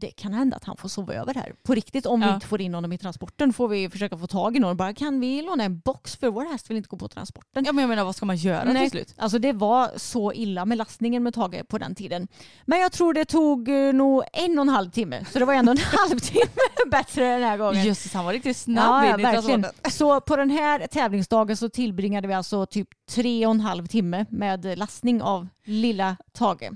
det 0.00 0.10
kan 0.10 0.32
hända 0.34 0.56
att 0.56 0.64
han 0.64 0.76
får 0.76 0.88
sova 0.88 1.14
över 1.14 1.34
här. 1.34 1.52
På 1.62 1.74
riktigt, 1.74 2.06
om 2.06 2.20
vi 2.20 2.26
Ja. 2.26 2.34
inte 2.34 2.46
får 2.46 2.60
in 2.60 2.74
honom 2.74 2.92
i 2.92 2.98
transporten 2.98 3.52
får 3.52 3.68
vi 3.68 3.90
försöka 3.90 4.18
få 4.18 4.26
tag 4.26 4.56
i 4.56 4.60
någon. 4.60 4.76
Bara, 4.76 4.94
kan 4.94 5.20
vi 5.20 5.42
låna 5.42 5.64
en 5.64 5.78
box 5.78 6.16
för 6.16 6.30
vår 6.30 6.44
häst 6.52 6.70
vill 6.70 6.76
inte 6.76 6.88
gå 6.88 6.96
på 6.96 7.08
transporten? 7.08 7.64
Ja 7.64 7.72
men 7.72 7.82
jag 7.82 7.88
menar 7.88 8.04
vad 8.04 8.16
ska 8.16 8.26
man 8.26 8.36
göra 8.36 8.64
Nej, 8.64 8.82
till 8.82 8.90
slut? 8.90 9.14
Alltså 9.18 9.38
det 9.38 9.52
var 9.52 9.90
så 9.96 10.32
illa 10.32 10.64
med 10.64 10.78
lastningen 10.78 11.22
med 11.22 11.34
Tage 11.34 11.68
på 11.68 11.78
den 11.78 11.94
tiden. 11.94 12.28
Men 12.66 12.80
jag 12.80 12.92
tror 12.92 13.14
det 13.14 13.24
tog 13.24 13.68
eh, 13.68 13.92
nog 13.92 14.22
en 14.32 14.58
och 14.58 14.62
en 14.62 14.68
halv 14.68 14.90
timme. 14.90 15.24
Så 15.32 15.38
det 15.38 15.44
var 15.44 15.54
ändå 15.54 15.72
en 15.72 15.78
halvtimme 16.08 16.62
bätttre 16.90 17.24
den 17.24 17.42
här 17.42 17.56
gången. 17.56 17.84
Jösses 17.84 18.14
han 18.14 18.24
var 18.24 18.32
riktigt 18.32 18.56
snabb 18.56 19.04
Ja, 19.04 19.14
in 19.14 19.20
i 19.20 19.22
verkligen. 19.22 19.66
Så 19.90 20.20
på 20.20 20.36
den 20.36 20.50
här 20.50 20.86
tävlingsdagen 20.86 21.56
så 21.56 21.68
tillbringade 21.68 22.28
vi 22.28 22.34
alltså 22.34 22.66
typ 22.66 22.88
tre 23.10 23.46
och 23.46 23.54
en 23.54 23.60
halv 23.60 23.86
timme 23.86 24.26
med 24.28 24.78
lastning 24.78 25.22
av 25.22 25.48
lilla 25.64 26.16
Tage. 26.32 26.70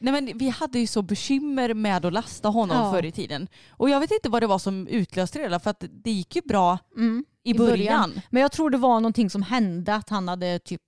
Nej 0.00 0.12
men 0.12 0.38
vi 0.38 0.48
hade 0.48 0.78
ju 0.78 0.86
så 0.86 1.02
bekymmer 1.02 1.74
med 1.74 2.06
att 2.06 2.12
lasta 2.12 2.48
honom 2.48 2.76
Ja. 2.76 2.92
förr 2.92 3.04
i 3.04 3.12
tiden. 3.12 3.48
Och 3.70 3.90
jag 3.90 4.00
vet 4.00 4.10
inte 4.10 4.28
vad 4.28 4.42
det 4.42 4.46
var 4.46 4.58
som 4.58 4.86
utlöste 4.86 5.48
det 5.48 5.60
för 5.60 5.70
att 5.70 5.84
det 6.04 6.10
gick 6.10 6.36
ju 6.36 6.42
bra 6.42 6.78
Mm. 6.96 7.24
I 7.44 7.54
början. 7.54 8.20
Men 8.30 8.42
jag 8.42 8.52
tror 8.52 8.70
det 8.70 8.78
var 8.78 9.00
någonting 9.00 9.30
som 9.30 9.42
hände 9.42 9.94
att 9.94 10.08
han 10.08 10.28
hade 10.28 10.58
typ, 10.58 10.82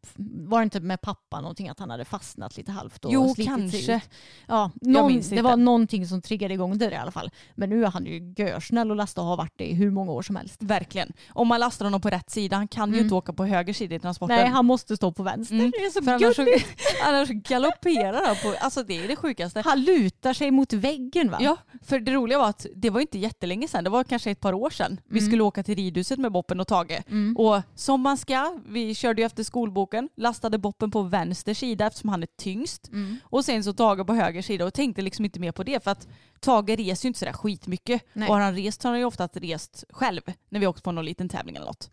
var 0.49 0.59
det 0.61 0.65
inte 0.65 0.81
med 0.81 1.01
pappa 1.01 1.41
någonting 1.41 1.69
att 1.69 1.79
han 1.79 1.91
hade 1.91 2.05
fastnat 2.05 2.57
lite 2.57 2.73
halvt 2.73 3.05
och 3.05 3.13
Jo, 3.13 3.35
kanske. 3.45 3.97
ut? 3.97 4.03
Ja, 4.49 4.71
någon, 4.81 5.21
det 5.31 5.43
var 5.43 5.57
någonting 5.57 6.07
som 6.07 6.23
triggade 6.23 6.55
igång 6.55 6.79
det 6.79 6.91
i 6.91 6.95
alla 6.95 7.11
fall. 7.11 7.31
Men 7.55 7.71
nu 7.71 7.85
är 7.85 7.89
han 7.91 8.07
ju 8.07 8.35
görsnäll 8.37 8.91
och 8.91 8.97
lasta 8.97 9.21
och 9.21 9.27
har 9.27 9.37
varit 9.37 9.53
det 9.57 9.71
i 9.71 9.75
hur 9.75 9.91
många 9.91 10.13
år 10.13 10.23
som 10.23 10.37
helst. 10.37 10.63
Verkligen. 10.63 11.13
Om 11.31 11.49
man 11.49 11.61
lastar 11.61 11.85
honom 11.87 12.01
på 12.01 12.11
rätt 12.11 12.31
sida, 12.31 12.57
han 12.57 12.69
kan 12.69 12.89
ju 12.89 12.95
Mm. 12.95 13.05
inte 13.05 13.15
åka 13.15 13.33
på 13.33 13.45
höger 13.45 13.73
sida 13.73 13.95
i 13.95 13.99
transporten. 13.99 14.37
Nej, 14.37 14.49
han 14.49 14.67
måste 14.67 14.97
stå 14.97 15.13
på 15.13 15.23
vänster. 15.23 15.55
Mm. 15.55 15.71
Det 15.71 15.77
är 15.79 15.91
så 15.91 16.03
För 16.03 16.11
annars, 16.13 16.37
gulligt. 16.37 16.67
annars 17.07 17.29
galopperar 17.29 18.27
han 18.27 18.37
på, 18.43 18.55
alltså 18.61 18.83
det 18.83 19.05
är 19.05 19.09
det 19.09 19.17
sjukaste. 19.17 19.61
Han 19.65 19.81
lutar 19.85 20.33
sig 20.33 20.51
mot 20.51 20.73
väggen 20.73 21.31
va? 21.31 21.39
Ja, 21.41 21.57
för 21.83 22.01
det 22.01 22.13
roliga 22.13 22.39
var 22.39 22.49
att 22.49 22.67
det 22.77 22.91
var 22.91 23.01
inte 23.01 23.19
jättelänge 23.19 23.69
sedan, 23.69 23.85
det 23.85 23.91
var 23.91 24.05
kanske 24.05 24.31
ett 24.31 24.41
par 24.41 24.53
år 24.53 24.71
sedan. 24.71 25.01
Vi 25.09 25.19
Mm. 25.19 25.31
skulle 25.31 25.43
åka 25.43 25.63
till 25.63 25.75
ridhuset 25.75 26.19
med 26.19 26.33
Boppen 26.43 26.61
och 26.61 26.69
Tage. 26.69 27.03
Och 27.37 27.63
som 27.75 28.01
man 28.01 28.19
ska, 28.19 28.59
vi 28.67 28.95
körde 28.95 29.23
ju 29.23 29.27
efter 29.27 29.43
skolboken, 29.43 30.09
lastade 30.17 30.59
Boppen 30.59 30.91
på 30.91 31.03
vänster 31.03 31.55
sida 31.55 31.87
eftersom 31.87 32.11
han 32.11 32.23
är 32.23 32.29
tyngst. 32.39 32.89
Mm. 32.89 33.17
Och 33.25 33.45
sen 33.45 33.65
så 33.65 33.73
Tage 33.73 34.07
på 34.07 34.15
höger 34.15 34.43
sida 34.43 34.65
och 34.65 34.75
tänkte 34.75 35.03
liksom 35.03 35.25
inte 35.25 35.41
mer 35.41 35.53
på 35.53 35.63
det 35.63 35.85
för 35.85 35.91
att 35.91 36.09
Tage 36.41 36.69
reser 36.69 37.07
ju 37.07 37.09
inte 37.09 37.19
sådär 37.19 37.33
skitmycket. 37.33 38.03
Nej. 38.13 38.29
Och 38.29 38.35
har 38.35 38.41
han 38.41 38.57
rest 38.57 38.83
så 38.83 38.89
har 38.89 38.93
han 38.93 39.01
ju 39.01 39.05
ofta 39.05 39.27
rest 39.27 39.85
själv 39.91 40.21
när 40.49 40.61
vi 40.61 40.67
åkt 40.67 40.83
på 40.83 40.93
någon 40.93 41.05
liten 41.05 41.29
tävling 41.29 41.57
eller 41.57 41.67
något. 41.67 41.91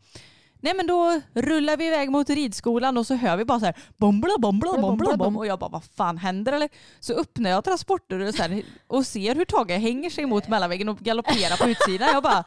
Nej 0.61 0.73
men 0.75 0.87
då 0.87 1.21
rullar 1.33 1.77
vi 1.77 1.87
iväg 1.87 2.11
mot 2.11 2.29
ridskolan 2.29 2.97
och 2.97 3.07
så 3.07 3.15
hör 3.15 3.37
vi 3.37 3.45
bara 3.45 3.59
så 3.59 3.65
här 3.65 3.75
bombla 3.97 4.33
bombla 4.39 4.77
bombla 4.81 5.17
bom 5.17 5.37
och 5.37 5.45
jag 5.47 5.59
bara 5.59 5.69
vad 5.69 5.83
fan 5.83 6.17
händer 6.17 6.53
eller? 6.53 6.69
Så 6.99 7.13
öppnar 7.13 7.49
jag 7.49 7.63
transportdörren 7.63 8.33
så 8.33 8.43
här, 8.43 8.63
och 8.87 9.05
ser 9.05 9.35
hur 9.35 9.45
Tage 9.45 9.71
hänger 9.71 10.09
sig 10.09 10.25
mot 10.25 10.47
mellanväggen 10.47 10.89
och 10.89 10.97
galopperar 10.99 11.57
på 11.63 11.69
utsidan. 11.69 12.09
Jag 12.13 12.23
bara 12.23 12.43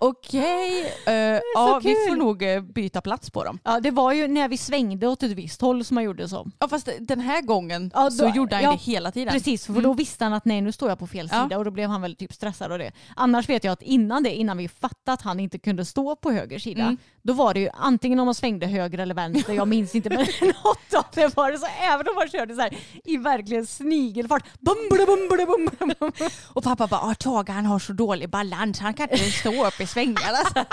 okej, 0.00 0.92
eh, 1.06 1.12
ja 1.54 1.80
vi 1.84 1.94
får 2.08 2.16
nog 2.16 2.42
eh, 2.42 2.60
byta 2.60 3.00
plats 3.00 3.30
på 3.30 3.44
dem. 3.44 3.58
Ja, 3.64 3.80
det 3.80 3.90
var 3.90 4.12
ju 4.12 4.28
när 4.28 4.48
vi 4.48 4.56
svängde 4.56 5.06
åt 5.06 5.22
ett 5.22 5.30
visst 5.32 5.60
håll 5.60 5.84
som 5.84 5.94
man 5.94 6.04
gjorde 6.04 6.28
så. 6.28 6.46
Ja 6.58 6.68
fast 6.68 6.88
den 7.00 7.20
här 7.20 7.42
gången 7.42 7.90
Ja, 7.94 8.10
så 8.10 8.22
då- 8.28 8.34
gjorde 8.34 8.54
han 8.56 8.64
ja, 8.64 8.70
det 8.70 8.76
hela 8.76 9.10
tiden. 9.12 9.32
Precis, 9.32 9.66
för 9.66 9.80
då 9.82 9.92
visste 9.92 10.24
han 10.24 10.32
att 10.32 10.44
nej 10.44 10.60
nu 10.60 10.72
står 10.72 10.88
jag 10.88 10.98
på 10.98 11.06
fel 11.06 11.28
Ja. 11.32 11.42
sida 11.42 11.58
och 11.58 11.64
då 11.64 11.70
blev 11.70 11.90
han 11.90 12.02
väl 12.02 12.16
typ 12.16 12.32
stressad 12.32 12.72
av 12.72 12.78
det. 12.78 12.92
Annars 13.16 13.48
vet 13.48 13.64
jag 13.64 13.72
att 13.72 13.82
innan 13.82 14.22
det, 14.22 14.34
innan 14.34 14.56
vi 14.58 14.68
fattade 14.68 15.12
att 15.14 15.22
han 15.22 15.40
inte 15.40 15.58
kunde 15.58 15.84
stå 15.84 16.16
på 16.16 16.30
höger 16.32 16.58
sida, 16.58 16.82
Mm 16.82 16.96
då 17.22 17.32
var 17.32 17.54
det 17.54 17.60
ju 17.60 17.68
antingen 17.74 18.18
om 18.20 18.24
man 18.24 18.34
svängde 18.34 18.66
höger 18.66 18.98
eller 18.98 19.14
vänster, 19.14 19.52
jag 19.52 19.68
minns 19.68 19.94
inte 19.94 20.08
men 20.10 20.18
något 20.64 20.94
av 20.94 21.04
det 21.14 21.36
var 21.36 21.52
det 21.52 21.58
så 21.58 21.66
även 21.82 22.08
om 22.08 22.14
man 22.14 22.28
körde 22.28 22.54
så 22.54 22.60
här 22.60 22.76
i 23.04 23.16
verkligen 23.16 23.66
snigelfart, 23.66 24.44
Bum, 24.60 24.76
bum, 24.90 25.06
bum, 25.06 25.46
bum, 25.46 25.68
bum, 25.78 26.12
bum. 26.18 26.28
Och 26.52 26.64
pappa 26.64 26.86
bara, 26.86 27.00
ah, 27.00 27.14
Tage 27.14 27.50
han 27.50 27.66
har 27.66 27.78
så 27.78 27.92
dålig 27.92 28.30
balans, 28.30 28.78
han 28.78 28.94
kan 28.94 29.10
inte 29.10 29.30
stå 29.30 29.66
upp 29.66 29.80
i 29.80 29.86
svängarna. 29.86 30.38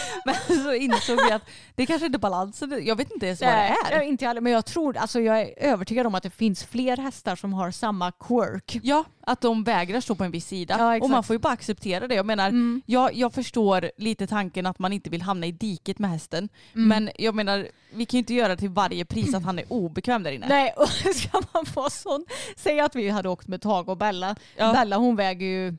Men 0.24 0.34
så 0.64 0.74
insåg 0.74 1.16
vi 1.26 1.32
att 1.32 1.42
det 1.74 1.86
kanske 1.86 2.06
inte 2.06 2.16
är 2.16 2.20
balansen, 2.20 2.80
jag 2.86 2.96
vet 2.96 3.10
inte 3.10 3.26
ens 3.26 3.40
vad 3.40 3.50
det 3.50 3.56
Nej, 3.56 3.74
är. 3.90 3.96
jag 3.96 4.04
inte 4.08 4.26
heller, 4.26 4.40
men 4.40 4.52
jag 4.52 4.64
tror, 4.66 4.96
alltså 4.96 5.20
jag 5.20 5.40
är 5.40 5.50
övertygad 5.56 6.06
om 6.06 6.14
att 6.14 6.22
det 6.22 6.30
finns 6.30 6.64
fler 6.64 6.96
hästar 6.96 7.36
som 7.36 7.52
har 7.52 7.70
samma 7.70 8.12
quirk. 8.12 8.78
Ja, 8.82 9.04
att 9.26 9.40
de 9.40 9.64
vägrar 9.64 10.00
stå 10.00 10.14
på 10.14 10.24
en 10.24 10.30
viss 10.30 10.46
sida. 10.46 10.76
Ja, 10.78 10.98
och 11.04 11.10
man 11.10 11.24
får 11.24 11.34
ju 11.34 11.38
bara 11.40 11.52
acceptera 11.52 12.08
det. 12.08 12.14
Jag 12.14 12.26
menar, 12.26 12.48
Mm. 12.48 12.82
jag, 12.86 13.14
jag 13.14 13.32
förstår 13.34 13.90
lite 13.96 14.26
tanken 14.26 14.66
att 14.66 14.78
man 14.78 14.92
inte 14.92 15.10
vill 15.10 15.22
hamna 15.22 15.46
i 15.46 15.52
diket 15.52 15.98
med 15.98 16.10
hästen. 16.10 16.48
Mm. 16.74 16.88
Men 16.88 17.10
jag 17.18 17.34
menar, 17.34 17.68
vi 17.94 18.06
kan 18.06 18.18
ju 18.18 18.18
inte 18.18 18.34
göra 18.34 18.56
till 18.56 18.68
varje 18.68 19.04
pris 19.04 19.34
att 19.34 19.42
han 19.44 19.58
är 19.58 19.72
obekväm 19.72 20.22
där 20.22 20.32
inne. 20.32 20.48
Nej, 20.48 20.74
och 20.76 20.88
ska 21.14 21.42
man 21.52 21.64
vara 21.74 21.90
sån. 21.90 22.24
Säg 22.56 22.80
att 22.80 22.94
vi 22.96 23.08
hade 23.08 23.28
åkt 23.28 23.48
med 23.48 23.62
Tage 23.62 23.88
och 23.88 23.96
Bella. 23.96 24.36
Ja. 24.56 24.72
Bella 24.72 24.96
hon 24.96 25.16
väger 25.16 25.46
ju, 25.46 25.76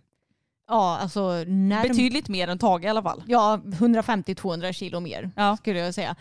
ja 0.74 0.98
alltså 1.02 1.22
närm- 1.48 1.88
Betydligt 1.88 2.28
mer 2.30 2.48
än 2.48 2.60
Tage 2.60 2.84
i 2.84 2.88
alla 2.88 3.04
fall. 3.04 3.24
ja, 3.28 3.60
150-200 3.66 4.74
kilo 4.74 5.00
mer 5.00 5.32
Ja. 5.36 5.58
skulle 5.58 5.80
jag 5.80 5.94
säga. 5.94 6.16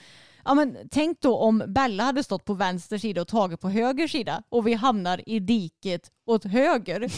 Ja, 0.45 0.55
men 0.55 0.77
tänk 0.91 1.21
då 1.21 1.37
om 1.39 1.63
Bella 1.67 2.05
hade 2.05 2.25
stått 2.25 2.45
på 2.45 2.55
vänster 2.55 2.99
sida 2.99 3.21
och 3.21 3.29
Tage 3.29 3.61
på 3.61 3.69
höger 3.69 4.09
sida 4.09 4.43
och 4.49 4.67
vi 4.67 4.75
hamnar 4.75 5.29
i 5.29 5.41
diket 5.41 6.11
åt 6.27 6.45
höger. 6.45 7.09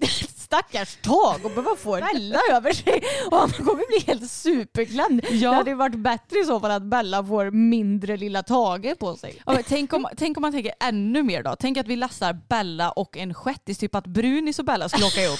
stackars 0.36 0.96
tag 1.02 1.40
och 1.44 1.50
behöva 1.50 1.76
få 1.76 1.92
Bella 2.12 2.38
över 2.52 2.72
sig. 2.72 3.02
Och 3.30 3.36
han 3.36 3.50
kommer 3.50 3.86
bli 4.04 4.12
helt 4.12 4.30
superklämd. 4.30 5.20
Ja. 5.30 5.50
Det 5.50 5.56
hade 5.56 5.74
varit 5.74 5.98
bättre 5.98 6.38
i 6.38 6.44
så 6.44 6.60
fall 6.60 6.70
att 6.70 6.82
Bella 6.82 7.24
får 7.24 7.50
mindre 7.50 8.16
lilla 8.16 8.42
Tage 8.42 8.98
på 8.98 9.16
sig. 9.16 9.42
Ja, 9.46 9.58
tänk, 9.68 9.92
om, 9.92 10.06
tänk 10.16 10.36
om 10.36 10.40
man 10.40 10.52
tänker 10.52 10.72
ännu 10.80 11.22
mer 11.22 11.42
då. 11.42 11.56
Tänk 11.58 11.76
att 11.78 11.86
vi 11.88 11.96
lastar 11.96 12.38
Bella 12.48 12.90
och 12.90 13.16
en 13.16 13.34
shettis, 13.34 13.78
typ 13.78 13.94
att 13.94 14.06
Brunis 14.06 14.58
och 14.58 14.64
Bella 14.64 14.88
skulle 14.88 15.06
åka 15.06 15.20
ihop. 15.22 15.38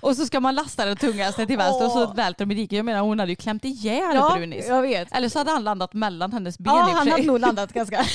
Och 0.00 0.16
så 0.16 0.26
ska 0.26 0.40
man 0.40 0.54
lasta 0.54 0.84
den 0.84 0.96
tungaste 0.96 1.46
till 1.46 1.56
vänster 1.56 1.84
och 1.86 1.92
så 1.92 2.06
välter 2.12 2.46
de 2.46 2.52
i 2.52 2.54
diket. 2.54 2.76
Jag 2.76 2.84
menar 2.84 3.00
hon 3.00 3.18
hade 3.18 3.32
ju 3.32 3.36
klämt 3.36 3.64
ihjäl 3.64 4.14
Ja, 4.16 4.34
Brunis. 4.36 4.66
jag 4.68 4.82
vet. 4.82 5.12
Eller 5.12 5.28
så 5.28 5.38
hade 5.38 5.50
han 5.50 5.64
landat 5.64 5.92
mellan 5.94 6.32
hennes 6.32 6.58
ben 6.58 6.74
Ja, 6.74 6.80
i 6.80 6.84
och 6.84 6.88
för 6.88 6.94
han 6.96 7.04
sig. 7.04 7.12
hade 7.12 7.26
nog 7.26 7.40
landat 7.40 7.72
ganska... 7.72 7.96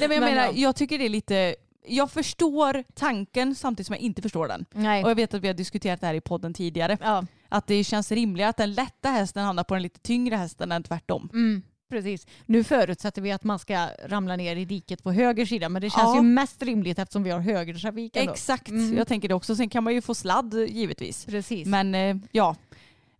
Nej, 0.00 0.08
men 0.08 0.10
jag 0.10 0.20
Men 0.20 0.20
menar, 0.34 0.44
ja. 0.46 0.52
jag 0.54 0.76
tycker 0.76 0.98
det 0.98 1.04
är 1.04 1.08
lite... 1.08 1.54
Jag 1.86 2.10
förstår 2.10 2.84
tanken 2.94 3.54
samtidigt 3.54 3.86
som 3.86 3.94
jag 3.94 4.00
inte 4.02 4.22
förstår 4.22 4.48
den. 4.48 4.64
Nej. 4.72 5.04
Och 5.04 5.10
jag 5.10 5.14
vet 5.14 5.34
att 5.34 5.40
vi 5.40 5.46
har 5.46 5.54
diskuterat 5.54 6.00
det 6.00 6.06
här 6.06 6.14
i 6.14 6.20
podden 6.20 6.54
tidigare. 6.54 6.98
Ja. 7.00 7.24
Att 7.48 7.66
det 7.66 7.84
känns 7.84 8.12
rimligare 8.12 8.50
att 8.50 8.56
den 8.56 8.74
lätta 8.74 9.08
hästen 9.08 9.44
hamnar 9.44 9.64
på 9.64 9.74
den 9.74 9.82
lite 9.82 10.00
tyngre 10.00 10.36
hästen 10.36 10.72
än 10.72 10.82
tvärtom. 10.82 11.28
Mm, 11.32 11.62
precis. 11.92 12.26
Nu 12.46 12.64
förutsätter 12.64 13.22
vi 13.22 13.32
att 13.32 13.44
man 13.44 13.58
ska 13.58 13.88
ramla 14.04 14.36
ner 14.36 14.56
i 14.56 14.64
diket 14.64 15.02
på 15.02 15.12
höger 15.12 15.46
sida 15.46 15.68
men 15.68 15.82
det 15.82 15.90
känns 15.90 16.02
Ja. 16.02 16.16
ju 16.16 16.22
mest 16.22 16.62
rimligt 16.62 16.98
eftersom 16.98 17.22
vi 17.22 17.30
har 17.30 17.40
högertrafik. 17.40 18.16
Exakt, 18.16 18.68
Mm. 18.68 18.96
jag 18.96 19.06
tänker 19.08 19.28
det 19.28 19.34
också. 19.34 19.56
Sen 19.56 19.68
kan 19.68 19.84
man 19.84 19.94
ju 19.94 20.00
få 20.00 20.14
sladd 20.14 20.54
givetvis. 20.68 21.24
Precis. 21.26 21.66
Men 21.68 21.94
eh, 21.94 22.16
ja, 22.32 22.56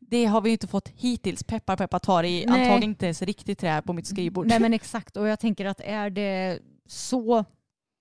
det 0.00 0.24
har 0.24 0.40
vi 0.40 0.50
inte 0.50 0.66
fått 0.66 0.88
hittills. 0.88 1.44
Peppar 1.44 1.76
peppar 1.76 1.98
tar 1.98 2.24
i 2.24 2.44
antagligen 2.46 2.82
inte 2.82 3.04
ens 3.06 3.22
riktigt 3.22 3.58
trä 3.58 3.82
på 3.82 3.92
mitt 3.92 4.06
skrivbord. 4.06 4.46
Nej 4.46 4.60
men 4.60 4.72
exakt 4.74 5.16
och 5.16 5.28
jag 5.28 5.40
tänker 5.40 5.64
att 5.66 5.80
är 5.80 6.10
det 6.10 6.58
så 6.86 7.44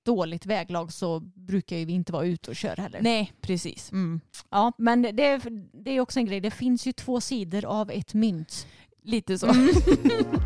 dåligt 0.05 0.45
väglag 0.45 0.93
så 0.93 1.19
brukar 1.19 1.77
ju 1.77 1.85
vi 1.85 1.93
inte 1.93 2.11
vara 2.13 2.25
ute 2.25 2.49
och 2.49 2.55
köra 2.55 2.81
heller. 2.81 3.01
Nej, 3.01 3.33
precis. 3.41 3.91
Mm. 3.91 4.21
Ja 4.49 4.71
men 4.77 5.01
det 5.01 5.41
det 5.73 5.91
är 5.91 5.99
också 5.99 6.19
en 6.19 6.25
grej, 6.25 6.39
det 6.39 6.51
finns 6.51 6.87
ju 6.87 6.91
två 6.91 7.21
sidor 7.21 7.65
av 7.65 7.91
ett 7.91 8.13
mynt. 8.13 8.67
Lite 9.03 9.37
så. 9.37 9.47
Mm. 9.47 10.39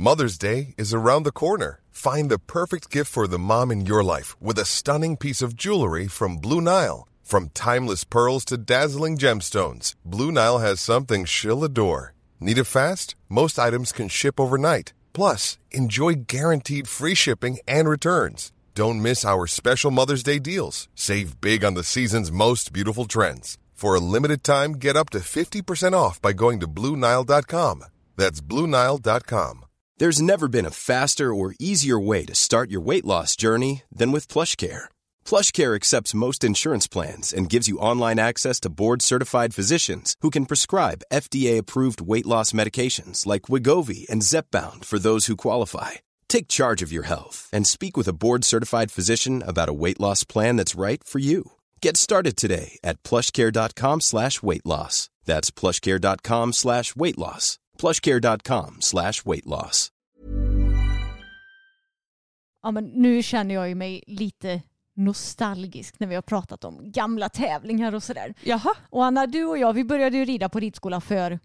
Mother's 0.00 0.38
Day 0.38 0.74
is 0.78 0.94
around 0.94 1.24
the 1.24 1.32
corner. 1.32 1.80
Find 1.90 2.30
the 2.30 2.38
perfect 2.38 2.88
gift 2.88 3.10
for 3.10 3.26
the 3.26 3.38
mom 3.38 3.72
in 3.72 3.84
your 3.84 4.04
life 4.04 4.36
with 4.40 4.56
a 4.56 4.64
stunning 4.64 5.16
piece 5.16 5.42
of 5.42 5.56
jewelry 5.56 6.06
from 6.06 6.36
Blue 6.36 6.60
Nile. 6.60 7.08
From 7.24 7.50
timeless 7.52 8.04
pearls 8.04 8.44
to 8.44 8.56
dazzling 8.56 9.18
gemstones, 9.18 9.94
Blue 10.04 10.30
Nile 10.30 10.58
has 10.58 10.80
something 10.80 11.24
she'll 11.24 11.64
adore. 11.64 12.14
Need 12.38 12.58
it 12.58 12.64
fast? 12.64 13.16
Most 13.28 13.58
items 13.58 13.90
can 13.90 14.08
ship 14.08 14.38
overnight. 14.38 14.92
Plus, 15.12 15.58
enjoy 15.72 16.14
guaranteed 16.28 16.86
free 16.86 17.14
shipping 17.16 17.58
and 17.66 17.88
returns. 17.88 18.52
Don't 18.78 19.02
miss 19.02 19.24
our 19.24 19.48
special 19.48 19.90
Mother's 19.90 20.22
Day 20.22 20.38
deals. 20.38 20.88
Save 20.94 21.40
big 21.40 21.64
on 21.64 21.74
the 21.74 21.82
season's 21.82 22.30
most 22.30 22.72
beautiful 22.72 23.06
trends. 23.06 23.58
For 23.72 23.96
a 23.96 24.06
limited 24.14 24.44
time, 24.44 24.74
get 24.74 24.94
up 24.94 25.10
to 25.10 25.18
50% 25.18 25.94
off 25.94 26.22
by 26.22 26.32
going 26.32 26.60
to 26.60 26.68
BlueNile.com. 26.68 27.82
That's 28.16 28.40
BlueNile.com. 28.40 29.64
There's 29.98 30.22
never 30.22 30.46
been 30.46 30.64
a 30.64 30.70
faster 30.70 31.34
or 31.34 31.56
easier 31.58 31.98
way 31.98 32.24
to 32.26 32.36
start 32.36 32.70
your 32.70 32.80
weight 32.80 33.04
loss 33.04 33.34
journey 33.34 33.82
than 33.90 34.12
with 34.12 34.28
PlushCare. 34.28 34.84
PlushCare 35.24 35.74
accepts 35.74 36.20
most 36.26 36.44
insurance 36.44 36.86
plans 36.86 37.32
and 37.32 37.50
gives 37.50 37.66
you 37.66 37.80
online 37.80 38.20
access 38.20 38.60
to 38.60 38.70
board-certified 38.70 39.54
physicians 39.54 40.14
who 40.20 40.30
can 40.30 40.46
prescribe 40.46 41.02
FDA-approved 41.12 42.00
weight 42.00 42.26
loss 42.26 42.52
medications 42.52 43.26
like 43.26 43.50
Wigovi 43.50 44.08
and 44.08 44.22
Zepbound 44.22 44.84
for 44.84 45.00
those 45.00 45.26
who 45.26 45.34
qualify. 45.34 45.98
Take 46.28 46.48
charge 46.48 46.82
of 46.82 46.92
your 46.92 47.06
health 47.06 47.48
and 47.52 47.66
speak 47.66 47.96
with 47.96 48.08
a 48.08 48.12
board-certified 48.12 48.90
physician 48.90 49.42
about 49.46 49.68
a 49.68 49.72
weight 49.72 50.00
loss 50.00 50.24
plan 50.24 50.56
that's 50.56 50.80
right 50.80 51.04
for 51.04 51.18
you. 51.20 51.42
Get 51.82 51.96
started 51.96 52.36
today 52.36 52.78
at 52.82 53.02
plushcare.com 53.02 54.00
slash 54.00 54.42
weight 54.42 54.66
loss. 54.66 55.10
That's 55.24 55.50
plushcare.com 55.50 56.52
slash 56.52 56.96
weight 56.96 57.18
loss. 57.18 57.58
plushcare.com 57.78 58.76
slash 58.80 59.24
weight 59.24 59.46
loss. 59.46 59.90
Ja 62.62 62.70
men 62.70 62.84
nu 62.84 63.22
känner 63.22 63.54
jag 63.54 63.68
ju 63.68 63.74
mig 63.74 64.04
lite 64.06 64.62
nostalgisk 64.96 66.00
när 66.00 66.06
vi 66.06 66.14
har 66.14 66.22
pratat 66.22 66.64
om 66.64 66.92
gamla 66.92 67.28
tävlingar 67.28 67.94
och 67.94 68.02
sådär. 68.02 68.34
Jaha. 68.42 68.74
Och 68.90 69.04
Anna, 69.04 69.26
du 69.26 69.44
och 69.44 69.58
jag, 69.58 69.72
vi 69.72 69.84
började 69.84 70.16
ju 70.16 70.24
rida 70.24 70.48
på 70.48 70.60
ridskola 70.60 71.00
för 71.00 71.38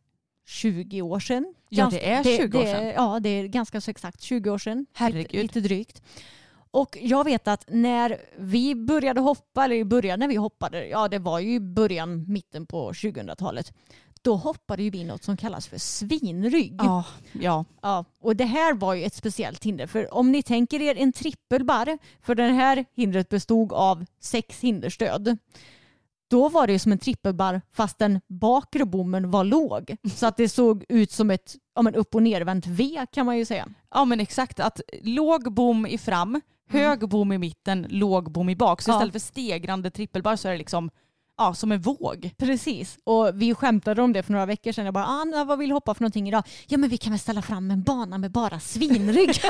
20 0.46 1.02
år 1.02 1.20
sedan. 1.20 1.54
Ja, 1.70 1.90
det 1.92 2.10
är 2.10 2.24
20 2.24 2.60
år 2.60 2.66
sedan. 2.66 2.86
Ja, 2.86 3.20
det 3.20 3.30
är 3.30 3.48
ganska 3.48 3.82
så 3.82 3.92
exakt 3.92 4.22
20 4.22 4.50
år 4.50 4.58
sedan. 4.58 4.86
Herregud. 4.94 5.32
Lite, 5.32 5.42
lite 5.42 5.60
drygt. 5.60 6.02
Och 6.72 6.98
jag 7.02 7.24
vet 7.24 7.48
att 7.48 7.66
när 7.68 8.18
vi 8.38 8.76
började 8.76 9.22
hoppa, 9.22 9.66
eller 9.66 9.76
i 9.76 9.86
början 9.86 10.20
när 10.20 10.28
vi 10.28 10.36
hoppade, 10.36 10.88
ja 10.88 11.08
det 11.08 11.20
var 11.20 11.40
ju 11.40 11.54
i 11.54 11.60
början, 11.60 12.26
mitten 12.28 12.66
på 12.66 12.92
2000-talet, 12.92 13.74
då 14.22 14.36
hoppade 14.36 14.84
ju 14.84 14.90
vi 14.90 15.04
något 15.04 15.24
som 15.24 15.38
kallas 15.38 15.68
för 15.68 15.78
svinrygg. 15.78 16.76
Ja, 16.78 17.06
ja. 17.32 17.66
Ja, 17.82 18.06
och 18.20 18.36
det 18.36 18.46
här 18.46 18.74
var 18.74 18.94
ju 18.94 19.04
ett 19.04 19.14
speciellt 19.14 19.64
hinder. 19.64 19.88
För 19.88 20.14
om 20.14 20.32
ni 20.32 20.44
tänker 20.44 20.82
er 20.82 20.98
en 20.98 21.14
trippelbarr, 21.14 21.98
för 22.22 22.36
det 22.36 22.44
här 22.44 22.86
hindret 22.96 23.30
bestod 23.30 23.74
av 23.74 24.06
sex 24.20 24.60
hinderstöd. 24.60 25.38
Då 26.34 26.50
var 26.50 26.68
det 26.68 26.74
ju 26.74 26.80
som 26.80 26.92
en 26.92 26.98
trippelbarr 26.98 27.62
fast 27.74 28.00
den 28.00 28.22
bakre 28.30 28.86
bommen 28.86 29.32
var 29.32 29.44
låg. 29.44 29.96
Så 30.16 30.26
att 30.26 30.38
det 30.38 30.50
såg 30.50 30.84
ut 30.90 31.12
som 31.12 31.32
ett 31.32 31.56
ja, 31.76 31.82
men 31.82 31.96
upp 31.96 32.16
och 32.16 32.24
nervänt 32.24 32.68
V 32.68 33.06
kan 33.12 33.26
man 33.26 33.38
ju 33.38 33.46
säga. 33.46 33.68
ja 33.94 34.06
men 34.06 34.20
exakt. 34.20 34.60
Att 34.60 34.82
låg 35.02 35.54
bom 35.54 35.86
i 35.88 35.98
fram, 35.98 36.42
hög 36.70 37.10
bom 37.10 37.32
i 37.32 37.38
mitten, 37.38 37.86
låg 37.90 38.32
bom 38.32 38.50
i 38.50 38.56
bak. 38.56 38.82
Så 38.82 38.92
Ja. 38.92 38.96
istället 38.96 39.12
för 39.14 39.20
stegrande 39.20 39.92
trippelbar 39.92 40.36
så 40.36 40.48
är 40.48 40.52
det 40.52 40.58
liksom 40.58 40.90
ja, 41.38 41.54
som 41.54 41.72
en 41.72 41.82
våg. 41.82 42.32
Precis. 42.38 42.98
Och 43.04 43.30
vi 43.34 43.56
skämtade 43.56 44.02
om 44.02 44.14
det 44.14 44.24
för 44.24 44.32
några 44.32 44.46
veckor 44.46 44.72
sedan. 44.72 44.86
Jag 44.86 44.94
bara, 44.94 45.06
Anna 45.06 45.44
vad 45.44 45.60
vill 45.60 45.72
hoppa 45.72 45.94
för 45.94 46.02
någonting 46.02 46.28
idag? 46.28 46.44
Ja 46.68 46.78
men 46.78 46.90
vi 46.90 46.98
kan 46.98 47.12
väl 47.14 47.20
ställa 47.20 47.42
fram 47.42 47.72
en 47.72 47.84
bana 47.84 48.18
med 48.18 48.32
bara 48.32 48.60
svinrygg. 48.60 49.36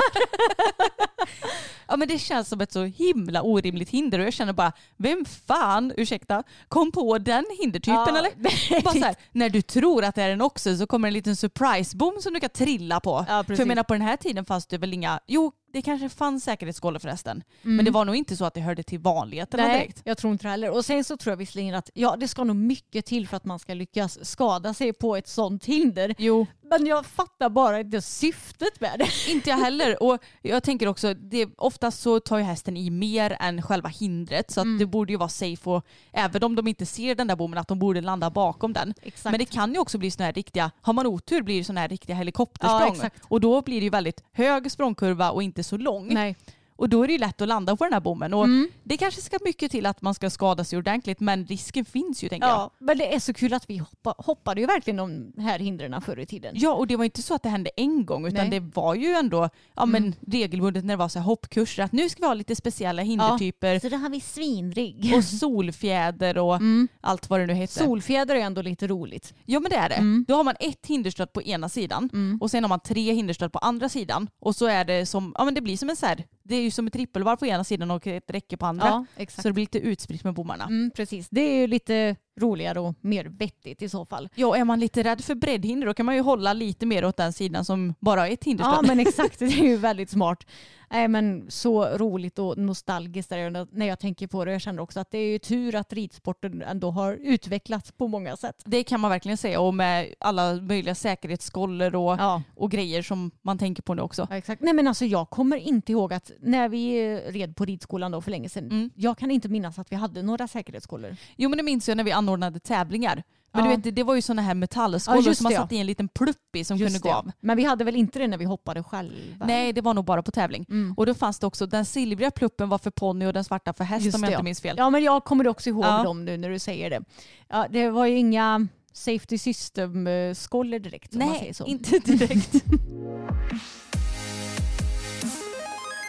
Ja 1.88 1.96
men 1.96 2.08
det 2.08 2.18
känns 2.18 2.48
som 2.48 2.60
ett 2.60 2.72
så 2.72 2.84
himla 2.84 3.42
orimligt 3.42 3.90
hinder 3.90 4.18
och 4.18 4.24
jag 4.24 4.32
känner 4.32 4.52
bara, 4.52 4.72
vem 4.96 5.24
fan, 5.46 5.92
ursäkta, 5.96 6.42
kom 6.68 6.92
på 6.92 7.18
den 7.18 7.44
hindertypen 7.60 7.94
Ja, 7.94 8.18
eller? 8.18 8.82
Bara 8.82 8.94
så 8.94 9.04
här, 9.04 9.16
när 9.32 9.50
du 9.50 9.62
tror 9.62 10.04
att 10.04 10.14
det 10.14 10.22
är 10.22 10.30
en 10.30 10.40
också 10.40 10.76
så 10.76 10.86
kommer 10.86 11.08
en 11.08 11.14
liten 11.14 11.36
surprise-bom 11.36 12.20
som 12.20 12.34
du 12.34 12.40
kan 12.40 12.50
trilla 12.50 13.00
på. 13.00 13.24
Ja, 13.28 13.44
för 13.44 13.58
jag 13.58 13.68
menar 13.68 13.82
på 13.82 13.94
den 13.94 14.02
här 14.02 14.16
tiden 14.16 14.44
fanns 14.44 14.66
det 14.66 14.78
väl 14.78 14.92
inga, 14.92 15.20
jo 15.26 15.52
det 15.74 15.82
kanske 15.82 16.08
fanns 16.08 16.44
säkerhetsskålar 16.44 16.98
förresten. 17.00 17.42
Mm. 17.64 17.76
Men 17.76 17.84
det 17.84 17.90
var 17.90 18.04
nog 18.04 18.16
inte 18.16 18.36
så 18.36 18.44
att 18.44 18.54
det 18.54 18.60
hörde 18.60 18.82
till 18.82 18.98
vanligheterna 18.98 19.62
Nej, 19.66 19.78
direkt. 19.78 20.02
jag 20.04 20.18
tror 20.18 20.32
inte 20.32 20.44
det 20.44 20.50
heller. 20.50 20.70
Och 20.70 20.84
sen 20.84 21.04
så 21.04 21.16
tror 21.16 21.30
jag 21.32 21.36
visserligen 21.36 21.74
att 21.74 21.90
ja, 21.94 22.16
det 22.16 22.28
ska 22.28 22.44
nog 22.44 22.56
mycket 22.56 23.06
till 23.06 23.28
för 23.28 23.36
att 23.36 23.44
man 23.44 23.58
ska 23.58 23.74
lyckas 23.74 24.24
skada 24.30 24.74
sig 24.74 24.92
på 24.92 25.16
ett 25.16 25.28
sånt 25.28 25.64
hinder. 25.64 26.14
Jo, 26.18 26.46
Men 26.62 26.86
jag 26.86 27.06
fattar 27.06 27.48
bara 27.50 27.80
inte 27.80 28.02
syftet 28.02 28.80
med 28.80 28.98
det. 28.98 29.08
Inte 29.32 29.50
jag 29.50 29.56
heller. 29.56 30.02
Och 30.02 30.18
jag 30.42 30.62
tänker 30.62 30.86
också, 30.88 31.14
det, 31.14 31.48
oftast 31.58 32.00
så 32.02 32.20
tar 32.20 32.38
ju 32.38 32.44
hästen 32.44 32.76
i 32.76 32.90
mer 32.90 33.36
än 33.40 33.62
själva 33.62 33.88
hindret. 33.88 34.50
Så 34.50 34.60
Mm. 34.60 34.78
det 34.78 34.86
borde 34.86 35.12
ju 35.12 35.16
vara 35.18 35.28
safe 35.28 35.70
och 35.70 35.86
även 36.12 36.42
om 36.44 36.54
de 36.54 36.68
inte 36.68 36.86
ser 36.86 37.14
den 37.14 37.26
där 37.26 37.36
bommen 37.36 37.58
att 37.58 37.68
de 37.68 37.78
borde 37.78 38.00
landa 38.00 38.30
bakom 38.30 38.72
den. 38.72 38.94
Exakt. 39.02 39.24
Men 39.32 39.38
det 39.38 39.44
kan 39.44 39.72
ju 39.72 39.78
också 39.78 39.98
bli 39.98 40.10
sådana 40.10 40.26
här 40.26 40.32
riktiga, 40.32 40.70
har 40.80 40.92
man 40.92 41.06
otur 41.06 41.42
blir 41.42 41.58
det 41.58 41.64
sådana 41.64 41.80
här 41.80 41.88
riktiga 41.88 42.14
Ja, 42.14 42.18
helikoptersprång. 42.18 42.92
exakt. 42.92 43.20
och 43.28 43.40
då 43.40 43.62
blir 43.62 43.80
det 43.80 43.84
ju 43.84 43.90
väldigt 43.90 44.22
hög 44.32 44.70
språngkurva 44.70 45.30
och 45.30 45.42
inte 45.42 45.63
så 45.64 45.76
lång. 45.76 46.14
Nej. 46.14 46.36
Och 46.76 46.88
då 46.88 47.02
är 47.02 47.06
det 47.06 47.12
ju 47.12 47.18
lätt 47.18 47.40
att 47.40 47.48
landa 47.48 47.76
på 47.76 47.84
den 47.84 47.92
här 47.92 48.00
bommen. 48.00 48.34
Och 48.34 48.44
Mm. 48.44 48.68
det 48.84 48.96
kanske 48.96 49.20
ska 49.20 49.38
mycket 49.44 49.70
till 49.70 49.86
att 49.86 50.02
man 50.02 50.14
ska 50.14 50.30
skada 50.30 50.64
sig 50.64 50.78
ordentligt 50.78 51.20
men 51.20 51.46
risken 51.46 51.84
finns 51.84 52.24
ju 52.24 52.28
tänker 52.28 52.48
jag. 52.48 52.56
Ja, 52.56 52.70
men 52.78 52.98
det 52.98 53.14
är 53.14 53.20
så 53.20 53.34
kul 53.34 53.54
att 53.54 53.70
vi 53.70 53.76
hoppa, 53.78 54.14
hoppade 54.18 54.60
ju 54.60 54.66
verkligen 54.66 54.96
de 54.96 55.32
här 55.42 55.58
hindren 55.58 56.00
förr 56.02 56.18
i 56.20 56.26
tiden. 56.26 56.54
Ja, 56.58 56.72
och 56.72 56.86
det 56.86 56.96
var 56.96 57.04
inte 57.04 57.22
så 57.22 57.34
att 57.34 57.42
det 57.42 57.48
hände 57.48 57.70
en 57.76 58.06
gång 58.06 58.26
utan 58.26 58.48
Nej. 58.48 58.60
det 58.60 58.66
var 58.74 58.94
ju 58.94 59.08
ändå 59.08 59.48
ja, 59.76 59.86
men 59.86 60.14
regelbundet 60.26 60.84
när 60.84 60.94
det 60.94 60.98
var 60.98 61.08
så 61.08 61.18
här 61.18 61.26
hoppkurser 61.26 61.82
att 61.82 61.92
nu 61.92 62.08
ska 62.08 62.20
vi 62.20 62.26
ha 62.26 62.34
lite 62.34 62.56
speciella 62.56 63.02
hindertyper 63.02 63.78
Så 63.78 63.88
då 63.88 63.96
har 63.96 64.10
vi 64.10 64.20
svinrygg. 64.20 65.14
och 65.16 65.24
solfjäder 65.24 66.38
och 66.38 66.58
allt 67.00 67.30
vad 67.30 67.40
det 67.40 67.46
nu 67.46 67.54
heter. 67.54 67.84
Solfjäder 67.84 68.34
är 68.36 68.40
ändå 68.40 68.62
lite 68.62 68.86
roligt. 68.86 69.34
Ja 69.44 69.60
men 69.60 69.70
det 69.70 69.76
är 69.76 69.88
det. 69.88 69.94
Mm. 69.94 70.24
Då 70.28 70.34
har 70.34 70.44
man 70.44 70.54
ett 70.60 70.86
hinderstöd 70.86 71.32
på 71.32 71.42
ena 71.42 71.68
sidan 71.68 72.10
och 72.40 72.50
sen 72.50 72.64
har 72.64 72.68
man 72.68 72.80
tre 72.80 73.12
hinderstöd 73.12 73.52
på 73.52 73.58
andra 73.58 73.88
sidan 73.88 74.28
och 74.40 74.56
så 74.56 74.66
är 74.66 74.84
det 74.84 75.06
som, 75.06 75.34
ja 75.38 75.44
men 75.44 75.54
det 75.54 75.60
blir 75.60 75.76
som 75.76 75.90
en 75.90 75.96
så 75.96 76.06
här, 76.06 76.24
det 76.44 76.56
är 76.56 76.62
ju 76.62 76.70
som 76.70 76.86
ett 76.86 76.92
trippelvarv 76.92 77.36
på 77.36 77.46
ena 77.46 77.64
sidan 77.64 77.90
och 77.90 78.06
ett 78.06 78.30
räcke 78.30 78.56
på 78.56 78.66
andra. 78.66 79.06
Ja. 79.16 79.26
Så 79.28 79.42
det 79.42 79.52
blir 79.52 79.62
lite 79.62 79.78
utspritt 79.78 80.24
med 80.24 80.34
bommarna. 80.34 80.64
Mm, 80.64 80.90
precis. 80.94 81.28
Det 81.30 81.40
är 81.40 81.60
ju 81.60 81.66
lite 81.66 82.16
roligare 82.40 82.80
och 82.80 82.94
mer 83.00 83.24
vettigt 83.24 83.82
i 83.82 83.88
så 83.88 84.04
fall. 84.06 84.28
Ja, 84.34 84.56
är 84.56 84.64
man 84.64 84.80
lite 84.80 85.02
rädd 85.02 85.20
för 85.24 85.34
breddhinder 85.34 85.86
då 85.86 85.94
kan 85.94 86.06
man 86.06 86.14
ju 86.14 86.20
hålla 86.20 86.52
lite 86.52 86.86
mer 86.86 87.04
åt 87.04 87.16
den 87.16 87.32
sidan 87.32 87.64
som 87.64 87.94
bara 88.00 88.20
har 88.20 88.28
ett 88.28 88.44
hinderstöd. 88.44 88.74
Ja 88.76 88.82
men 88.86 89.00
exakt, 89.00 89.38
det 89.38 89.44
är 89.44 89.64
ju 89.64 89.76
väldigt 89.76 90.10
smart. 90.10 90.46
Nej 90.90 91.08
men 91.08 91.46
så 91.50 91.84
roligt 91.84 92.38
och 92.38 92.58
nostalgiskt 92.58 93.32
är 93.32 93.50
det 93.50 93.66
när 93.72 93.86
jag 93.86 93.98
tänker 93.98 94.26
på 94.26 94.44
det. 94.44 94.52
Jag 94.52 94.60
känner 94.60 94.82
också 94.82 95.00
att 95.00 95.10
det 95.10 95.18
är 95.18 95.32
ju 95.32 95.38
tur 95.38 95.74
att 95.74 95.92
ridsporten 95.92 96.62
ändå 96.62 96.90
har 96.90 97.12
utvecklats 97.14 97.92
på 97.92 98.08
många 98.08 98.36
sätt. 98.36 98.62
Det 98.64 98.84
kan 98.84 99.00
man 99.00 99.10
verkligen 99.10 99.36
säga 99.38 99.60
och 99.60 99.74
med 99.74 100.14
alla 100.20 100.54
möjliga 100.54 100.94
säkerhetsskollor 100.94 101.94
och, 101.94 102.16
Ja. 102.18 102.42
och 102.54 102.70
grejer 102.70 103.02
som 103.02 103.30
man 103.42 103.58
tänker 103.58 103.82
på 103.82 103.94
nu 103.94 104.02
också. 104.02 104.26
Ja, 104.30 104.36
exakt. 104.36 104.62
Nej 104.62 104.72
men 104.74 104.88
alltså 104.88 105.04
jag 105.04 105.30
kommer 105.30 105.56
inte 105.56 105.92
ihåg 105.92 106.12
att 106.12 106.30
när 106.40 106.68
vi 106.68 107.16
red 107.20 107.56
på 107.56 107.64
ridskolan 107.64 108.12
då 108.12 108.20
för 108.20 108.30
länge 108.30 108.48
sedan. 108.48 108.64
Mm. 108.70 108.90
Jag 108.94 109.18
kan 109.18 109.30
inte 109.30 109.48
minnas 109.48 109.78
att 109.78 109.92
vi 109.92 109.96
hade 109.96 110.22
några 110.22 110.48
säkerhetsskolor. 110.48 111.16
Jo 111.36 111.48
men 111.48 111.56
det 111.56 111.62
minns 111.62 111.88
jag 111.88 111.96
när 111.96 112.04
vi 112.04 112.12
anordnade 112.24 112.60
tävlingar. 112.60 113.22
Men 113.52 113.64
Ja. 113.64 113.70
du 113.70 113.76
vet, 113.76 113.84
det- 113.84 113.90
det 113.90 114.02
var 114.02 114.14
ju 114.14 114.22
sådana 114.22 114.42
här 114.42 114.54
metallskålor 114.54 115.22
Ja, 115.22 115.26
just 115.26 115.38
som 115.38 115.44
man 115.44 115.52
ja. 115.52 115.60
satte 115.60 115.74
i 115.74 115.78
en 115.78 115.86
liten 115.86 116.08
plupp 116.08 116.56
i 116.56 116.64
som 116.64 116.78
kunde 116.78 116.98
gå 116.98 117.12
av. 117.12 117.30
Men 117.40 117.56
vi 117.56 117.64
hade 117.64 117.84
väl 117.84 117.96
inte 117.96 118.18
det 118.18 118.26
när 118.26 118.38
vi 118.38 118.44
hoppade 118.44 118.82
själva? 118.82 119.46
Nej, 119.46 119.72
det 119.72 119.80
var 119.80 119.94
nog 119.94 120.04
bara 120.04 120.22
på 120.22 120.30
tävling. 120.30 120.66
Mm. 120.68 120.94
Och 120.96 121.06
då 121.06 121.14
fanns 121.14 121.38
det 121.38 121.46
också, 121.46 121.66
den 121.66 121.84
silvriga 121.84 122.30
pluppen 122.30 122.68
var 122.68 122.78
för 122.78 122.90
ponny 122.90 123.26
och 123.26 123.32
den 123.32 123.44
svarta 123.44 123.72
för 123.72 123.84
häst 123.84 124.04
Just 124.04 124.14
om 124.16 124.22
jag 124.22 124.30
det, 124.30 124.34
inte 124.34 124.44
minns 124.44 124.60
fel. 124.60 124.74
Ja 124.78 124.90
men 124.90 125.02
jag 125.02 125.24
kommer 125.24 125.48
också 125.48 125.68
ihåg 125.70 125.84
dem 126.04 126.24
nu 126.24 126.36
när 126.36 126.50
du 126.50 126.58
säger 126.58 126.90
det. 126.90 127.02
Ja, 127.48 127.66
det 127.70 127.90
var 127.90 128.06
ju 128.06 128.16
inga 128.18 128.66
safety 128.92 129.38
system-skållor 129.38 130.78
direkt 130.78 131.12
Nej, 131.12 131.52
inte 131.66 131.98
direkt. 131.98 132.54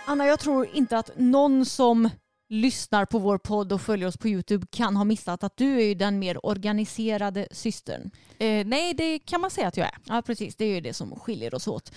Anna, 0.08 0.26
jag 0.28 0.40
tror 0.40 0.68
inte 0.74 0.98
att 0.98 1.10
någon 1.18 1.66
som 1.66 2.10
lyssnar 2.50 3.06
på 3.06 3.20
vår 3.20 3.38
podd 3.38 3.72
och 3.74 3.82
följer 3.82 4.08
oss 4.08 4.18
på 4.18 4.28
Youtube 4.28 4.68
kan 4.70 4.96
ha 4.96 5.04
missat 5.04 5.44
att 5.44 5.58
du 5.58 5.82
är 5.82 5.86
ju 5.86 5.94
den 5.94 6.20
mer 6.20 6.46
organiserade 6.46 7.48
systern. 7.52 8.12
eh, 8.38 8.66
nej, 8.66 8.94
det 8.94 9.20
kan 9.20 9.42
man 9.42 9.52
säga 9.52 9.68
att 9.68 9.78
jag 9.78 9.88
är. 9.88 9.98
Ja 10.06 10.22
precis, 10.22 10.56
det 10.56 10.66
är 10.66 10.74
ju 10.74 10.82
det 10.82 10.94
som 10.94 11.20
skiljer 11.20 11.56
oss 11.56 11.68
åt. 11.68 11.92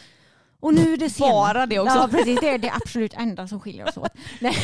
Och 0.60 0.74
nu 0.74 0.92
är 0.92 0.96
det 0.96 1.10
sen... 1.10 1.30
Bara 1.30 1.66
det 1.66 1.78
också. 1.78 1.96
Ja 1.96 2.08
precis, 2.10 2.40
det 2.40 2.48
är 2.48 2.58
det 2.58 2.72
absolut 2.72 3.14
enda 3.14 3.48
som 3.48 3.60
skiljer 3.60 3.88
oss 3.88 3.96
åt. 3.96 4.12
Nej, 4.40 4.56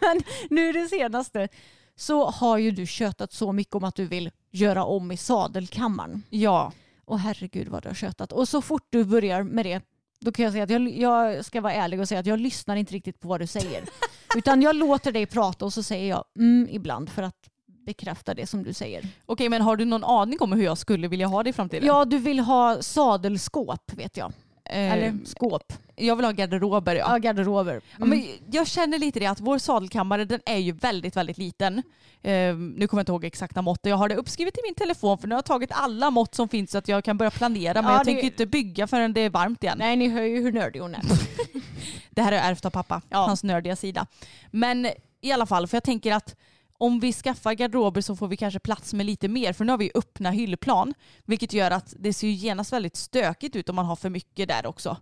men 0.00 0.22
nu 0.50 0.72
det 0.72 0.88
senaste 0.88 1.48
så 1.96 2.30
har 2.30 2.58
ju 2.58 2.70
du 2.70 2.86
tjötat 2.86 3.32
så 3.32 3.52
mycket 3.52 3.74
om 3.74 3.84
att 3.84 3.94
du 3.94 4.06
vill 4.06 4.30
göra 4.50 4.84
om 4.84 5.12
i 5.12 5.16
sadelkammaren. 5.16 6.22
Ja. 6.30 6.72
Och 7.04 7.18
herregud 7.18 7.68
vad 7.68 7.82
du 7.82 7.88
har 7.88 7.94
tjötat. 7.94 8.32
Och 8.32 8.48
så 8.48 8.62
fort 8.62 8.86
du 8.90 9.04
börjar 9.04 9.42
med 9.42 9.66
det 9.66 9.80
då 10.20 10.32
kan 10.32 10.44
jag 10.44 10.52
säga 10.52 10.64
att 10.64 10.70
jag, 10.70 10.90
jag 10.90 11.44
ska 11.44 11.60
vara 11.60 11.72
ärlig 11.72 12.00
och 12.00 12.08
säga 12.08 12.20
att 12.20 12.26
jag 12.26 12.38
lyssnar 12.38 12.76
inte 12.76 12.94
riktigt 12.94 13.20
på 13.20 13.28
vad 13.28 13.40
du 13.40 13.46
säger. 13.46 13.84
Utan 14.36 14.62
jag 14.62 14.76
låter 14.76 15.12
dig 15.12 15.26
prata 15.26 15.64
och 15.64 15.72
så 15.72 15.82
säger 15.82 16.08
jag 16.08 16.24
mm 16.38 16.68
ibland 16.70 17.08
för 17.08 17.22
att 17.22 17.48
bekräfta 17.86 18.34
det 18.34 18.46
som 18.46 18.62
du 18.62 18.72
säger. 18.72 19.08
Okej, 19.26 19.48
men 19.48 19.62
har 19.62 19.76
du 19.76 19.84
någon 19.84 20.04
aning 20.04 20.40
om 20.40 20.52
hur 20.52 20.64
jag 20.64 20.78
skulle 20.78 21.08
vilja 21.08 21.26
ha 21.26 21.42
det 21.42 21.50
i 21.50 21.52
framtiden? 21.52 21.86
Ja, 21.86 22.04
du 22.04 22.18
vill 22.18 22.40
ha 22.40 22.82
sadelskåp 22.82 23.92
vet 23.92 24.16
jag. 24.16 24.32
Eh, 24.64 24.92
Eller 24.92 25.18
skåp. 25.24 25.72
Jag 25.98 26.16
vill 26.16 26.24
ha 26.24 26.32
garderober 26.32 26.94
ja. 26.94 27.06
Ja, 27.12 27.18
garderober. 27.18 27.80
Ja, 27.98 28.04
men 28.04 28.24
jag 28.50 28.66
känner 28.66 28.98
lite 28.98 29.20
det 29.20 29.26
att 29.26 29.40
vår 29.40 29.58
sadelkammare 29.58 30.24
den 30.24 30.40
är 30.46 30.56
ju 30.56 30.72
väldigt, 30.72 31.16
väldigt 31.16 31.38
liten. 31.38 31.82
Eh, 32.22 32.54
nu 32.56 32.86
kommer 32.88 32.98
jag 33.00 33.02
inte 33.02 33.12
ihåg 33.12 33.24
exakta 33.24 33.62
mått. 33.62 33.80
Jag 33.82 33.96
har 33.96 34.08
det 34.08 34.16
uppskrivet 34.16 34.58
i 34.58 34.60
min 34.64 34.74
telefon 34.74 35.18
för 35.18 35.28
nu 35.28 35.34
har 35.34 35.38
jag 35.38 35.44
tagit 35.44 35.70
alla 35.72 36.10
mått 36.10 36.34
som 36.34 36.48
finns 36.48 36.70
så 36.70 36.78
att 36.78 36.88
jag 36.88 37.04
kan 37.04 37.18
börja 37.18 37.30
planera. 37.30 37.82
Men 37.82 37.90
Ja, 37.92 37.96
jag 37.98 38.00
det- 38.00 38.04
tänker 38.04 38.24
inte 38.24 38.46
bygga 38.46 38.86
förrän 38.86 39.12
det 39.12 39.20
är 39.20 39.30
varmt 39.30 39.62
igen. 39.62 39.78
Nej, 39.78 39.96
ni 39.96 40.08
hör 40.08 40.22
ju 40.22 40.42
hur 40.42 40.52
nördig 40.52 40.80
hon 40.80 40.94
är. 40.94 41.02
Det 42.10 42.22
här 42.22 42.32
är 42.32 42.50
ärvt 42.50 42.64
av 42.64 42.70
pappa, 42.70 43.02
hans 43.10 43.44
nördiga 43.44 43.76
sida. 43.76 44.06
Men 44.50 44.88
i 45.20 45.32
alla 45.32 45.46
fall, 45.46 45.66
för 45.66 45.76
jag 45.76 45.84
tänker 45.84 46.12
att 46.14 46.36
om 46.78 47.00
vi 47.00 47.12
skaffar 47.12 47.52
garderober 47.54 48.00
så 48.00 48.16
får 48.16 48.28
vi 48.28 48.36
kanske 48.36 48.60
plats 48.60 48.92
med 48.94 49.06
lite 49.06 49.28
mer. 49.28 49.52
För 49.52 49.64
nu 49.64 49.72
har 49.72 49.78
vi 49.78 49.90
öppna 49.94 50.30
hyllplan. 50.30 50.94
Vilket 51.24 51.52
gör 51.52 51.70
att 51.70 51.94
det 51.98 52.12
ser 52.12 52.26
ju 52.26 52.32
genast 52.32 52.72
väldigt 52.72 52.96
stökigt 52.96 53.56
ut 53.56 53.68
om 53.68 53.76
man 53.76 53.86
har 53.86 53.96
för 53.96 54.10
mycket 54.10 54.48
där 54.48 54.66
också. 54.66 54.96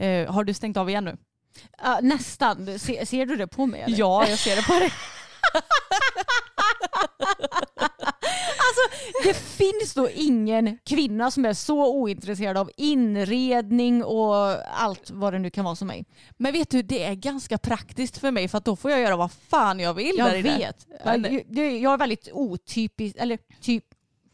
Eh, 0.00 0.32
har 0.32 0.44
du 0.44 0.54
stängt 0.54 0.76
av 0.76 0.88
igen 0.90 1.04
nu? 1.04 1.16
Ja, 1.82 1.98
nästan. 2.02 2.78
Se, 2.78 3.06
ser 3.06 3.26
du 3.26 3.36
det 3.36 3.46
på 3.46 3.66
mig? 3.66 3.80
Eller? 3.80 3.98
Ja, 3.98 4.28
jag 4.28 4.38
ser 4.38 4.56
det 4.56 4.62
på 4.62 4.72
dig. 4.72 4.92
Alltså, 8.62 9.08
det 9.24 9.34
finns 9.34 9.94
då 9.94 10.10
ingen 10.10 10.78
kvinna 10.86 11.30
som 11.30 11.44
är 11.44 11.52
så 11.52 11.94
ointresserad 11.96 12.56
av 12.56 12.70
inredning 12.76 14.04
och 14.04 14.34
allt 14.80 15.10
vad 15.10 15.32
det 15.32 15.38
nu 15.38 15.50
kan 15.50 15.64
vara 15.64 15.76
som 15.76 15.88
mig. 15.88 16.04
Men 16.36 16.52
vet 16.52 16.70
du, 16.70 16.82
det 16.82 17.02
är 17.04 17.14
ganska 17.14 17.58
praktiskt 17.58 18.18
för 18.18 18.30
mig 18.30 18.48
för 18.48 18.58
att 18.58 18.64
då 18.64 18.76
får 18.76 18.90
jag 18.90 19.00
göra 19.00 19.16
vad 19.16 19.32
fan 19.32 19.80
jag 19.80 19.94
vill 19.94 20.12
Jag 20.18 20.42
vet. 20.58 20.86
Jag- 21.50 21.76
jag 21.80 21.92
är 21.92 21.96
väldigt 21.98 22.28
otypisk, 22.32 23.16
eller 23.18 23.38
typ, 23.60 23.84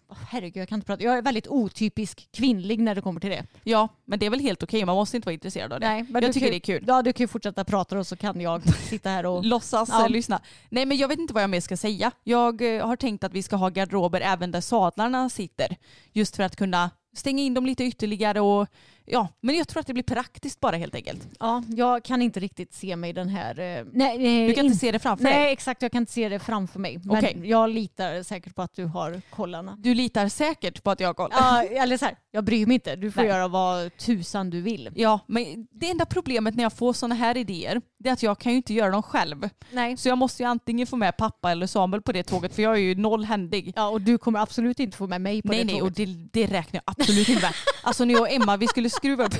Åh, 0.08 0.16
herregud 0.28 0.60
jag 0.60 0.68
kan 0.68 0.76
inte 0.78 0.86
prata. 0.86 1.04
Jag 1.04 1.18
är 1.18 1.22
väldigt 1.22 1.48
otypisk 1.48 2.28
kvinnlig 2.32 2.80
när 2.80 2.94
det 2.94 3.00
kommer 3.00 3.20
till 3.20 3.30
det. 3.30 3.46
Ja, 3.64 3.88
men 4.04 4.18
det 4.18 4.26
är 4.26 4.30
väl 4.30 4.40
helt 4.40 4.62
okej. 4.62 4.84
Man 4.84 4.94
måste 4.96 5.16
inte 5.16 5.26
vara 5.26 5.34
intresserad 5.34 5.72
av 5.72 5.80
det. 5.80 5.88
Nej, 5.88 6.06
men 6.08 6.22
jag 6.22 6.32
tycker 6.32 6.46
kan, 6.46 6.50
det 6.50 6.56
är 6.56 6.60
kul. 6.60 6.84
Ja, 6.86 7.02
du 7.02 7.12
kan 7.12 7.24
ju 7.24 7.28
fortsätta 7.28 7.64
prata 7.64 7.98
och 7.98 8.06
så 8.06 8.16
kan 8.16 8.40
jag 8.40 8.74
sitta 8.76 9.10
här 9.10 9.26
och... 9.26 9.44
Låtsas 9.44 9.88
Ja. 9.88 10.06
lyssna. 10.08 10.40
Nej 10.68 10.86
men 10.86 10.96
jag 10.96 11.08
vet 11.08 11.18
inte 11.18 11.34
vad 11.34 11.42
jag 11.42 11.50
mer 11.50 11.60
ska 11.60 11.76
säga. 11.76 12.10
Jag 12.24 12.76
eh, 12.76 12.86
har 12.86 12.96
tänkt 12.96 13.24
att 13.24 13.32
vi 13.32 13.42
ska 13.42 13.56
ha 13.56 13.68
garderober 13.68 14.20
även 14.20 14.50
där 14.50 14.60
sadlarna 14.60 15.30
sitter. 15.30 15.76
Just 16.12 16.36
för 16.36 16.42
att 16.42 16.56
kunna 16.56 16.90
stänga 17.16 17.42
in 17.42 17.54
dem 17.54 17.66
lite 17.66 17.84
ytterligare 17.84 18.40
och 18.40 18.68
ja, 19.06 19.28
men 19.40 19.56
jag 19.56 19.68
tror 19.68 19.80
att 19.80 19.86
det 19.86 19.92
blir 19.92 20.02
praktiskt 20.02 20.60
bara 20.60 20.76
helt 20.76 20.94
enkelt. 20.94 21.28
Ja, 21.40 21.62
jag 21.68 22.04
kan 22.04 22.22
inte 22.22 22.40
riktigt 22.40 22.74
se 22.74 22.96
mig 22.96 23.12
den 23.12 23.28
här... 23.28 23.58
eh, 23.60 23.84
Nej, 23.92 24.18
nej, 24.18 24.48
Du 24.48 24.54
kan 24.54 24.64
in- 24.64 24.70
inte 24.72 24.78
se 24.80 24.92
det 24.92 24.98
framför 24.98 25.24
Nej, 25.24 25.42
dig. 25.44 25.52
exakt. 25.52 25.82
Jag 25.82 25.92
kan 25.92 26.02
inte 26.02 26.12
se 26.12 26.28
det 26.28 26.38
framför 26.38 26.78
mig. 26.80 26.98
Men 27.04 27.16
Okej. 27.18 27.40
jag 27.44 27.70
litar 27.70 28.22
säkert 28.22 28.54
på 28.54 28.62
att 28.62 28.74
du 28.74 28.84
har 28.84 29.22
kollarna. 29.30 29.76
Du 29.78 29.94
litar 29.94 30.28
säkert 30.28 30.82
på 30.82 30.90
att 30.90 31.00
jag 31.00 31.08
har 31.08 31.14
koll. 31.14 31.30
Ja, 31.32 31.62
eller 31.62 31.96
så 31.96 32.04
här, 32.04 32.16
jag 32.30 32.44
bryr 32.44 32.66
mig 32.66 32.74
inte. 32.74 32.96
Du 32.96 33.10
får 33.12 33.20
Nej. 33.20 33.30
göra 33.30 33.48
vad 33.48 33.96
tusan 33.96 34.50
du 34.50 34.60
vill. 34.60 34.90
Ja, 34.94 35.20
men 35.26 35.66
det 35.70 35.90
enda 35.90 36.06
problemet 36.06 36.54
när 36.54 36.62
jag 36.62 36.72
får 36.72 36.92
sådana 36.92 37.14
här 37.14 37.36
idéer 37.36 37.80
det 37.98 38.08
är 38.08 38.12
att 38.12 38.22
jag 38.22 38.38
kan 38.38 38.52
ju 38.52 38.56
inte 38.56 38.74
göra 38.74 38.90
dem 38.90 39.02
själv. 39.02 39.48
Nej. 39.70 39.96
Så 39.96 40.08
jag 40.08 40.18
måste 40.18 40.42
ju 40.42 40.48
antingen 40.48 40.86
få 40.86 40.96
med 40.96 41.16
pappa 41.16 41.50
eller 41.50 41.66
Samuel 41.66 42.02
på 42.02 42.12
det 42.12 42.22
tåget 42.22 42.54
för 42.54 42.62
jag 42.62 42.72
är 42.74 42.78
ju 42.80 42.94
noll 42.94 43.24
händig. 43.24 43.72
Ja, 43.76 43.88
och 43.88 44.00
du 44.00 44.18
kommer 44.18 44.40
absolut 44.40 44.80
inte 44.80 44.96
få 44.96 45.06
med 45.06 45.20
mig 45.20 45.42
på 45.42 45.48
nej, 45.48 45.58
det 45.58 45.64
nej, 45.64 45.82
och 45.82 45.94
tåget. 45.96 46.30
det, 46.32 46.40
det 46.46 46.46
räknar 46.58 46.80
jag 46.86 46.94
absolut 47.00 47.28
inte 47.28 47.42
med. 47.42 47.52
Alltså 47.82 48.04
när 48.04 48.14
jag 48.14 48.20
och 48.20 48.30
Emma 48.32 48.56
vi 48.56 48.66
skulle 48.66 48.90
skruva 48.96 49.24
upp, 49.26 49.34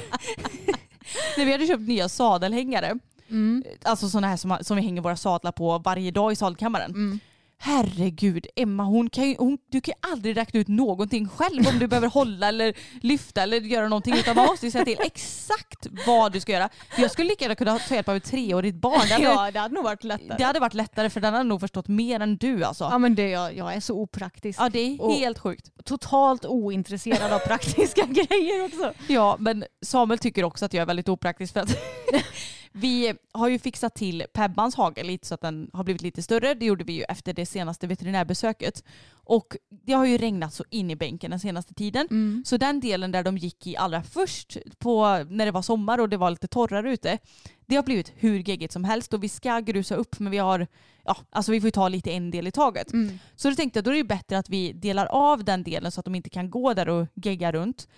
när 1.37 1.45
vi 1.45 1.53
hade 1.53 1.67
köpt 1.67 1.83
nya 1.89 2.09
sadelhängare, 2.09 2.99
Mm. 3.31 3.65
alltså 3.83 4.09
sådana 4.09 4.27
här 4.29 4.37
som, 4.37 4.59
som 4.61 4.77
vi 4.77 4.83
hänger 4.83 5.03
våra 5.03 5.17
sadlar 5.17 5.53
på 5.53 5.79
varje 5.79 6.11
dag 6.11 6.33
i 6.33 6.37
sadelkammaren. 6.37 6.91
Mm. 6.91 7.19
Herregud, 7.59 8.47
Emma 8.57 8.83
hon 8.85 9.11
kan 9.11 9.29
ju, 9.29 9.37
hon, 9.39 9.59
du 9.71 9.81
kan 9.81 9.93
ju 10.03 10.11
aldrig 10.13 10.37
räkna 10.37 10.61
ut 10.61 10.69
någonting 10.69 11.29
själv 11.29 11.69
om 11.69 11.79
du 11.79 11.87
behöver 11.87 12.09
hålla 12.09 12.49
eller 12.49 12.75
lyfta 13.01 13.43
eller 13.43 13.61
göra 13.61 13.89
någonting 13.89 14.15
utan 14.15 14.37
man 14.37 14.47
måste 14.47 14.67
ju 14.67 14.71
säga 14.73 14.85
till 14.85 14.97
exakt 15.01 15.87
vad 16.07 16.33
du 16.33 16.41
ska 16.41 16.53
göra. 16.53 16.69
Jag 16.97 17.11
skulle 17.11 17.29
lika 17.29 17.45
gärna 17.45 17.55
kunna 17.55 17.79
ta 17.79 17.95
hjälp 17.95 18.09
av 18.09 18.17
ett 18.17 18.25
treårigt 18.25 18.77
barn. 18.77 19.01
Det 19.09 19.13
hade, 19.15 19.25
Ja, 19.25 19.51
det 19.51 19.59
hade 19.59 19.75
nog 19.75 19.85
varit 19.85 20.05
lättare. 20.05 20.35
det 20.39 20.45
hade 20.45 20.61
varit 20.61 20.75
lättare 20.75 21.11
för 21.11 21.21
den 21.21 21.33
hade 21.33 21.45
nog 21.49 21.61
förstått 21.61 21.89
mer 21.89 22.21
än 22.21 22.37
du 22.37 22.65
alltså. 22.65 22.85
Ja, 22.85 22.99
men 22.99 23.15
det, 23.15 23.29
jag, 23.29 23.57
jag 23.57 23.75
är 23.75 23.81
så 23.81 23.95
opraktisk. 23.95 24.61
Ja 24.61 24.69
det 24.69 24.79
är 24.81 25.13
helt 25.19 25.39
sjukt. 25.39 25.71
Totalt 25.85 26.45
ointresserad 26.45 27.33
av 27.33 27.39
praktiska 27.39 28.03
grejer 28.07 28.65
också. 28.65 28.93
Ja, 29.09 29.37
men 29.39 29.65
Samuel 29.83 30.19
tycker 30.19 30.45
också 30.45 30.65
att 30.65 30.73
jag 30.75 30.83
är 30.83 30.87
väldigt 30.87 31.09
opraktisk 31.09 31.53
för 31.53 31.61
att 31.61 31.71
vi 32.79 33.15
har 33.33 33.49
ju 33.49 33.59
fixat 33.59 33.95
till 33.95 34.25
Pebbans 34.33 34.75
hage 34.75 35.03
lite 35.03 35.27
så 35.27 35.35
att 35.35 35.41
den 35.41 35.71
har 35.73 35.85
blivit 35.85 36.03
lite 36.03 36.23
större. 36.23 36.55
Det 36.55 36.67
gjorde 36.67 36.85
vi 36.85 36.93
ju 36.93 37.03
efter 37.03 37.33
det 37.33 37.47
senaste 37.47 37.87
veterinärbesöket. 37.87 38.85
Och 39.11 39.57
det 39.69 39.93
har 39.93 40.05
ju 40.05 40.19
regnat 40.19 40.55
så 40.55 40.65
in 40.71 40.91
i 40.91 40.97
bänken 40.97 41.31
den 41.31 41.41
senaste 41.41 41.75
tiden. 41.75 42.07
Mm. 42.11 42.43
Så 42.47 42.57
den 42.57 42.81
delen 42.81 43.13
där 43.13 43.23
de 43.23 43.39
gick 43.39 43.67
i 43.67 43.77
allra 43.77 44.03
först 44.03 44.57
på, 44.79 45.25
när 45.31 45.47
det 45.47 45.53
var 45.53 45.63
sommar 45.63 45.99
och 45.99 46.09
det 46.09 46.17
var 46.17 46.31
lite 46.31 46.49
torrare 46.49 46.93
ute, 46.93 47.19
det 47.67 47.77
har 47.77 47.83
blivit 47.83 48.13
hur 48.17 48.39
geggigt 48.49 48.73
som 48.73 48.85
helst 48.85 49.15
och 49.15 49.25
vi 49.25 49.29
ska 49.29 49.61
grusa 49.61 49.95
upp 49.97 50.19
men 50.19 50.31
vi 50.31 50.39
har, 50.39 50.67
ja, 51.05 51.17
alltså 51.31 51.53
vi 51.53 51.61
får 51.61 51.67
ju 51.67 51.73
ta 51.73 51.89
lite 51.89 52.11
en 52.11 52.31
del 52.31 52.47
i 52.47 52.51
taget. 52.51 52.93
Mm. 52.93 53.19
Så 53.37 53.49
då 53.49 53.55
tänkte 53.55 53.79
jag 53.79 53.85
då 53.85 53.91
är 53.91 53.95
det 53.95 54.05
bättre 54.05 54.39
att 54.39 54.51
vi 54.51 54.73
delar 54.73 55.07
av 55.07 55.45
den 55.45 55.63
delen 55.63 55.93
så 55.93 56.01
att 56.01 56.05
de 56.05 56.15
inte 56.15 56.31
kan 56.31 56.51
gå 56.51 56.75
där 56.75 56.89
och 56.89 57.07
gegga 57.15 57.53
runt. 57.53 57.89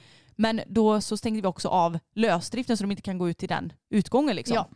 Men 0.41 0.61
då 0.67 1.01
så 1.01 1.17
stängde 1.17 1.41
vi 1.41 1.47
också 1.47 1.69
av 1.69 1.99
lösdriften 2.15 2.77
så 2.77 2.85
de 2.85 2.91
inte 2.91 3.03
kan 3.03 3.19
gå 3.19 3.29
ut 3.29 3.39
till 3.39 3.49
den 3.49 3.73
utgången 3.91 4.37
liksom. 4.37 4.55
Ja. 4.55 4.69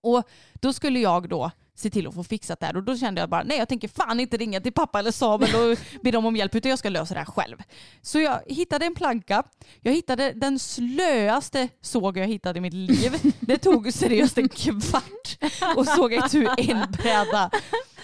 Och 0.00 0.28
då 0.54 0.72
skulle 0.72 0.98
jag 1.00 1.28
då 1.28 1.50
se 1.78 1.90
till 1.90 2.06
att 2.06 2.14
få 2.14 2.24
fixat 2.24 2.60
det 2.60 2.66
här 2.66 2.76
och 2.76 2.82
då 2.82 2.96
kände 2.96 3.20
jag 3.20 3.30
bara 3.30 3.42
nej 3.42 3.58
jag 3.58 3.68
tänker 3.68 3.88
fan 3.88 4.20
inte 4.20 4.36
ringa 4.36 4.60
till 4.60 4.72
pappa 4.72 4.98
eller 4.98 5.10
Samuel 5.10 5.54
och 5.72 5.78
be 6.02 6.10
dem 6.10 6.26
om 6.26 6.36
hjälp 6.36 6.54
utan 6.54 6.70
jag 6.70 6.78
ska 6.78 6.88
lösa 6.88 7.14
det 7.14 7.20
här 7.20 7.26
själv. 7.26 7.56
Så 8.02 8.20
jag 8.20 8.40
hittade 8.46 8.86
en 8.86 8.94
planka, 8.94 9.42
jag 9.80 9.92
hittade 9.92 10.32
den 10.32 10.58
slöaste 10.58 11.68
såg 11.80 12.18
jag 12.18 12.26
hittade 12.26 12.58
i 12.58 12.60
mitt 12.60 12.72
liv. 12.74 13.32
Det 13.40 13.58
tog 13.58 13.92
seriöst 13.92 14.38
en 14.38 14.48
kvart 14.48 15.38
och 15.76 15.86
såg 15.86 16.12
itu 16.12 16.48
en 16.58 16.90
bräda 16.90 17.50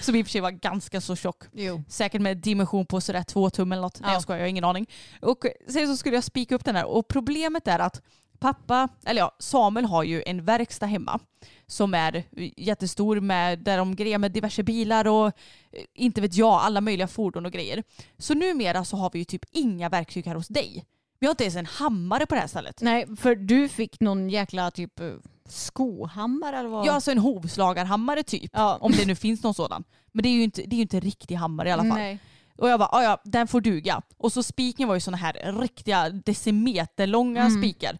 som 0.00 0.14
i 0.16 0.22
och 0.22 0.26
för 0.26 0.30
sig 0.30 0.40
var 0.40 0.50
ganska 0.50 1.00
så 1.00 1.16
tjock. 1.16 1.42
Jo. 1.52 1.82
Säkert 1.88 2.20
med 2.20 2.36
dimension 2.36 2.86
på 2.86 3.00
sådär 3.00 3.22
två 3.22 3.50
tum 3.50 3.72
eller 3.72 3.82
något. 3.82 4.00
Nej 4.00 4.10
Ja. 4.10 4.14
jag 4.14 4.22
skojar, 4.22 4.38
jag 4.38 4.44
har 4.44 4.48
ingen 4.48 4.64
aning. 4.64 4.86
Och 5.22 5.38
sen 5.68 5.86
så 5.86 5.96
skulle 5.96 6.14
jag 6.16 6.24
spika 6.24 6.54
upp 6.54 6.64
den 6.64 6.76
här 6.76 6.84
och 6.86 7.08
problemet 7.08 7.68
är 7.68 7.78
att 7.78 8.02
pappa, 8.44 8.88
eller 9.06 9.20
ja, 9.20 9.30
Samuel 9.38 9.84
har 9.86 10.02
ju 10.02 10.22
en 10.26 10.44
verkstad 10.44 10.86
hemma 10.86 11.20
som 11.66 11.94
är 11.94 12.24
jättestor 12.56 13.20
med, 13.20 13.58
där 13.58 13.78
de 13.78 13.96
grejer 13.96 14.18
med 14.18 14.32
diverse 14.32 14.62
bilar 14.62 15.06
och 15.06 15.26
eh, 15.26 15.32
inte 15.94 16.20
vet 16.20 16.34
jag, 16.34 16.52
alla 16.52 16.80
möjliga 16.80 17.08
fordon 17.08 17.46
och 17.46 17.52
grejer. 17.52 17.82
Så 18.18 18.34
numera 18.34 18.84
så 18.84 18.96
har 18.96 19.10
vi 19.12 19.18
ju 19.18 19.24
typ 19.24 19.44
inga 19.52 19.88
verktyg 19.88 20.26
här 20.26 20.34
hos 20.34 20.48
dig. 20.48 20.84
Vi 21.20 21.26
har 21.26 21.32
inte 21.32 21.44
ens 21.44 21.56
en 21.56 21.66
hammare 21.66 22.26
på 22.26 22.34
det 22.34 22.40
här 22.40 22.48
stället. 22.48 22.80
Nej, 22.80 23.06
för 23.16 23.34
du 23.34 23.68
fick 23.68 24.00
någon 24.00 24.30
jäkla 24.30 24.70
typ 24.70 25.00
eh, 25.00 25.12
skohammare 25.48 26.58
eller 26.58 26.68
vad? 26.68 26.86
Ja, 26.86 26.92
alltså 26.92 27.10
en 27.10 27.18
hovslagarhammare 27.18 28.22
typ. 28.22 28.50
Ja. 28.54 28.78
Om 28.80 28.92
det 28.92 29.06
nu 29.06 29.14
finns 29.14 29.42
någon 29.42 29.54
sådan. 29.54 29.84
Men 30.12 30.22
det 30.22 30.28
är 30.28 30.32
ju 30.32 30.42
inte, 30.42 30.62
det 30.62 30.74
är 30.74 30.76
ju 30.76 30.82
inte 30.82 30.96
en 30.96 31.00
riktig 31.00 31.34
hammare 31.34 31.68
i 31.68 31.72
alla 31.72 31.82
fall. 31.82 31.98
Nej. 31.98 32.18
Och 32.58 32.68
jag 32.68 32.78
bara, 32.80 32.88
"Ah, 32.92 33.02
ja 33.02 33.20
den 33.24 33.46
får 33.48 33.60
duga. 33.60 34.02
Och 34.16 34.32
så 34.32 34.42
spiken 34.42 34.88
var 34.88 34.94
ju 34.94 35.00
såna 35.00 35.16
här 35.16 35.60
riktiga 35.60 36.10
decimeterlånga 36.10 37.40
Mm. 37.44 37.62
spikar. 37.62 37.98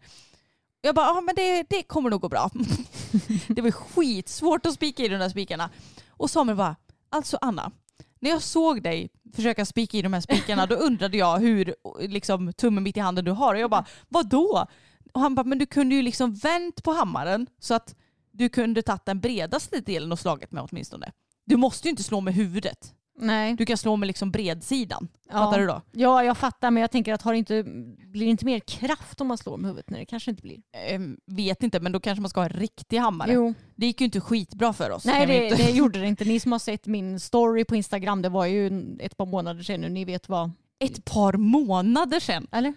Jag 0.85 0.95
bara, 0.95 1.07
ja 1.07 1.21
men 1.21 1.35
det, 1.35 1.63
det 1.69 1.83
kommer 1.83 2.11
nog 2.11 2.21
gå 2.21 2.29
bra. 2.29 2.51
det 3.49 3.63
var 3.63 3.71
skitsvårt 3.71 4.67
att 4.67 4.75
spika 4.75 5.03
i 5.03 5.09
de 5.09 5.17
där 5.17 5.29
spikarna. 5.29 5.71
Och 6.11 6.31
Samuel 6.31 6.57
bara, 6.57 6.77
alltså 7.09 7.39
Anna, 7.41 7.73
när 8.21 8.31
jag 8.31 8.43
såg 8.43 8.83
dig 8.83 9.11
försöka 9.35 9.65
spika 9.65 9.99
i 9.99 10.03
de 10.03 10.13
här 10.13 10.21
spikarna 10.21 10.67
då 10.67 10.75
undrade 10.75 11.17
jag 11.17 11.39
hur 11.39 11.75
liksom, 12.01 12.53
tummen 12.53 12.83
mitt 12.83 12.97
i 12.97 13.01
handen 13.01 13.25
du 13.25 13.31
har. 13.31 13.55
Och 13.55 13.61
jag 13.61 13.71
bara, 13.71 13.85
vadå? 14.09 14.67
Och 15.13 15.21
han 15.21 15.35
bara, 15.35 15.45
men 15.45 15.59
du 15.59 15.67
kunde 15.67 15.95
ju 15.95 16.03
liksom 16.03 16.35
vänt 16.35 16.83
på 16.83 16.93
hammaren 16.93 17.47
så 17.59 17.75
att 17.75 17.95
du 18.33 18.49
kunde 18.49 18.83
tagit 18.83 19.07
den 19.07 19.21
bredaste 19.21 19.81
delen 19.81 20.13
och 20.13 20.19
slagit 20.19 20.53
med 20.53 20.69
åtminstone. 20.71 21.13
Du 21.45 21.57
måste 21.57 21.89
ju 21.89 21.91
inte 21.91 22.03
slå 22.03 22.21
med 22.21 22.35
huvudet. 22.35 22.95
Nej. 23.19 23.55
Du 23.55 23.67
kan 23.67 23.77
slå 23.77 23.97
med 23.97 24.07
liksom 24.07 24.31
bredsidan. 24.31 25.09
Ja. 25.29 25.33
Fattar 25.33 25.59
du 25.59 25.67
då? 25.67 25.83
Ja, 25.93 26.25
jag 26.25 26.39
fattar 26.39 26.71
men 26.71 26.81
jag 26.81 26.91
tänker 26.91 27.13
att 27.15 27.23
har 27.23 27.33
det 27.33 27.39
inte, 27.39 27.63
blir 28.07 28.25
det 28.25 28.31
inte 28.31 28.45
mer 28.45 28.59
kraft 28.59 29.21
om 29.21 29.27
man 29.27 29.39
slår 29.39 29.57
med 29.57 29.71
huvudet? 29.71 29.91
Nej, 29.91 30.01
det 30.01 30.07
kanske 30.07 30.31
inte 30.31 30.43
blir. 30.43 30.59
Ehm, 30.89 31.17
vet 31.27 31.63
inte, 31.63 31.81
men 31.81 31.93
då 31.93 32.01
kanske 32.01 32.21
man 32.21 32.31
ska 32.31 32.41
ha 32.41 32.47
en 32.47 32.57
riktig 32.57 32.99
hammare. 32.99 33.33
Jo. 33.33 33.55
Det 33.75 33.87
gick 33.87 34.01
ju 34.01 34.05
inte 34.05 34.21
skitbra 34.21 34.73
för 34.73 34.91
oss. 34.91 35.05
Nej, 35.05 35.27
det, 35.27 35.57
det 35.57 35.71
gjorde 35.77 36.01
det 36.01 36.07
inte. 36.07 36.25
Ni 36.25 36.41
som 36.41 36.53
har 36.53 36.59
sett 36.59 36.87
min 36.87 37.21
story 37.21 37.65
på 37.65 37.77
Instagram, 37.77 38.23
det 38.23 38.29
var 38.29 38.47
ju 38.47 38.97
ett 39.01 39.17
par 39.17 39.27
månader 39.27 39.63
sedan 39.63 39.81
nu. 39.81 39.89
Ni 39.89 40.05
vet 40.05 40.29
vad. 40.29 40.51
Ett 40.79 41.05
par 41.05 41.33
månader 41.33 42.21
sedan. 42.21 42.47
Eller? 42.53 42.75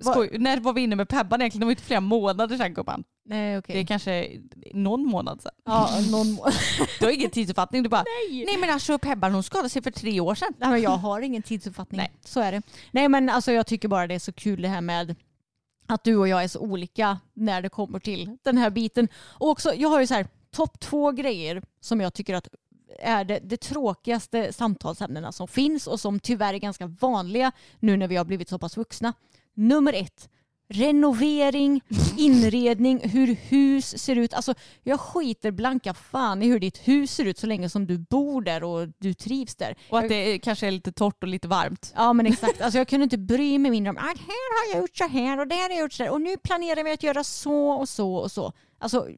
Skoj. 0.00 0.38
När 0.38 0.60
var 0.60 0.72
vi 0.72 0.80
inne 0.80 0.96
med 0.96 1.08
Pebban 1.08 1.40
egentligen? 1.40 1.60
Det 1.60 1.66
var 1.66 1.72
inte 1.72 1.82
flera 1.82 2.00
månader 2.00 2.56
sedan 2.56 2.74
gumman. 2.74 3.04
Nej, 3.24 3.58
okej. 3.58 3.74
Det 3.74 3.80
är 3.80 3.86
kanske 3.86 4.40
någon 4.74 5.04
månad 5.06 5.42
sedan. 5.42 5.52
Ja, 5.64 5.90
någon 6.10 6.32
må- 6.32 6.46
Du 6.98 7.04
har 7.04 7.12
ingen 7.12 7.30
tidsuppfattning. 7.30 7.82
Du 7.82 7.88
bara, 7.88 8.04
nej, 8.30 8.56
men 8.60 8.70
alltså 8.70 8.98
Pebban 8.98 9.32
hon 9.34 9.42
skadade 9.42 9.68
sig 9.68 9.82
för 9.82 9.90
tre 9.90 10.20
år 10.20 10.34
sedan. 10.34 10.54
Nej, 10.58 10.70
men 10.70 10.80
jag 10.82 10.90
har 10.90 11.20
ingen 11.20 11.42
tidsuppfattning. 11.42 11.98
Nej. 11.98 12.12
Så 12.24 12.40
är 12.40 12.52
det. 12.52 12.62
Nej 12.90 13.08
men 13.08 13.28
alltså 13.28 13.52
jag 13.52 13.66
tycker 13.66 13.88
bara 13.88 14.06
det 14.06 14.14
är 14.14 14.18
så 14.18 14.32
kul 14.32 14.62
det 14.62 14.68
här 14.68 14.80
med 14.80 15.14
att 15.86 16.04
du 16.04 16.16
och 16.16 16.28
jag 16.28 16.44
är 16.44 16.48
så 16.48 16.58
olika 16.60 17.18
när 17.34 17.62
det 17.62 17.68
kommer 17.68 17.98
till 17.98 18.36
den 18.42 18.58
här 18.58 18.70
biten. 18.70 19.08
Och 19.16 19.48
också, 19.48 19.74
jag 19.74 19.88
har 19.88 20.00
ju 20.00 20.06
så 20.06 20.14
här 20.14 20.26
topp 20.50 20.80
två 20.80 21.10
grejer 21.12 21.62
som 21.80 22.00
jag 22.00 22.14
tycker 22.14 22.34
att 22.34 22.48
är 22.98 23.24
det, 23.24 23.38
det 23.42 23.56
tråkigaste 23.56 24.52
samtalsämnena 24.52 25.32
som 25.32 25.48
finns 25.48 25.86
och 25.86 26.00
som 26.00 26.20
tyvärr 26.20 26.54
är 26.54 26.58
ganska 26.58 26.86
vanliga 26.86 27.52
nu 27.80 27.96
när 27.96 28.08
vi 28.08 28.16
har 28.16 28.24
blivit 28.24 28.48
så 28.48 28.58
pass 28.58 28.76
vuxna. 28.76 29.12
Nummer 29.54 29.92
ett, 29.92 30.28
renovering, 30.72 31.80
inredning, 32.18 33.08
hur 33.08 33.26
hus 33.34 34.02
ser 34.02 34.16
ut. 34.16 34.34
Alltså 34.34 34.54
jag 34.82 35.00
skiter 35.00 35.50
blanka 35.50 35.94
fan 35.94 36.42
i 36.42 36.46
hur 36.46 36.60
ditt 36.60 36.88
hus 36.88 37.14
ser 37.14 37.24
ut 37.24 37.38
så 37.38 37.46
länge 37.46 37.68
som 37.68 37.86
du 37.86 37.98
bor 37.98 38.42
där 38.42 38.64
och 38.64 38.88
du 38.98 39.14
trivs 39.14 39.54
där. 39.54 39.76
Och 39.90 39.98
att 39.98 40.08
det 40.08 40.14
är, 40.14 40.38
kanske 40.38 40.66
är 40.66 40.70
lite 40.70 40.92
torrt 40.92 41.22
och 41.22 41.28
lite 41.28 41.48
varmt. 41.48 41.92
Ja 41.96 42.12
men 42.12 42.26
exakt. 42.26 42.60
Alltså, 42.60 42.78
jag 42.78 42.88
kunde 42.88 43.04
inte 43.04 43.18
bry 43.18 43.58
mig 43.58 43.70
mindre 43.70 43.90
om 43.90 43.96
att 43.96 44.02
här 44.02 44.68
har 44.68 44.74
jag 44.74 44.82
gjort 44.82 44.96
så 44.96 45.08
här 45.08 45.40
och 45.40 45.48
där 45.48 45.62
har 45.62 45.70
jag 45.70 45.80
gjort 45.80 45.92
så 45.92 46.02
här 46.02 46.10
och 46.10 46.20
nu 46.20 46.36
planerar 46.36 46.84
vi 46.84 46.92
att 46.92 47.02
göra 47.02 47.24
så 47.24 47.70
och 47.70 47.88
så 47.88 48.14
och 48.14 48.32
så. 48.32 48.52
Alltså 48.78 49.08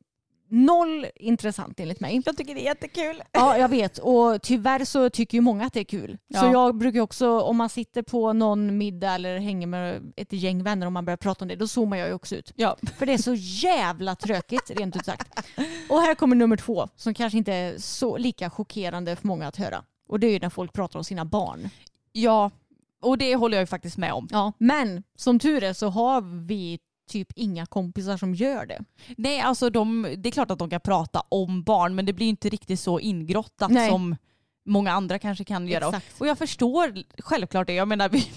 noll 0.55 1.07
intressant 1.16 1.80
enligt 1.80 2.00
mig. 2.00 2.22
Jag 2.26 2.36
tycker 2.36 2.55
det 2.55 2.61
är 2.61 2.64
jättekul. 2.64 3.22
Ja 3.32 3.59
jag 3.59 3.68
vet 3.68 3.98
och 3.98 4.42
tyvärr 4.42 4.84
så 4.84 5.11
tycker 5.11 5.38
ju 5.38 5.42
många 5.42 5.64
att 5.66 5.72
det 5.72 5.80
är 5.80 5.84
kul. 5.84 6.11
Så 6.34 6.38
Ja. 6.44 6.52
jag 6.52 6.76
brukar 6.76 7.00
också 7.00 7.40
om 7.40 7.57
man 7.57 7.68
sitter 7.68 8.02
på 8.02 8.32
någon 8.32 8.78
middag 8.78 9.14
eller 9.14 9.38
hänger 9.38 9.66
med 9.66 10.12
ett 10.16 10.32
gäng 10.32 10.62
vänner 10.62 10.86
och 10.86 10.92
man 10.92 11.05
börjar 11.05 11.16
prata 11.16 11.44
om 11.44 11.48
det 11.48 11.57
då 11.57 11.68
zoomar 11.68 11.96
jag 11.96 12.09
ju 12.09 12.14
också 12.14 12.36
ut. 12.36 12.52
Ja. 12.57 12.76
För 12.98 13.07
det 13.07 13.12
är 13.12 13.18
så 13.18 13.34
jävla 13.34 14.14
tråkigt 14.14 14.70
rent 14.70 14.96
ut 14.96 15.05
sagt. 15.05 15.38
Och 15.88 16.00
här 16.00 16.14
kommer 16.14 16.36
nummer 16.36 16.57
två 16.57 16.88
som 16.96 17.14
kanske 17.14 17.38
inte 17.38 17.52
är 17.52 17.78
så 17.78 18.16
lika 18.16 18.50
chockerande 18.50 19.16
för 19.16 19.26
många 19.26 19.48
att 19.48 19.57
höra. 19.57 19.82
Och 20.09 20.20
det 20.20 20.26
är 20.26 20.30
ju 20.30 20.38
när 20.40 20.50
folk 20.50 20.72
pratar 20.72 20.98
om 20.98 21.05
sina 21.05 21.24
barn. 21.24 21.68
ja, 22.12 22.50
och 23.02 23.18
det 23.18 23.34
håller 23.36 23.57
jag 23.57 23.62
ju 23.62 23.66
faktiskt 23.66 23.96
med 23.98 24.12
om. 24.12 24.28
Ja, 24.30 24.52
men 24.59 25.02
som 25.16 25.38
tur 25.38 25.62
är 25.64 25.72
så 25.72 25.88
har 25.88 26.46
vi 26.46 26.78
typ 27.09 27.28
inga 27.34 27.66
kompisar 27.66 28.16
som 28.16 28.34
gör 28.34 28.66
det. 28.66 28.84
Nej, 29.16 29.40
alltså 29.40 29.70
de, 29.70 30.14
det 30.18 30.28
är 30.28 30.30
klart 30.30 30.50
att 30.50 30.59
de 30.59 30.70
kan 30.70 30.80
prata 30.80 31.22
om 31.28 31.62
barn 31.62 31.94
men 31.94 32.07
det 32.07 32.12
blir 32.12 32.26
inte 32.26 32.48
riktigt 32.48 32.80
så 32.80 33.00
ingrottat 33.00 33.70
Nej. 33.70 33.90
som 33.90 34.16
många 34.66 34.92
andra 34.92 35.18
kanske 35.18 35.44
kan 35.44 35.68
göra. 35.68 35.88
Och, 35.88 35.94
Exakt. 35.94 36.20
och 36.20 36.26
jag 36.26 36.38
förstår 36.38 37.02
självklart 37.18 37.66
det. 37.66 37.74
Jag 37.74 37.88
menar, 37.88 38.09
vi, 38.09 38.28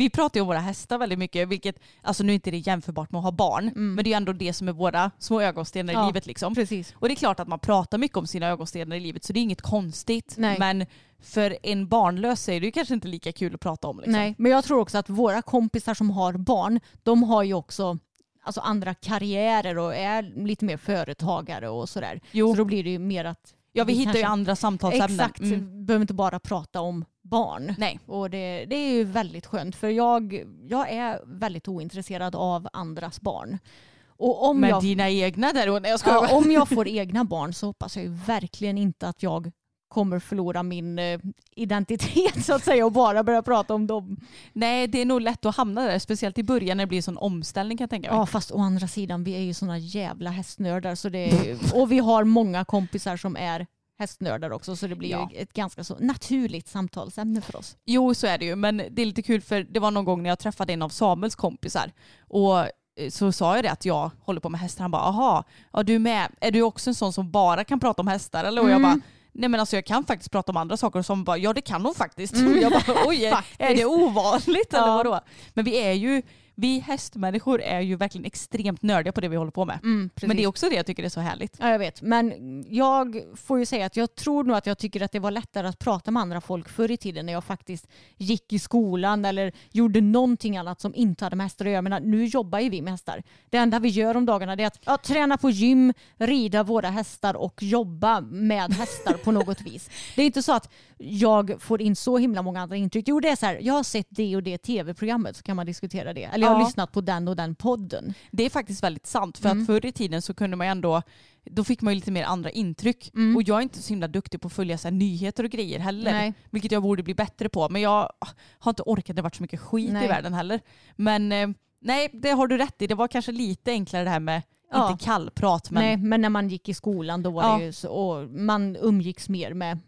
vi 0.00 0.10
pratar 0.10 0.38
ju 0.38 0.42
om 0.42 0.46
våra 0.46 0.58
hästar 0.58 0.98
väldigt 0.98 1.18
mycket, 1.18 1.48
vilket, 1.48 1.76
alltså 2.02 2.22
nu 2.24 2.32
är 2.32 2.34
inte 2.34 2.50
det 2.50 2.58
jämförbart 2.58 3.10
med 3.12 3.18
att 3.18 3.24
ha 3.24 3.32
barn, 3.32 3.72
men 3.74 3.96
det 3.96 4.08
är 4.08 4.12
ju 4.12 4.16
ändå 4.16 4.32
det 4.32 4.52
som 4.52 4.68
är 4.68 4.72
våra 4.72 5.10
små 5.18 5.40
ögonstenar 5.40 5.92
i 5.92 5.96
Ja, 5.96 6.06
livet. 6.06 6.26
Liksom. 6.26 6.54
Precis. 6.54 6.94
Och 6.96 7.08
det 7.08 7.14
är 7.14 7.16
klart 7.16 7.40
att 7.40 7.48
man 7.48 7.58
pratar 7.58 7.98
mycket 7.98 8.16
om 8.16 8.26
sina 8.26 8.46
ögonstenar 8.46 8.96
i 8.96 9.00
livet 9.00 9.24
så 9.24 9.32
det 9.32 9.40
är 9.40 9.42
inget 9.42 9.62
konstigt. 9.62 10.34
Nej. 10.38 10.56
Men 10.58 10.86
för 11.22 11.56
en 11.62 11.88
barnlös 11.88 12.48
är 12.48 12.60
det 12.60 12.66
ju 12.66 12.72
kanske 12.72 12.94
inte 12.94 13.08
lika 13.08 13.32
kul 13.32 13.54
att 13.54 13.60
prata 13.60 13.88
om. 13.88 13.96
Liksom. 13.96 14.12
Nej, 14.12 14.34
men 14.38 14.52
jag 14.52 14.64
tror 14.64 14.80
också 14.80 14.98
att 14.98 15.08
våra 15.10 15.42
kompisar 15.42 15.94
som 15.94 16.10
har 16.10 16.32
barn, 16.32 16.80
de 17.02 17.22
har 17.22 17.42
ju 17.42 17.54
också 17.54 17.98
alltså 18.42 18.60
andra 18.60 18.94
karriärer 18.94 19.78
och 19.78 19.94
är 19.96 20.22
lite 20.46 20.64
mer 20.64 20.76
företagare 20.76 21.68
och 21.68 21.88
sådär. 21.88 22.20
Jo. 22.30 22.50
Så 22.52 22.56
då 22.58 22.64
blir 22.64 22.84
det 22.84 22.90
ju 22.90 22.98
mer 22.98 23.24
att 23.24 23.54
Ja, 23.72 23.84
vi 23.84 23.92
hittar 23.92 24.12
ju 24.12 24.20
kanske- 24.22 24.26
andra 24.32 24.56
samtalsämnen. 24.56 25.20
Exakt, 25.20 25.40
Mm. 25.40 25.86
behöver 25.86 26.02
inte 26.02 26.14
bara 26.14 26.38
prata 26.40 26.80
om 26.80 27.04
barn. 27.30 27.74
Nej. 27.78 28.00
Och 28.06 28.30
det, 28.30 28.64
det 28.64 28.76
är 28.76 28.92
ju 28.92 29.04
väldigt 29.04 29.46
skönt 29.46 29.76
för 29.76 29.88
jag, 29.88 30.44
jag 30.68 30.90
är 30.90 31.20
väldigt 31.26 31.68
ointresserad 31.68 32.34
av 32.34 32.68
andras 32.72 33.20
barn. 33.20 33.58
Och 34.06 34.48
om 34.48 34.60
Men 34.60 34.70
jag 34.70 34.82
dina 34.82 35.10
egna 35.10 35.52
där, 35.52 35.80
nej 35.80 35.90
jag 35.90 36.00
skojar. 36.00 36.28
Ja, 36.30 36.36
om 36.36 36.50
jag 36.50 36.68
får 36.74 36.88
egna 36.88 37.24
barn 37.24 37.54
så 37.54 37.66
hoppas 37.66 37.96
jag 37.96 38.04
ju 38.04 38.10
verkligen 38.10 38.78
inte 38.78 39.08
att 39.08 39.22
jag 39.22 39.52
kommer 39.88 40.18
förlora 40.18 40.62
min 40.62 40.98
eh, 40.98 41.20
identitet 41.56 42.44
så 42.44 42.54
att 42.54 42.64
säga 42.64 42.86
och 42.86 42.92
bara 42.92 43.24
börja 43.24 43.42
prata 43.42 43.74
om 43.74 43.86
dem. 43.86 44.16
Nej, 44.52 44.86
det 44.86 45.00
är 45.00 45.04
nog 45.04 45.20
lätt 45.20 45.46
att 45.46 45.56
hamna 45.56 45.82
där, 45.82 45.98
speciellt 45.98 46.38
i 46.38 46.42
början 46.42 46.76
när 46.76 46.84
det 46.84 46.88
blir 46.88 46.98
en 46.98 47.02
sån 47.02 47.18
omställning 47.18 47.78
kan 47.78 47.82
jag 47.82 47.90
tänka 47.90 48.10
mig. 48.10 48.18
Ja 48.18 48.26
fast 48.26 48.52
å 48.52 48.58
andra 48.58 48.88
sidan 48.88 49.24
vi 49.24 49.34
är 49.34 49.40
ju 49.40 49.54
såna 49.54 49.78
jävla 49.78 50.30
hästnördar 50.30 50.94
så 50.94 51.08
det 51.08 51.30
är, 51.30 51.58
och 51.74 51.92
vi 51.92 51.98
har 51.98 52.24
många 52.24 52.64
kompisar 52.64 53.16
som 53.16 53.36
är 53.36 53.66
hästnördar 54.00 54.50
också 54.50 54.76
så 54.76 54.86
det 54.86 54.94
blir 54.96 55.10
Ja. 55.10 55.28
ju 55.32 55.38
ett 55.38 55.52
ganska 55.52 55.84
så 55.84 55.96
naturligt 56.00 56.68
samtalsämne 56.68 57.40
för 57.40 57.56
oss. 57.56 57.76
Jo, 57.84 58.14
så 58.14 58.26
är 58.26 58.38
det 58.38 58.44
ju. 58.44 58.56
Men 58.56 58.76
det 58.90 59.02
är 59.02 59.06
lite 59.06 59.22
kul 59.22 59.40
för 59.40 59.62
det 59.62 59.80
var 59.80 59.90
någon 59.90 60.04
gång 60.04 60.22
när 60.22 60.30
jag 60.30 60.38
träffade 60.38 60.72
en 60.72 60.82
av 60.82 60.88
Samuels 60.88 61.34
kompisar 61.34 61.92
och 62.28 62.58
eh, 62.60 62.68
så 63.10 63.32
sa 63.32 63.54
jag 63.56 63.64
det 63.64 63.70
att 63.70 63.84
jag 63.84 64.10
håller 64.20 64.40
på 64.40 64.48
med 64.48 64.60
hästar. 64.60 64.82
Han 64.84 64.90
bara, 64.90 65.02
aha, 65.02 65.44
ja, 65.72 65.82
du 65.82 65.94
är 65.94 65.98
med. 65.98 66.32
Är 66.40 66.50
du 66.50 66.62
också 66.62 66.90
en 66.90 66.94
sån 66.94 67.12
som 67.12 67.30
bara 67.30 67.64
kan 67.64 67.80
prata 67.80 68.02
om 68.02 68.08
hästar? 68.08 68.44
Eller? 68.44 68.62
Och 68.62 68.70
jag 68.70 68.82
bara, 68.82 69.00
nej 69.32 69.48
men 69.48 69.60
alltså 69.60 69.76
jag 69.76 69.84
kan 69.86 70.04
faktiskt 70.04 70.30
prata 70.30 70.52
om 70.52 70.56
andra 70.56 70.76
saker. 70.76 71.02
Som 71.02 71.24
bara, 71.24 71.36
ja 71.38 71.52
det 71.52 71.60
kan 71.60 71.84
hon 71.84 71.94
faktiskt. 71.94 72.34
Och 72.34 72.40
jag 72.62 72.72
bara, 72.72 72.96
oj, 73.06 73.24
är, 73.24 73.44
är 73.58 73.74
det 73.76 73.84
ovanligt 73.84 74.74
eller 74.74 74.86
vadå? 74.94 75.20
Men 75.54 75.64
vi 75.64 75.76
är 75.82 75.92
ju, 75.92 76.22
vi 76.60 76.78
hästmänniskor 76.78 77.62
är 77.62 77.80
ju 77.80 77.96
verkligen 77.96 78.24
extremt 78.24 78.82
nördiga 78.82 79.12
på 79.12 79.20
det 79.20 79.28
vi 79.28 79.36
håller 79.36 79.50
på 79.50 79.64
med. 79.64 79.78
Mm, 79.82 80.10
men 80.22 80.36
det 80.36 80.42
är 80.42 80.46
också 80.46 80.68
det 80.68 80.76
jag 80.76 80.86
tycker 80.86 81.02
är 81.02 81.08
så 81.08 81.20
härligt. 81.20 81.56
Ja, 81.60 81.70
jag 81.70 81.78
vet. 81.78 82.02
Men 82.02 82.64
jag 82.68 83.22
får 83.36 83.58
ju 83.58 83.66
säga 83.66 83.86
att 83.86 83.96
jag 83.96 84.14
tror 84.14 84.44
nog 84.44 84.56
att 84.56 84.66
jag 84.66 84.78
tycker 84.78 85.02
att 85.02 85.12
det 85.12 85.18
var 85.18 85.30
lättare 85.30 85.66
att 85.66 85.78
prata 85.78 86.10
med 86.10 86.20
andra 86.20 86.40
folk 86.40 86.68
förr 86.68 86.90
i 86.90 86.96
tiden 86.96 87.26
när 87.26 87.32
jag 87.32 87.44
faktiskt 87.44 87.88
gick 88.16 88.52
i 88.52 88.58
skolan 88.58 89.24
eller 89.24 89.52
gjorde 89.70 90.00
någonting 90.00 90.56
annat 90.56 90.80
som 90.80 90.94
inte 90.94 91.24
hade 91.24 91.36
med 91.36 91.44
hästar 91.44 91.64
att 91.64 91.70
göra. 91.70 91.82
Men 91.82 92.02
nu 92.02 92.24
jobbar 92.24 92.58
ju 92.58 92.70
vi 92.70 92.82
med 92.82 92.92
hästar. 92.92 93.22
Det 93.50 93.56
enda 93.56 93.78
vi 93.78 93.88
gör 93.88 94.16
om 94.16 94.26
dagarna 94.26 94.52
är 94.52 94.66
att 94.66 94.78
ja, 94.84 94.96
träna 94.96 95.36
på 95.38 95.50
gym, 95.50 95.92
rida 96.16 96.62
våra 96.62 96.88
hästar 96.88 97.36
och 97.36 97.62
jobba 97.62 98.20
med 98.20 98.72
hästar 98.72 99.14
på 99.14 99.32
något 99.32 99.60
vis. 99.60 99.90
Det 100.16 100.22
är 100.22 100.26
inte 100.26 100.42
så 100.42 100.52
att 100.52 100.72
jag 100.98 101.62
får 101.62 101.82
in 101.82 101.96
så 101.96 102.18
himla 102.18 102.42
många 102.42 102.60
andra 102.60 102.76
intryck. 102.76 103.08
Jo, 103.08 103.20
det 103.20 103.28
är 103.28 103.36
så 103.36 103.46
här, 103.46 103.58
jag 103.62 103.74
har 103.74 103.82
sett 103.82 104.06
det 104.08 104.36
och 104.36 104.42
det 104.42 104.58
tv-programmet 104.58 105.36
så 105.36 105.42
kan 105.42 105.56
man 105.56 105.66
diskutera 105.66 106.12
det. 106.12 106.24
Eller 106.24 106.49
jag 106.50 106.58
har 106.58 106.64
lyssnat 106.64 106.92
på 106.92 107.00
den 107.00 107.28
och 107.28 107.36
den 107.36 107.54
podden. 107.54 108.14
Det 108.30 108.42
är 108.44 108.50
faktiskt 108.50 108.82
väldigt 108.82 109.06
sant. 109.06 109.38
För 109.38 109.48
Mm. 109.50 109.60
att 109.62 109.66
förr 109.66 109.86
i 109.86 109.92
tiden 109.92 110.22
så 110.22 110.34
kunde 110.34 110.56
man 110.56 110.66
ändå, 110.66 111.02
då 111.44 111.64
fick 111.64 111.82
man 111.82 111.92
ju 111.92 111.94
lite 111.94 112.10
mer 112.10 112.24
andra 112.24 112.50
intryck. 112.50 113.10
Mm. 113.14 113.36
Och 113.36 113.42
jag 113.42 113.58
är 113.58 113.62
inte 113.62 113.82
så 113.82 113.88
himla 113.88 114.08
duktig 114.08 114.40
på 114.40 114.46
att 114.46 114.52
följa 114.52 114.78
så 114.78 114.90
nyheter 114.90 115.44
och 115.44 115.50
grejer 115.50 115.78
heller. 115.78 116.12
Nej. 116.12 116.34
Vilket 116.50 116.72
jag 116.72 116.82
borde 116.82 117.02
bli 117.02 117.14
bättre 117.14 117.48
på. 117.48 117.68
Men 117.68 117.80
jag 117.82 118.10
har 118.58 118.70
inte 118.70 118.82
orkat, 118.82 119.16
det 119.16 119.20
har 119.20 119.24
varit 119.24 119.36
så 119.36 119.42
mycket 119.42 119.60
skit 119.60 119.92
Nej. 119.92 120.04
i 120.04 120.08
världen 120.08 120.34
heller. 120.34 120.60
Men 120.96 121.32
eh, 121.32 121.48
nej, 121.80 122.10
det 122.12 122.30
har 122.30 122.46
du 122.46 122.56
rätt 122.58 122.82
i. 122.82 122.86
Det 122.86 122.94
var 122.94 123.08
kanske 123.08 123.32
lite 123.32 123.70
enklare 123.70 124.04
det 124.04 124.10
här 124.10 124.20
med, 124.20 124.42
Ja. 124.72 124.90
inte 124.92 125.04
kallprat, 125.04 125.70
men 125.70 125.82
Nej, 125.82 125.96
men 125.96 126.20
när 126.20 126.28
man 126.28 126.48
gick 126.48 126.68
i 126.68 126.74
skolan 126.74 127.22
då 127.22 127.30
var 127.30 127.42
Ja. 127.42 127.58
det 127.58 127.64
ju 127.64 127.72
så, 127.72 127.88
och 127.88 128.30
man 128.30 128.76
umgicks 128.76 129.28
mer 129.28 129.54
med 129.54 129.78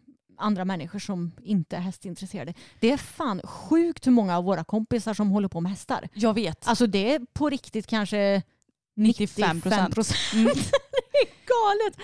andra 0.42 0.64
människor 0.64 0.98
som 0.98 1.32
inte 1.42 1.76
är 1.76 1.80
hästintresserade. 1.80 2.54
Det 2.80 2.92
är 2.92 2.96
fan 2.96 3.40
sjukt 3.44 4.06
hur 4.06 4.12
många 4.12 4.36
av 4.38 4.44
våra 4.44 4.64
kompisar 4.64 5.14
som 5.14 5.30
håller 5.30 5.48
på 5.48 5.60
med 5.60 5.70
hästar. 5.72 6.08
jag 6.14 6.34
vet. 6.34 6.68
Alltså 6.68 6.86
det 6.86 7.14
är 7.14 7.20
på 7.32 7.48
riktigt 7.50 7.86
kanske 7.86 8.42
95 8.96 9.60
procent. 9.60 9.96
Mm. 10.34 10.44
det 11.12 11.18
är 11.18 11.28
galet. 11.52 11.96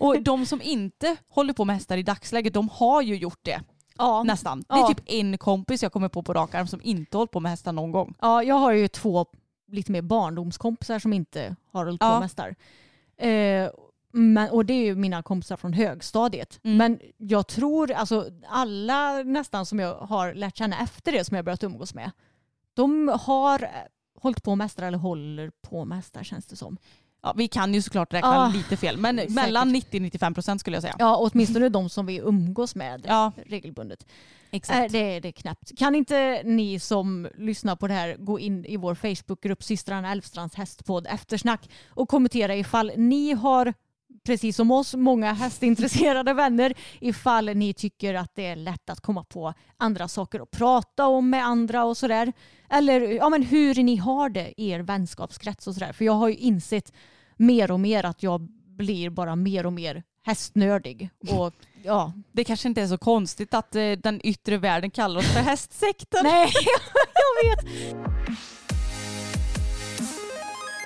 Och 0.00 0.22
de 0.22 0.46
som 0.46 0.62
inte 0.62 1.16
håller 1.28 1.52
på 1.52 1.64
med 1.64 1.76
hästar 1.76 1.96
i 1.96 2.02
dagsläget, 2.02 2.54
de 2.54 2.68
har 2.68 3.02
ju 3.02 3.16
gjort 3.16 3.40
det. 3.42 3.60
Ja. 3.98 4.22
Nästan. 4.22 4.64
Det 4.68 4.74
är 4.74 4.78
Ja. 4.78 4.88
typ 4.88 5.00
en 5.06 5.38
kompis 5.38 5.82
jag 5.82 5.92
kommer 5.92 6.08
på 6.08 6.22
på 6.22 6.32
rak 6.34 6.54
arm 6.54 6.66
som 6.66 6.80
inte 6.82 7.16
hållit 7.16 7.30
på 7.30 7.40
med 7.40 7.50
hästar 7.50 7.72
någon 7.72 7.92
gång. 7.92 8.14
ja, 8.20 8.42
jag 8.42 8.54
har 8.54 8.72
ju 8.72 8.88
två 8.88 9.26
lite 9.72 9.92
mer 9.92 10.02
barndomskompisar 10.02 10.98
som 10.98 11.12
inte 11.12 11.56
har 11.72 11.84
hållit 11.84 12.00
på 12.00 12.06
Ja. 12.06 12.12
med 12.12 12.22
hästar. 12.22 12.54
Eh, 13.18 13.70
men, 14.16 14.50
och 14.50 14.66
det 14.66 14.72
är 14.72 14.84
ju 14.84 14.94
mina 14.94 15.22
kompisar 15.22 15.56
från 15.56 15.72
högstadiet. 15.72 16.60
Mm. 16.64 16.76
Men 16.76 17.00
jag 17.16 17.46
tror, 17.46 17.92
alltså 17.92 18.30
alla 18.48 19.22
nästan 19.22 19.66
som 19.66 19.78
jag 19.78 19.94
har 19.94 20.34
lärt 20.34 20.56
känna 20.56 20.78
efter 20.80 21.12
det 21.12 21.24
som 21.24 21.36
jag 21.36 21.44
börjat 21.44 21.64
umgås 21.64 21.94
med, 21.94 22.10
de 22.74 23.08
har 23.20 23.62
eh, 23.62 23.68
hållit 24.20 24.42
på 24.42 24.54
med 24.54 24.64
hästar 24.64 24.82
eller 24.82 24.98
håller 24.98 25.50
på 25.62 25.84
med 25.84 25.98
hästar 25.98 26.22
känns 26.22 26.46
det 26.46 26.56
som. 26.56 26.76
Ja, 27.22 27.34
vi 27.36 27.48
kan 27.48 27.74
ju 27.74 27.82
såklart 27.82 28.14
räkna 28.14 28.28
Ja, 28.34 28.52
lite 28.54 28.76
fel, 28.76 28.96
men 28.96 29.16
säkert. 29.16 29.34
mellan 29.34 29.74
90-95 29.74 30.34
procent 30.34 30.60
skulle 30.60 30.76
jag 30.76 30.82
säga. 30.82 30.96
Ja, 30.98 31.16
åtminstone 31.16 31.68
de 31.68 31.88
som 31.88 32.06
vi 32.06 32.16
umgås 32.18 32.74
med 32.74 33.04
Ja. 33.08 33.32
regelbundet. 33.46 34.06
Exakt. 34.50 34.78
Äh, 34.78 34.92
det, 34.92 35.20
det 35.20 35.28
är 35.28 35.32
knappt. 35.32 35.78
Kan 35.78 35.94
inte 35.94 36.42
ni 36.44 36.80
som 36.80 37.28
lyssnar 37.38 37.76
på 37.76 37.88
det 37.88 37.94
här 37.94 38.16
gå 38.18 38.38
in 38.38 38.64
i 38.64 38.76
vår 38.76 38.94
Facebookgrupp 38.94 39.62
systrarna 39.62 40.12
Älvstrands 40.12 40.54
hästpodd 40.54 41.06
eftersnack 41.10 41.70
och 41.88 42.08
kommentera 42.08 42.56
ifall 42.56 42.92
ni 42.96 43.32
har 43.32 43.74
precis 44.26 44.56
som 44.56 44.70
oss, 44.70 44.94
många 44.94 45.32
hästintresserade 45.32 46.34
vänner 46.34 46.74
ifall 47.00 47.56
ni 47.56 47.74
tycker 47.74 48.14
att 48.14 48.34
det 48.34 48.46
är 48.46 48.56
lätt 48.56 48.90
att 48.90 49.00
komma 49.00 49.24
på 49.24 49.54
andra 49.76 50.08
saker 50.08 50.40
att 50.40 50.50
prata 50.50 51.06
om 51.06 51.30
med 51.30 51.44
andra 51.44 51.84
och 51.84 51.96
sådär. 51.96 52.32
Eller 52.70 53.00
ja, 53.00 53.28
men 53.28 53.42
hur 53.42 53.82
ni 53.82 53.96
har 53.96 54.28
det 54.28 54.52
i 54.56 54.70
er 54.70 54.80
vänskapskrets 54.80 55.66
och 55.66 55.74
sådär. 55.74 55.92
För 55.92 56.04
jag 56.04 56.12
har 56.12 56.28
ju 56.28 56.34
insett 56.34 56.92
mer 57.36 57.70
och 57.70 57.80
mer 57.80 58.04
att 58.04 58.22
jag 58.22 58.40
blir 58.76 59.10
bara 59.10 59.36
mer 59.36 59.66
och 59.66 59.72
mer 59.72 60.02
hästnördig. 60.22 61.10
Och 61.30 61.54
ja, 61.82 62.12
Det 62.32 62.44
kanske 62.44 62.68
inte 62.68 62.82
är 62.82 62.86
så 62.86 62.98
konstigt 62.98 63.54
att 63.54 63.74
eh, 63.74 63.90
den 63.92 64.20
yttre 64.24 64.56
världen 64.58 64.90
kallar 64.90 65.20
oss 65.20 65.32
för 65.32 65.40
hästsekten. 65.50 66.20
Nej, 66.22 66.52
jag 67.14 67.56
vet. 67.56 67.86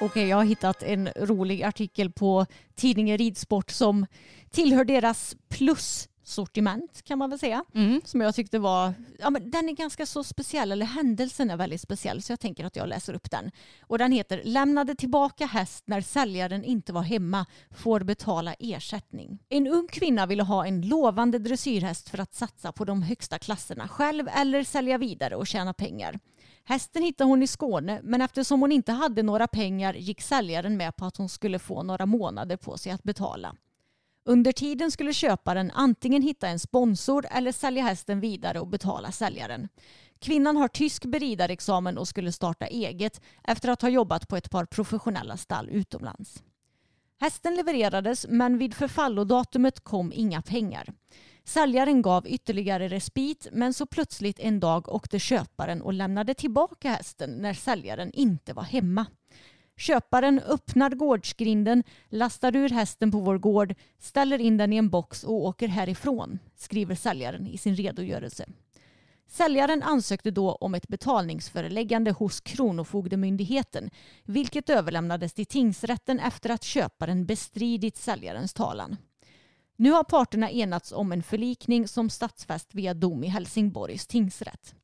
Okej, 0.03 0.29
jag 0.29 0.37
har 0.37 0.45
hittat 0.45 0.83
en 0.83 1.09
rolig 1.17 1.63
artikel 1.63 2.11
på 2.11 2.47
tidningen 2.75 3.19
Ridsport 3.19 3.71
som 3.71 4.07
tillhör 4.51 4.85
deras 4.85 5.37
plus-sortiment 5.49 7.03
kan 7.05 7.19
man 7.19 7.31
väl 7.31 7.39
säga. 7.39 7.65
Mm. 7.75 8.01
Som 8.05 8.21
jag 8.21 8.35
tyckte 8.35 8.59
var, 8.59 8.95
ja 9.19 9.31
men 9.31 9.51
den 9.51 9.69
är 9.69 9.73
ganska 9.73 10.07
så 10.07 10.25
speciell, 10.25 10.73
eller 10.73 10.87
händelsen 10.87 11.51
är 11.51 11.57
väldigt 11.57 11.81
speciell 11.81 12.23
så 12.23 12.33
jag 12.33 12.41
tänker 12.41 12.65
att 12.65 12.77
jag 12.77 12.89
läser 12.89 13.15
upp 13.15 13.31
den. 13.31 13.51
Och 13.81 13.99
den 13.99 14.13
heter 14.13 14.41
Lämnade 14.45 14.95
tillbaka 14.95 15.47
häst 15.47 15.85
när 15.87 16.01
säljaren 16.01 16.65
inte 16.65 16.93
var 16.93 17.03
hemma, 17.03 17.47
får 17.71 18.01
betala 18.01 18.55
ersättning. 18.59 19.39
En 19.49 19.67
ung 19.67 19.89
kvinna 19.89 20.27
ville 20.27 20.43
ha 20.43 20.67
en 20.67 20.83
lovande 20.83 21.39
dressyrhäst 21.39 22.09
för 22.09 22.19
att 22.19 22.35
satsa 22.35 22.73
på 22.73 22.85
de 22.85 23.03
högsta 23.03 23.39
klasserna 23.39 23.89
själv 23.89 24.29
eller 24.29 24.65
sälja 24.65 24.99
vidare 24.99 25.37
och 25.37 25.47
tjäna 25.47 25.75
pengar. 25.75 26.19
Hästen 26.71 27.03
hittade 27.03 27.31
hon 27.31 27.43
i 27.43 27.47
Skåne 27.47 28.01
men 28.03 28.21
eftersom 28.21 28.61
hon 28.61 28.73
inte 28.73 28.93
hade 28.93 29.23
några 29.23 29.47
pengar 29.47 29.95
gick 29.95 30.21
säljaren 30.21 30.77
med 30.77 30.97
på 30.97 31.05
att 31.05 31.17
hon 31.17 31.29
skulle 31.29 31.59
få 31.59 31.83
några 31.83 32.07
månader 32.07 32.57
på 32.57 32.79
sig 32.79 32.93
att 32.93 33.03
betala. 33.03 33.57
Under 34.25 34.53
tiden 34.53 34.91
skulle 34.91 35.13
köparen 35.13 35.71
antingen 35.75 36.23
hitta 36.23 36.49
en 36.49 36.59
sponsor 36.59 37.27
eller 37.31 37.53
sälja 37.53 37.83
hästen 37.83 38.21
vidare 38.21 38.61
och 38.61 38.67
betala 38.67 39.13
säljaren. 39.13 39.69
Kvinnan 40.19 40.57
har 40.57 40.69
tysk 40.69 41.05
beridarexamen 41.05 41.99
och 41.99 42.09
skulle 42.09 42.33
starta 42.33 42.67
eget 42.67 43.21
efter 43.45 43.69
att 43.69 43.83
ha 43.83 43.89
jobbat 43.89 44.29
på 44.29 44.37
ett 44.37 44.51
par 44.51 44.65
professionella 44.65 45.37
stall 45.37 45.69
utomlands. 45.69 46.43
Hästen 47.21 47.55
levererades 47.55 48.27
men 48.29 48.59
vid 48.59 48.75
förfallodatumet 48.75 49.81
kom 49.81 50.13
inga 50.13 50.43
pengar. 50.43 50.93
Säljaren 51.51 52.03
gav 52.03 52.27
ytterligare 52.27 52.89
respit 52.89 53.47
men 53.53 53.75
så 53.75 53.87
plötsligt 53.87 54.41
en 54.41 54.61
dag 54.61 54.89
åkte 54.89 55.19
köparen 55.19 55.83
och 55.83 55.93
lämnade 55.93 56.35
tillbaka 56.35 56.91
hästen 56.91 57.31
när 57.31 57.55
säljaren 57.55 58.13
inte 58.13 58.53
var 58.53 58.63
hemma. 58.63 59.07
Köparen 59.77 60.39
öppnar 60.39 60.91
gårdsgrinden, 60.91 61.85
lastar 62.09 62.57
ur 62.57 62.69
hästen 62.69 63.11
på 63.11 63.21
vår 63.21 63.39
gård, 63.39 63.75
ställer 63.99 64.39
in 64.39 64.57
den 64.57 64.73
i 64.73 64.77
en 64.77 64.91
box 64.91 65.25
och 65.25 65.35
åker 65.35 65.69
härifrån, 65.69 66.39
skriver 66.57 66.95
säljaren 66.95 67.47
i 67.47 67.59
sin 67.59 67.77
redogörelse. 67.77 68.47
Säljaren 69.29 69.83
ansökte 69.83 70.31
då 70.31 70.53
om 70.53 70.75
ett 70.75 70.89
betalningsföreläggande 70.89 72.11
hos 72.11 72.41
Kronofogdemyndigheten 72.41 73.91
vilket 74.25 74.71
överlämnades 74.71 75.33
till 75.33 75.47
tingsrätten 75.47 76.21
efter 76.21 76.51
att 76.51 76.63
köparen 76.63 77.27
bestridit 77.27 77.97
säljarens 77.97 78.55
talan. 78.55 78.97
Nu 79.81 79.91
har 79.91 80.05
parterna 80.05 80.51
enats 80.51 80.93
om 80.93 81.13
en 81.13 81.23
förlikning 81.23 81.89
som 81.89 82.11
statsfäst 82.11 82.75
via 82.75 82.95
dom 82.95 83.25
i 83.25 83.27
Helsingborgs 83.27 84.07
tingsrätt. 84.07 84.75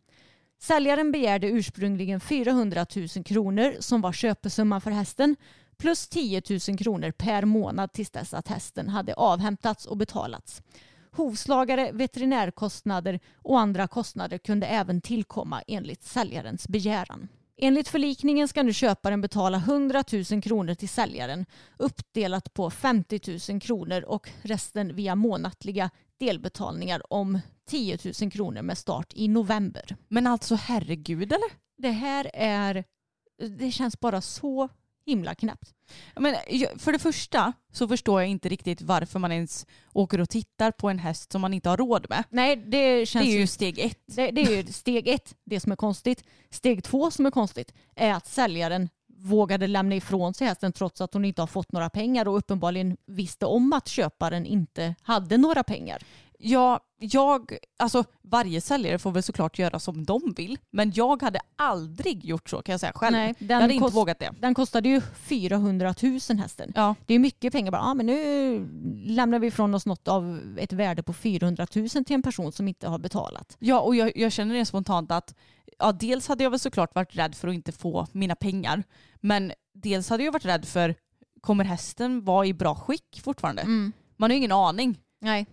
Säljaren 0.58 1.12
begärde 1.12 1.46
ursprungligen 1.46 2.20
400 2.20 2.86
000 2.96 3.24
kronor 3.24 3.76
som 3.80 4.00
var 4.00 4.12
köpesumman 4.12 4.80
för 4.80 4.90
hästen 4.90 5.36
plus 5.76 6.08
10 6.08 6.42
000 6.68 6.78
kronor 6.78 7.10
per 7.10 7.44
månad 7.44 7.92
tills 7.92 8.10
dess 8.10 8.34
att 8.34 8.48
hästen 8.48 8.88
hade 8.88 9.14
avhämtats 9.14 9.86
och 9.86 9.96
betalats. 9.96 10.62
Hovslagare, 11.12 11.92
veterinärkostnader 11.92 13.20
och 13.42 13.60
andra 13.60 13.88
kostnader 13.88 14.38
kunde 14.38 14.66
även 14.66 15.00
tillkomma 15.00 15.62
enligt 15.66 16.04
säljarens 16.04 16.68
begäran. 16.68 17.28
Enligt 17.58 17.88
förlikningen 17.88 18.48
ska 18.48 18.62
nu 18.62 18.72
köparen 18.72 19.20
betala 19.20 19.56
100 19.58 20.04
000 20.30 20.42
kronor 20.42 20.74
till 20.74 20.88
säljaren 20.88 21.46
uppdelat 21.76 22.54
på 22.54 22.70
50 22.70 23.52
000 23.52 23.60
kronor 23.60 24.02
och 24.02 24.28
resten 24.42 24.96
via 24.96 25.14
månatliga 25.14 25.90
delbetalningar 26.18 27.12
om 27.12 27.40
10 27.68 27.98
000 28.20 28.30
kronor 28.30 28.62
med 28.62 28.78
start 28.78 29.12
i 29.14 29.28
november. 29.28 29.96
Men 30.08 30.26
alltså 30.26 30.54
herregud 30.54 31.32
eller? 31.32 31.50
Det 31.76 31.90
här 31.90 32.30
är... 32.34 32.84
Det 33.58 33.70
känns 33.70 34.00
bara 34.00 34.20
så 34.20 34.68
himla 35.06 35.34
knäppt. 35.34 35.74
Men, 36.16 36.34
för 36.78 36.92
det 36.92 36.98
första 36.98 37.52
så 37.72 37.88
förstår 37.88 38.20
jag 38.20 38.30
inte 38.30 38.48
riktigt 38.48 38.82
varför 38.82 39.18
man 39.18 39.32
ens 39.32 39.66
åker 39.92 40.20
och 40.20 40.28
tittar 40.28 40.70
på 40.70 40.88
en 40.88 40.98
häst 40.98 41.32
som 41.32 41.40
man 41.40 41.54
inte 41.54 41.68
har 41.68 41.76
råd 41.76 42.06
med. 42.08 42.24
Nej, 42.30 42.56
det 42.56 43.06
känns 43.06 43.26
Det 43.26 43.32
är 43.32 43.38
ju 43.38 43.46
steg 43.46 43.78
ett. 43.78 44.02
Det, 44.06 44.30
det 44.30 44.40
är 44.40 44.56
ju 44.56 44.72
steg 44.72 45.08
ett, 45.08 45.34
det 45.44 45.60
som 45.60 45.72
är 45.72 45.76
konstigt. 45.76 46.24
Steg 46.50 46.84
två 46.84 47.10
som 47.10 47.26
är 47.26 47.30
konstigt 47.30 47.74
är 47.94 48.12
att 48.12 48.26
säljaren 48.26 48.88
vågade 49.18 49.66
lämna 49.66 49.94
ifrån 49.94 50.34
sig 50.34 50.46
hästen 50.46 50.72
trots 50.72 51.00
att 51.00 51.14
hon 51.14 51.24
inte 51.24 51.42
har 51.42 51.46
fått 51.46 51.72
några 51.72 51.90
pengar 51.90 52.28
och 52.28 52.36
uppenbarligen 52.36 52.96
visste 53.06 53.46
om 53.46 53.72
att 53.72 53.88
köparen 53.88 54.46
inte 54.46 54.94
hade 55.02 55.36
några 55.36 55.62
pengar. 55.64 56.02
Ja, 56.38 56.80
jag, 56.98 57.56
alltså 57.78 58.04
varje 58.22 58.60
säljare 58.60 58.98
får 58.98 59.10
väl 59.10 59.22
såklart 59.22 59.58
göra 59.58 59.78
som 59.78 60.04
de 60.04 60.34
vill. 60.36 60.58
Men 60.70 60.92
jag 60.94 61.22
hade 61.22 61.40
aldrig 61.56 62.24
gjort 62.24 62.48
så 62.48 62.62
kan 62.62 62.72
jag 62.72 62.80
säga 62.80 62.92
själv. 62.94 63.12
Nej, 63.12 63.34
jag 63.38 63.60
hade 63.60 63.74
inte 63.74 63.94
vågat 63.94 64.18
det. 64.18 64.34
Den 64.40 64.54
kostade 64.54 64.88
ju 64.88 65.00
400 65.00 65.94
000 66.02 66.38
hästen. 66.38 66.72
Ja. 66.74 66.94
Det 67.06 67.14
är 67.14 67.18
mycket 67.18 67.52
pengar. 67.52 67.70
Bara, 67.72 67.82
ah, 67.82 67.94
men 67.94 68.06
nu 68.06 68.68
lämnar 69.06 69.38
vi 69.38 69.46
ifrån 69.46 69.74
oss 69.74 69.86
något 69.86 70.08
av 70.08 70.56
ett 70.58 70.72
värde 70.72 71.02
på 71.02 71.12
400 71.12 71.66
000 71.74 71.88
till 71.88 72.04
en 72.08 72.22
person 72.22 72.52
som 72.52 72.68
inte 72.68 72.88
har 72.88 72.98
betalat. 72.98 73.56
Ja, 73.58 73.80
och 73.80 73.96
jag, 73.96 74.16
jag 74.16 74.32
känner 74.32 74.54
det 74.54 74.64
spontant 74.64 75.10
att 75.10 75.34
ja, 75.78 75.92
dels 75.92 76.28
hade 76.28 76.44
jag 76.44 76.50
väl 76.50 76.60
såklart 76.60 76.94
varit 76.94 77.16
rädd 77.16 77.34
för 77.34 77.48
att 77.48 77.54
inte 77.54 77.72
få 77.72 78.06
mina 78.12 78.34
pengar. 78.34 78.82
Men 79.20 79.52
dels 79.74 80.10
hade 80.10 80.24
jag 80.24 80.32
varit 80.32 80.44
rädd 80.44 80.64
för 80.64 80.94
kommer 81.40 81.64
hästen 81.64 82.24
vara 82.24 82.46
i 82.46 82.54
bra 82.54 82.74
skick 82.74 83.20
fortfarande? 83.22 83.62
Man 84.16 84.30
har 84.30 84.34
ju 84.34 84.36
ingen 84.38 84.52
aning. 84.52 85.00
Nej. 85.20 85.46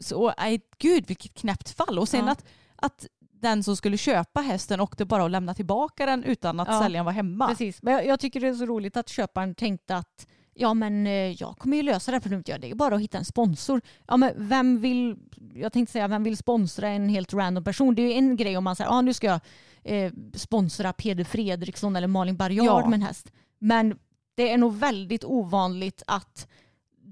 Så 0.00 0.32
nej, 0.38 0.60
gud 0.78 1.04
vilket 1.08 1.34
knäppt 1.34 1.70
fall. 1.70 1.98
Och 1.98 2.08
sen 2.08 2.26
Ja. 2.26 2.32
att, 2.32 2.44
att 2.76 3.06
den 3.18 3.62
som 3.62 3.76
skulle 3.76 3.96
köpa 3.96 4.40
hästen 4.40 4.80
åkte 4.80 5.04
bara 5.04 5.22
och 5.22 5.30
lämna 5.30 5.54
tillbaka 5.54 6.06
den 6.06 6.24
utan 6.24 6.60
att 6.60 6.68
Ja, 6.68 6.80
säljaren 6.82 7.04
var 7.06 7.12
hemma. 7.12 7.48
Precis. 7.48 7.82
Men 7.82 7.94
jag, 7.94 8.06
jag 8.06 8.20
tycker 8.20 8.40
det 8.40 8.48
är 8.48 8.54
så 8.54 8.66
roligt 8.66 8.96
att 8.96 9.08
köparen 9.08 9.54
tänkte 9.54 9.96
att 9.96 10.26
ja 10.54 10.74
men 10.74 11.06
eh, 11.06 11.12
jag 11.12 11.58
kommer 11.58 11.76
ju 11.76 11.82
lösa 11.82 12.10
det 12.10 12.14
här 12.14 12.20
problemet. 12.20 12.48
Ja, 12.48 12.58
det 12.58 12.70
är 12.70 12.74
bara 12.74 12.94
att 12.94 13.00
hitta 13.00 13.18
en 13.18 13.24
sponsor. 13.24 13.80
Ja 14.06 14.16
men 14.16 14.32
vem 14.36 14.80
vill, 14.80 15.16
jag 15.54 15.72
tänkte 15.72 15.92
säga 15.92 16.08
vem 16.08 16.24
vill 16.24 16.36
sponsra 16.36 16.88
en 16.88 17.08
helt 17.08 17.34
random 17.34 17.64
person? 17.64 17.94
Det 17.94 18.02
är 18.02 18.06
ju 18.06 18.12
en 18.12 18.36
grej 18.36 18.56
om 18.56 18.64
man 18.64 18.76
säger 18.76 18.90
ja 18.90 19.00
nu 19.00 19.14
ska 19.14 19.26
jag 19.26 19.40
eh, 19.84 20.12
sponsra 20.34 20.92
Peder 20.92 21.24
Fredriksson 21.24 21.96
eller 21.96 22.06
Malin 22.08 22.36
Barriard 22.36 22.64
Ja. 22.66 22.86
med 22.88 22.94
en 22.96 23.02
häst. 23.02 23.32
Men 23.58 23.98
det 24.34 24.52
är 24.52 24.58
nog 24.58 24.74
väldigt 24.76 25.24
ovanligt 25.24 26.02
att 26.06 26.48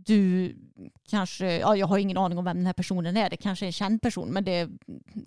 du 0.07 0.57
kanske, 1.11 1.59
ja 1.59 1.76
jag 1.76 1.86
har 1.86 1.98
ingen 1.98 2.16
aning 2.16 2.38
om 2.38 2.44
vem 2.44 2.57
den 2.57 2.66
här 2.66 2.72
personen 2.72 3.16
är. 3.16 3.30
Det 3.30 3.36
kanske 3.36 3.64
är 3.64 3.66
en 3.66 3.72
känd 3.72 4.02
person 4.02 4.28
men 4.28 4.44
det... 4.44 4.68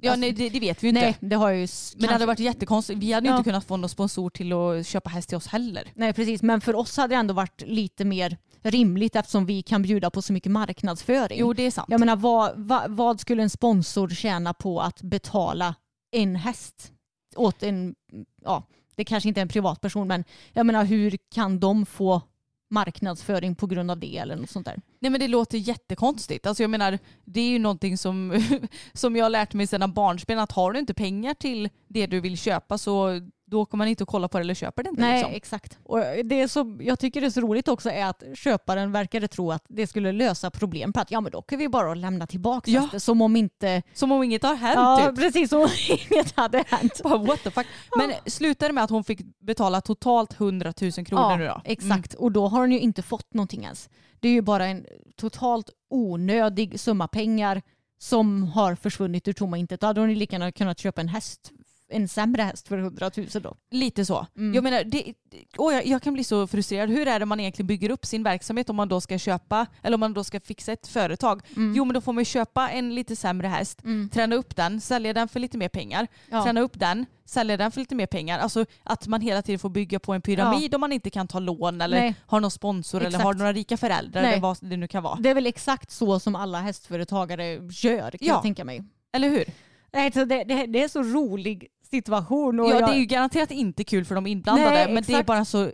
Ja, 0.01 0.11
alltså, 0.11 0.19
nej, 0.19 0.31
det, 0.31 0.49
det 0.49 0.59
vet 0.59 0.83
vi 0.83 0.87
ju 0.87 0.89
inte. 0.89 1.01
nej, 1.01 1.17
det 1.19 1.35
har 1.35 1.49
ju... 1.49 1.67
Men 1.97 2.07
det 2.07 2.13
hade 2.13 2.25
varit 2.25 2.39
jättekonstigt. 2.39 2.99
Vi 2.99 3.11
hade 3.11 3.27
ju 3.27 3.31
Ja. 3.33 3.37
inte 3.37 3.49
kunnat 3.49 3.65
få 3.65 3.77
någon 3.77 3.89
sponsor 3.89 4.29
till 4.29 4.53
att 4.53 4.87
köpa 4.87 5.09
häst 5.09 5.29
till 5.29 5.37
oss 5.37 5.47
heller. 5.47 5.91
Nej 5.95 6.13
precis, 6.13 6.41
men 6.41 6.61
för 6.61 6.75
oss 6.75 6.97
hade 6.97 7.15
det 7.15 7.19
ändå 7.19 7.33
varit 7.33 7.61
lite 7.61 8.05
mer 8.05 8.37
rimligt 8.61 9.15
eftersom 9.15 9.45
vi 9.45 9.61
kan 9.61 9.81
bjuda 9.81 10.09
på 10.09 10.21
så 10.21 10.33
mycket 10.33 10.51
marknadsföring. 10.51 11.39
Jo, 11.39 11.53
det 11.53 11.63
är 11.63 11.71
sant. 11.71 11.87
Jag 11.91 11.99
menar 11.99 12.15
vad, 12.15 12.51
vad, 12.55 12.91
vad 12.91 13.19
skulle 13.19 13.43
en 13.43 13.49
sponsor 13.49 14.09
tjäna 14.09 14.53
på 14.53 14.81
att 14.81 15.01
betala 15.01 15.75
en 16.11 16.35
häst 16.35 16.91
åt 17.35 17.63
en, 17.63 17.95
ja, 18.43 18.63
det 18.95 19.05
kanske 19.05 19.29
inte 19.29 19.39
är 19.39 19.41
en 19.41 19.47
privatperson 19.47 20.07
men 20.07 20.23
jag 20.53 20.65
menar 20.65 20.85
hur 20.85 21.17
kan 21.35 21.59
de 21.59 21.85
få 21.85 22.21
marknadsföring 22.69 23.55
på 23.55 23.67
grund 23.67 23.91
av 23.91 23.99
det 23.99 24.17
eller 24.17 24.35
något 24.35 24.49
sånt 24.49 24.65
där. 24.65 24.81
Nej 24.99 25.11
men 25.11 25.19
det 25.19 25.27
låter 25.27 25.57
jättekonstigt. 25.57 26.45
Alltså 26.45 26.63
jag 26.63 26.69
menar, 26.69 26.99
det 27.25 27.41
är 27.41 27.49
ju 27.49 27.59
någonting 27.59 27.97
som, 27.97 28.41
som 28.93 29.15
jag 29.15 29.25
har 29.25 29.29
lärt 29.29 29.53
mig 29.53 29.67
sedan 29.67 29.93
barnsben 29.93 30.39
att 30.39 30.51
har 30.51 30.73
du 30.73 30.79
inte 30.79 30.93
pengar 30.93 31.33
till 31.33 31.69
det 31.87 32.07
du 32.07 32.19
vill 32.19 32.37
köpa 32.37 32.77
så 32.77 33.21
då 33.49 33.65
kommer 33.65 33.81
man 33.81 33.87
inte 33.87 34.03
att 34.03 34.09
kolla 34.09 34.27
på 34.27 34.37
det 34.37 34.41
eller 34.41 34.53
köper 34.53 34.83
det 34.83 34.89
inte. 34.89 35.01
Nej, 35.01 35.13
liksom. 35.19 35.33
exakt. 35.33 35.77
Och 35.83 35.99
det 36.25 36.47
så, 36.47 36.77
jag 36.79 36.99
tycker 36.99 37.21
det 37.21 37.27
är 37.27 37.31
så 37.31 37.41
roligt 37.41 37.67
också 37.67 37.89
är 37.89 38.05
att 38.05 38.23
köparen 38.35 38.91
verkade 38.91 39.27
tro 39.27 39.51
att 39.51 39.63
det 39.67 39.87
skulle 39.87 40.11
lösa 40.11 40.51
problem 40.51 40.93
på 40.93 40.99
att 40.99 41.11
ja 41.11 41.21
men 41.21 41.31
då 41.31 41.41
kan 41.41 41.59
vi 41.59 41.69
bara 41.69 41.93
lämna 41.93 42.27
tillbaka 42.27 42.71
Ja. 42.71 42.89
det 42.91 42.99
som 42.99 43.21
om 43.21 43.35
inte... 43.35 43.81
Som 43.93 44.11
om 44.11 44.23
inget 44.23 44.43
har 44.43 44.55
hänt 44.55 44.75
Ja, 44.75 45.05
typ. 45.07 45.15
precis 45.19 45.49
som 45.49 45.61
om 45.61 45.69
inget 46.11 46.35
hade 46.37 46.63
hänt. 46.67 47.01
Bara, 47.03 47.17
What 47.17 47.43
the 47.43 47.51
fuck? 47.51 47.67
Men 47.97 48.11
slutade 48.25 48.73
med 48.73 48.83
att 48.83 48.89
hon 48.89 49.03
fick 49.03 49.21
betala 49.39 49.81
totalt 49.81 50.33
100 50.39 50.73
000 50.81 50.91
kronor 50.91 51.37
nu 51.37 51.45
då? 51.45 51.51
Mm. 51.51 51.61
exakt. 51.65 52.13
Och 52.13 52.31
då 52.31 52.47
har 52.47 52.59
hon 52.59 52.71
ju 52.71 52.79
inte 52.79 53.01
fått 53.01 53.33
någonting 53.33 53.63
ens. 53.63 53.89
Det 54.19 54.27
är 54.27 54.31
ju 54.31 54.41
bara 54.41 54.65
en 54.65 54.85
totalt 55.17 55.69
onödig 55.89 56.79
summa 56.79 57.07
pengar 57.07 57.61
som 57.97 58.43
har 58.43 58.75
försvunnit 58.75 59.27
ur 59.27 59.33
tomma 59.33 59.57
intet. 59.57 59.81
Då 59.81 59.87
hade 59.87 59.99
hon 59.99 60.09
ju 60.09 60.15
lika 60.15 60.35
gärna 60.35 60.51
kunnat 60.51 60.79
köpa 60.79 61.01
en 61.01 61.07
häst, 61.07 61.51
en 61.91 62.07
sämre 62.07 62.41
häst 62.41 62.67
för 62.67 62.77
100 62.77 63.11
000 63.17 63.27
då. 63.33 63.55
Lite 63.71 64.05
så. 64.05 64.27
Mm. 64.37 64.53
Jag 64.53 64.63
menar, 64.63 64.83
det, 64.83 65.13
åh, 65.57 65.73
jag, 65.73 65.85
jag 65.87 66.01
kan 66.01 66.13
bli 66.13 66.23
så 66.23 66.47
frustrerad. 66.47 66.89
Hur 66.89 67.07
är 67.07 67.19
det 67.19 67.25
man 67.25 67.39
egentligen 67.39 67.67
bygger 67.67 67.89
upp 67.89 68.05
sin 68.05 68.23
verksamhet 68.23 68.69
om 68.69 68.75
man 68.75 68.89
då 68.89 69.01
ska 69.01 69.17
köpa, 69.17 69.65
eller 69.83 69.93
om 69.95 69.99
man 69.99 70.13
då 70.13 70.23
ska 70.23 70.39
fixa 70.39 70.71
ett 70.71 70.87
företag? 70.87 71.41
Mm. 71.55 71.73
Jo 71.75 71.85
men 71.85 71.93
då 71.93 72.01
får 72.01 72.13
man 72.13 72.25
köpa 72.25 72.69
en 72.69 72.95
lite 72.95 73.15
sämre 73.15 73.47
häst, 73.47 73.79
träna 74.13 74.35
upp 74.35 74.55
den, 74.55 74.81
sälja 74.81 75.13
den 75.13 75.27
för 75.27 75.39
lite 75.39 75.57
mer 75.57 75.69
pengar, 75.69 76.07
Ja. 76.31 76.43
träna 76.43 76.61
upp 76.61 76.79
den, 76.79 77.05
sälja 77.25 77.57
den 77.57 77.71
för 77.71 77.79
lite 77.79 77.95
mer 77.95 78.05
pengar. 78.07 78.39
Alltså 78.39 78.65
att 78.83 79.07
man 79.07 79.21
hela 79.21 79.41
tiden 79.41 79.59
får 79.59 79.69
bygga 79.69 79.99
på 79.99 80.13
en 80.13 80.21
pyramid 80.21 80.75
om 80.75 80.81
man 80.81 80.91
inte 80.91 81.09
kan 81.09 81.27
ta 81.27 81.39
lån 81.39 81.81
eller 81.81 81.99
Nej. 81.99 82.15
har 82.25 82.39
någon 82.39 82.51
sponsor 82.51 82.97
eller 82.99 83.07
Exakt. 83.09 83.23
har 83.23 83.33
några 83.33 83.53
rika 83.53 83.77
föräldrar 83.77 84.21
Nej. 84.21 84.31
eller 84.31 84.41
vad 84.41 84.57
det 84.61 84.77
nu 84.77 84.87
kan 84.87 85.03
vara. 85.03 85.15
Det 85.19 85.29
är 85.29 85.35
väl 85.35 85.47
exakt 85.47 85.91
så 85.91 86.19
som 86.19 86.35
alla 86.35 86.59
hästföretagare 86.61 87.45
gör 87.71 88.11
kan 88.11 88.19
Ja. 88.27 88.33
jag 88.33 88.41
tänka 88.41 88.65
mig. 88.65 88.83
Eller 89.13 89.29
hur? 89.29 89.45
Nej, 89.93 90.11
så 90.11 90.25
det, 90.25 90.43
det, 90.43 90.65
det 90.65 90.83
är 90.83 90.87
så 90.87 91.03
rolig 91.03 91.67
situation. 91.91 92.59
Och 92.59 92.65
Ja 92.65 92.79
jag, 92.79 92.89
det 92.89 92.93
är 92.93 92.99
ju 92.99 93.05
garanterat 93.05 93.51
inte 93.51 93.83
kul 93.83 94.05
för 94.05 94.15
de 94.15 94.27
inblandade 94.27 94.69
Nej, 94.69 94.85
men 94.85 94.95
det 94.95 94.99
är 94.99 95.15
exakt. 95.15 95.27
bara 95.27 95.45
så 95.45 95.71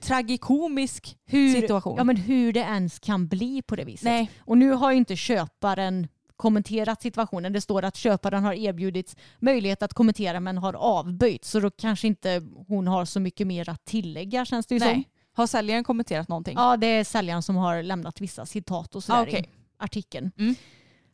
tragikomisk 0.00 1.16
hur, 1.26 1.52
situation. 1.60 1.94
Ja, 1.98 2.04
men 2.04 2.16
hur 2.16 2.52
det 2.52 2.60
ens 2.60 2.98
kan 2.98 3.28
bli 3.28 3.62
på 3.62 3.76
det 3.76 3.84
viset. 3.84 4.04
Nej. 4.04 4.30
Och 4.40 4.58
nu 4.58 4.70
har 4.70 4.90
ju 4.90 4.96
inte 4.96 5.16
köparen 5.16 6.08
kommenterat 6.36 7.02
situationen. 7.02 7.52
Det 7.52 7.60
står 7.60 7.84
att 7.84 7.96
köparen 7.96 8.44
har 8.44 8.52
erbjudits 8.52 9.16
möjlighet 9.38 9.82
att 9.82 9.94
kommentera 9.94 10.40
men 10.40 10.58
har 10.58 10.74
avböjt. 10.74 11.44
Så 11.44 11.60
då 11.60 11.70
kanske 11.70 12.06
inte 12.06 12.42
hon 12.68 12.86
har 12.86 13.04
så 13.04 13.20
mycket 13.20 13.46
mer 13.46 13.68
att 13.68 13.84
tillägga 13.84 14.44
känns 14.44 14.66
det 14.66 14.74
ju 14.74 14.80
som. 14.80 14.88
Nej. 14.88 15.08
Har 15.34 15.46
säljaren 15.46 15.84
kommenterat 15.84 16.28
någonting? 16.28 16.54
Ja, 16.56 16.76
det 16.76 16.86
är 16.86 17.04
säljaren 17.04 17.42
som 17.42 17.56
har 17.56 17.82
lämnat 17.82 18.20
vissa 18.20 18.46
citat 18.46 18.94
och 18.96 19.04
sådär 19.04 19.18
Ah, 19.18 19.22
okej. 19.22 19.40
i 19.40 19.48
artikeln. 19.78 20.30
Mm. 20.38 20.54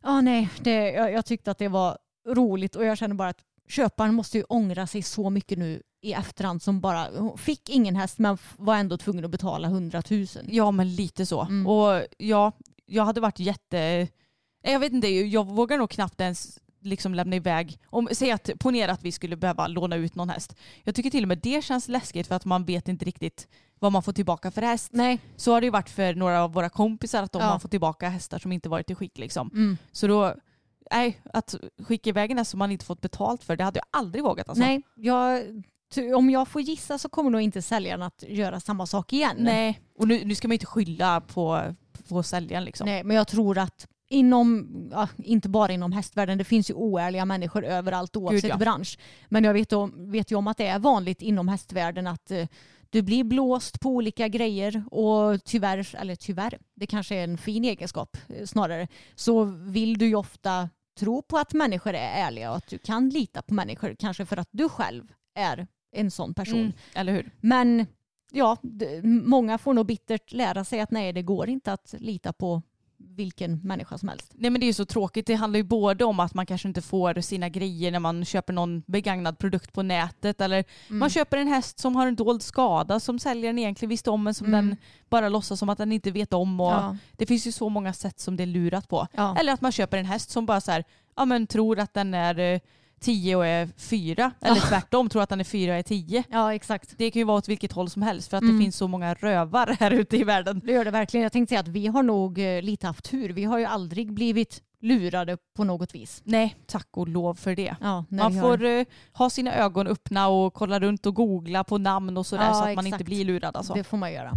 Ja, 0.02 0.20
nej, 0.20 0.48
det, 0.60 0.90
jag, 0.90 1.12
jag 1.12 1.26
tyckte 1.26 1.50
att 1.50 1.58
det 1.58 1.68
var 1.68 1.98
roligt 2.28 2.76
och 2.76 2.84
jag 2.84 2.98
känner 2.98 3.14
bara 3.14 3.28
att 3.28 3.40
köparen 3.68 4.14
måste 4.14 4.38
ju 4.38 4.44
ångra 4.44 4.86
sig 4.86 5.02
så 5.02 5.30
mycket 5.30 5.58
nu 5.58 5.82
i 6.02 6.12
efterhand 6.12 6.62
som 6.62 6.80
bara 6.80 7.36
fick 7.36 7.68
ingen 7.68 7.96
häst 7.96 8.18
men 8.18 8.38
var 8.56 8.76
ändå 8.76 8.96
tvungen 8.98 9.24
att 9.24 9.30
betala 9.30 9.68
100 9.68 10.02
000. 10.10 10.26
Ja 10.48 10.70
men 10.70 10.94
lite 10.94 11.26
så. 11.26 11.42
Mm. 11.42 11.66
Och 11.66 12.06
ja, 12.18 12.52
jag 12.86 13.04
hade 13.04 13.20
varit 13.20 13.38
jätte... 13.38 14.08
Jag 14.62 14.80
vet 14.80 14.92
inte, 14.92 15.08
jag 15.08 15.46
vågar 15.46 15.78
nog 15.78 15.90
knappt 15.90 16.20
ens 16.20 16.58
liksom 16.80 17.14
lämna 17.14 17.36
iväg. 17.36 17.78
Om, 17.86 18.08
säg 18.12 18.30
att, 18.30 18.50
ponera 18.58 18.92
att 18.92 19.02
vi 19.02 19.12
skulle 19.12 19.36
behöva 19.36 19.66
låna 19.66 19.96
ut 19.96 20.14
någon 20.14 20.28
häst. 20.28 20.54
Jag 20.84 20.94
tycker 20.94 21.10
till 21.10 21.24
och 21.24 21.28
med 21.28 21.38
det 21.42 21.64
känns 21.64 21.88
läskigt 21.88 22.26
för 22.26 22.34
att 22.34 22.44
man 22.44 22.64
vet 22.64 22.88
inte 22.88 23.04
riktigt 23.04 23.48
vad 23.78 23.92
man 23.92 24.02
får 24.02 24.12
tillbaka 24.12 24.50
för 24.50 24.62
häst. 24.62 24.88
Nej. 24.92 25.18
Så 25.36 25.52
har 25.52 25.60
det 25.60 25.64
ju 25.64 25.70
varit 25.70 25.90
för 25.90 26.14
några 26.14 26.42
av 26.42 26.52
våra 26.52 26.68
kompisar 26.68 27.22
att 27.22 27.32
de 27.32 27.42
Ja. 27.42 27.48
har 27.48 27.58
fått 27.58 27.70
tillbaka 27.70 28.08
hästar 28.08 28.38
som 28.38 28.52
inte 28.52 28.68
varit 28.68 28.90
i 28.90 28.94
skick. 28.94 29.18
Liksom. 29.18 29.50
Mm. 29.54 29.76
Så 29.92 30.06
då, 30.06 30.34
nej, 30.90 31.20
att 31.32 31.54
skicka 31.82 32.10
iväg 32.10 32.30
en 32.30 32.44
som 32.44 32.58
man 32.58 32.72
inte 32.72 32.84
fått 32.84 33.00
betalt 33.00 33.44
för, 33.44 33.56
det 33.56 33.64
hade 33.64 33.78
jag 33.78 33.86
aldrig 33.90 34.24
vågat. 34.24 34.48
Alltså. 34.48 34.64
Nej, 34.64 34.82
jag, 34.94 35.44
om 36.14 36.30
jag 36.30 36.48
får 36.48 36.62
gissa 36.62 36.98
så 36.98 37.08
kommer 37.08 37.30
nog 37.30 37.40
inte 37.40 37.62
säljaren 37.62 38.02
att 38.02 38.24
göra 38.28 38.60
samma 38.60 38.86
sak 38.86 39.12
igen. 39.12 39.36
Nej. 39.38 39.80
Och 39.98 40.08
nu, 40.08 40.24
nu 40.24 40.34
ska 40.34 40.48
man 40.48 40.52
inte 40.52 40.66
skylla 40.66 41.20
på, 41.20 41.74
på 42.08 42.22
säljaren. 42.22 42.64
Liksom. 42.64 42.86
Nej, 42.86 43.04
men 43.04 43.16
jag 43.16 43.28
tror 43.28 43.58
att 43.58 43.86
inom, 44.08 44.68
ja, 44.92 45.08
inte 45.16 45.48
bara 45.48 45.72
inom 45.72 45.92
hästvärlden, 45.92 46.38
det 46.38 46.44
finns 46.44 46.70
ju 46.70 46.74
oärliga 46.74 47.24
människor 47.24 47.64
överallt 47.64 48.16
oavsett 48.16 48.50
ja. 48.50 48.56
bransch. 48.56 48.98
Men 49.28 49.44
jag 49.44 49.52
vet, 49.52 49.72
om, 49.72 50.10
vet 50.10 50.30
ju 50.30 50.36
om 50.36 50.46
att 50.46 50.56
det 50.56 50.66
är 50.66 50.78
vanligt 50.78 51.22
inom 51.22 51.48
hästvärlden 51.48 52.06
att 52.06 52.30
eh, 52.30 52.46
du 52.90 53.02
blir 53.02 53.24
blåst 53.24 53.80
på 53.80 53.90
olika 53.90 54.28
grejer 54.28 54.84
och 54.90 55.44
tyvärr, 55.44 55.96
eller 55.98 56.14
tyvärr, 56.14 56.58
det 56.74 56.86
kanske 56.86 57.16
är 57.16 57.24
en 57.24 57.38
fin 57.38 57.64
egenskap 57.64 58.16
eh, 58.28 58.46
snarare, 58.46 58.88
så 59.14 59.44
vill 59.44 59.98
du 59.98 60.06
ju 60.06 60.14
ofta 60.14 60.68
tro 60.98 61.22
på 61.22 61.38
att 61.38 61.52
människor 61.52 61.94
är 61.94 62.26
ärliga 62.26 62.50
och 62.50 62.56
att 62.56 62.66
du 62.66 62.78
kan 62.78 63.08
lita 63.08 63.42
på 63.42 63.54
människor, 63.54 63.96
kanske 63.98 64.26
för 64.26 64.36
att 64.36 64.48
du 64.50 64.68
själv 64.68 65.04
är 65.34 65.66
en 65.92 66.10
sån 66.10 66.34
person. 66.34 66.60
Mm, 66.60 66.72
eller 66.94 67.12
hur? 67.12 67.30
Men 67.40 67.86
ja, 68.32 68.56
många 69.04 69.58
får 69.58 69.74
nog 69.74 69.86
bittert 69.86 70.32
lära 70.32 70.64
sig 70.64 70.80
att 70.80 70.90
nej, 70.90 71.12
det 71.12 71.22
går 71.22 71.48
inte 71.48 71.72
att 71.72 71.94
lita 71.98 72.32
på 72.32 72.62
vilken 73.18 73.60
människa 73.64 73.98
som 73.98 74.08
helst. 74.08 74.32
Nej 74.34 74.50
men 74.50 74.60
det 74.60 74.64
är 74.64 74.68
ju 74.68 74.72
så 74.72 74.84
tråkigt. 74.84 75.26
Det 75.26 75.34
handlar 75.34 75.56
ju 75.58 75.62
både 75.64 76.04
om 76.04 76.20
att 76.20 76.34
man 76.34 76.46
kanske 76.46 76.68
inte 76.68 76.82
får 76.82 77.20
sina 77.20 77.48
grejer 77.48 77.90
när 77.92 77.98
man 77.98 78.24
köper 78.24 78.52
någon 78.52 78.82
begagnad 78.86 79.38
produkt 79.38 79.72
på 79.72 79.82
nätet 79.82 80.40
eller 80.40 80.64
Mm. 80.88 80.98
man 80.98 81.10
köper 81.10 81.36
en 81.36 81.48
häst 81.48 81.78
som 81.78 81.96
har 81.96 82.06
en 82.06 82.16
dold 82.16 82.42
skada 82.42 83.00
som 83.00 83.18
säljaren 83.18 83.58
egentligen 83.58 83.90
visste 83.90 84.10
om 84.10 84.22
men 84.24 84.34
som 84.34 84.46
Mm. 84.46 84.66
den 84.68 84.76
bara 85.08 85.28
låtsas 85.28 85.58
som 85.58 85.68
att 85.68 85.78
den 85.78 85.92
inte 85.92 86.10
vet 86.10 86.32
om. 86.32 86.60
Och 86.60 86.72
Ja. 86.72 86.96
Det 87.16 87.26
finns 87.26 87.46
ju 87.46 87.52
så 87.52 87.68
många 87.68 87.92
sätt 87.92 88.20
som 88.20 88.36
det 88.36 88.42
är 88.42 88.46
lurat 88.46 88.88
på. 88.88 89.06
Ja. 89.12 89.36
Eller 89.38 89.52
att 89.52 89.60
man 89.60 89.72
köper 89.72 89.98
en 89.98 90.06
häst 90.06 90.30
som 90.30 90.46
bara 90.46 90.60
så 90.60 90.72
här, 90.72 90.84
ja, 91.16 91.24
men 91.24 91.46
tror 91.46 91.78
att 91.78 91.94
den 91.94 92.14
är 92.14 92.60
10 93.00 93.36
och 93.36 93.46
är 93.46 93.68
4. 93.76 94.32
Eller 94.40 94.60
tvärtom, 94.60 95.08
tror 95.08 95.22
att 95.22 95.28
den 95.28 95.40
är 95.40 95.44
4 95.44 95.72
och 95.72 95.78
är 95.78 95.82
10. 95.82 96.24
ja, 96.30 96.54
exakt. 96.54 96.94
Det 96.98 97.10
kan 97.10 97.20
ju 97.20 97.24
vara 97.24 97.38
åt 97.38 97.48
vilket 97.48 97.72
håll 97.72 97.90
som 97.90 98.02
helst 98.02 98.30
för 98.30 98.36
att 98.36 98.42
Mm. 98.42 98.56
det 98.58 98.62
finns 98.64 98.76
så 98.76 98.88
många 98.88 99.14
rövar 99.14 99.76
här 99.80 99.90
ute 99.90 100.16
i 100.16 100.24
världen. 100.24 100.60
Det 100.64 100.72
gör 100.72 100.84
det 100.84 100.90
verkligen. 100.90 101.22
Jag 101.22 101.32
tänkte 101.32 101.50
säga 101.50 101.60
att 101.60 101.68
vi 101.68 101.86
har 101.86 102.02
nog 102.02 102.38
eh, 102.38 102.62
lite 102.62 102.86
haft 102.86 103.04
tur. 103.10 103.28
Vi 103.32 103.44
har 103.44 103.58
ju 103.58 103.64
aldrig 103.64 104.12
blivit 104.12 104.62
lurade 104.80 105.36
på 105.56 105.64
något 105.64 105.94
vis. 105.94 106.20
Nej, 106.24 106.56
tack 106.66 106.88
och 106.90 107.08
lov 107.08 107.34
för 107.34 107.54
det. 107.56 107.76
Ja, 107.80 108.04
Man 108.08 108.32
får 108.32 108.40
har, 108.40 108.64
eh, 108.64 108.84
ha 109.12 109.30
sina 109.30 109.54
ögon 109.54 109.86
öppna 109.86 110.28
och 110.28 110.54
kolla 110.54 110.80
runt 110.80 111.06
och 111.06 111.14
googla 111.14 111.64
på 111.64 111.78
namn 111.78 112.16
och 112.16 112.26
sådär 112.26 112.44
Ja, 112.46 112.54
så 112.54 112.64
att 112.64 112.74
man 112.76 112.86
inte 112.86 112.96
exakt. 112.96 113.04
blir 113.06 113.24
lurad. 113.24 113.56
Alltså. 113.56 113.74
Det 113.74 113.84
får 113.84 113.96
man 113.96 114.12
göra. 114.12 114.32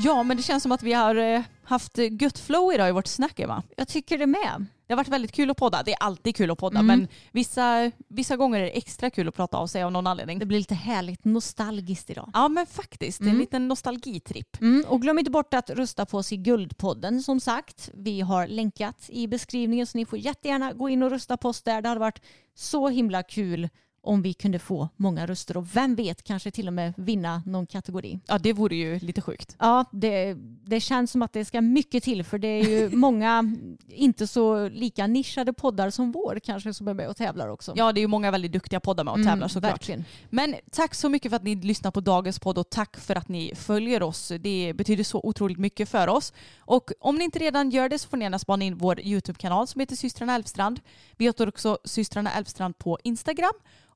Ja, 0.00 0.22
men 0.22 0.36
det 0.36 0.42
känns 0.42 0.62
som 0.62 0.72
att 0.72 0.82
vi 0.82 0.92
har 0.92 1.14
eh, 1.14 1.42
haft 1.64 1.98
gött 2.20 2.38
flow 2.38 2.74
idag 2.74 2.88
i 2.88 2.92
vårt 2.92 3.06
snack, 3.06 3.40
Emma. 3.40 3.62
Jag 3.76 3.88
tycker 3.88 4.18
det 4.18 4.26
med. 4.26 4.66
Det 4.86 4.92
har 4.94 4.96
varit 4.96 5.08
väldigt 5.08 5.32
kul 5.32 5.50
att 5.50 5.56
podda. 5.56 5.82
Det 5.82 5.92
är 5.92 5.96
alltid 6.02 6.36
kul 6.36 6.50
att 6.50 6.58
podda, 6.58 6.78
Mm. 6.78 6.98
men 6.98 7.08
vissa, 7.32 7.92
vissa 8.08 8.36
gånger 8.36 8.60
är 8.60 8.64
det 8.64 8.70
extra 8.70 9.10
kul 9.10 9.28
att 9.28 9.34
prata 9.34 9.56
av 9.56 9.66
sig 9.66 9.82
av 9.82 9.92
någon 9.92 10.06
anledning. 10.06 10.38
Det 10.38 10.46
blir 10.46 10.58
lite 10.58 10.74
härligt 10.74 11.24
nostalgiskt 11.24 12.10
idag. 12.10 12.30
Ja, 12.34 12.48
men 12.48 12.66
faktiskt. 12.66 13.18
Det 13.18 13.24
är 13.24 13.26
en 13.26 13.30
Mm. 13.30 13.40
liten 13.40 13.68
nostalgitripp. 13.68 14.60
Mm, 14.60 14.84
och 14.88 15.02
glöm 15.02 15.18
inte 15.18 15.30
bort 15.30 15.54
att 15.54 15.70
rösta 15.70 16.06
på 16.06 16.18
oss 16.18 16.32
i 16.32 16.36
Guldpodden 16.36 17.22
som 17.22 17.40
sagt. 17.40 17.90
Vi 17.94 18.20
har 18.20 18.46
länkat 18.46 18.96
i 19.08 19.26
beskrivningen 19.26 19.86
så 19.86 19.98
ni 19.98 20.04
får 20.06 20.18
jättegärna 20.18 20.72
gå 20.72 20.88
in 20.88 21.02
och 21.02 21.10
rösta 21.10 21.36
på 21.36 21.48
oss 21.48 21.62
där. 21.62 21.82
Det 21.82 21.88
hade 21.88 22.00
varit 22.00 22.22
så 22.54 22.88
himla 22.88 23.22
kul 23.22 23.68
om 24.00 24.22
vi 24.22 24.32
kunde 24.34 24.58
få 24.58 24.88
många 24.96 25.26
röster 25.26 25.56
och 25.56 25.76
vem 25.76 25.94
vet 25.94 26.22
kanske 26.22 26.50
till 26.50 26.66
och 26.66 26.72
med 26.72 26.94
vinna 26.96 27.42
någon 27.46 27.66
kategori. 27.66 28.20
Ja, 28.26 28.38
det 28.38 28.52
vore 28.52 28.76
ju 28.76 28.98
lite 28.98 29.20
sjukt. 29.20 29.56
Ja, 29.58 29.84
det, 29.92 30.34
det 30.64 30.80
känns 30.80 31.10
som 31.10 31.22
att 31.22 31.32
det 31.32 31.44
ska 31.44 31.60
mycket 31.60 32.02
till 32.04 32.24
för 32.24 32.38
det 32.38 32.48
är 32.48 32.64
ju 32.68 32.90
många 32.96 33.56
inte 33.88 34.26
så 34.26 34.68
lika 34.68 35.06
nischade 35.06 35.52
poddar 35.52 35.90
som 35.90 36.12
vår 36.12 36.38
kanske 36.44 36.74
som 36.74 36.88
är 36.88 36.94
med 36.94 37.08
och 37.08 37.16
tävlar 37.16 37.48
också. 37.48 37.72
Ja, 37.76 37.92
det 37.92 38.00
är 38.00 38.02
ju 38.02 38.06
många 38.08 38.30
väldigt 38.30 38.52
duktiga 38.52 38.80
poddar 38.80 39.04
med 39.04 39.12
och 39.12 39.18
Mm, 39.18 39.28
tävlar 39.28 39.48
såklart. 39.48 39.72
verkligen. 39.72 40.04
Men 40.30 40.54
tack 40.70 40.94
så 40.94 41.08
mycket 41.08 41.30
för 41.30 41.36
att 41.36 41.42
ni 41.44 41.54
lyssnar 41.56 41.90
på 41.90 42.00
dagens 42.00 42.38
podd 42.38 42.58
och 42.58 42.70
tack 42.70 42.96
för 42.96 43.16
att 43.16 43.28
ni 43.28 43.52
följer 43.54 44.02
oss. 44.02 44.32
Det 44.40 44.72
betyder 44.76 45.04
så 45.04 45.20
otroligt 45.24 45.58
mycket 45.58 45.88
för 45.88 46.08
oss. 46.08 46.32
Och 46.58 46.90
om 47.00 47.16
ni 47.16 47.24
inte 47.24 47.38
redan 47.38 47.70
gör 47.70 47.88
det 47.88 47.98
så 47.98 48.08
får 48.08 48.16
ni 48.16 48.24
gärna 48.24 48.38
spana 48.38 48.64
in 48.64 48.76
vår 48.76 49.00
YouTube-kanal 49.00 49.66
som 49.66 49.80
heter 49.80 49.96
systrarna 49.96 50.34
Elfstrand. 50.34 50.80
Vi 51.16 51.24
heter 51.24 51.48
också 51.48 51.78
systrarna 51.84 52.30
Elfstrand 52.32 52.78
på 52.78 52.98
Instagram. 53.02 53.52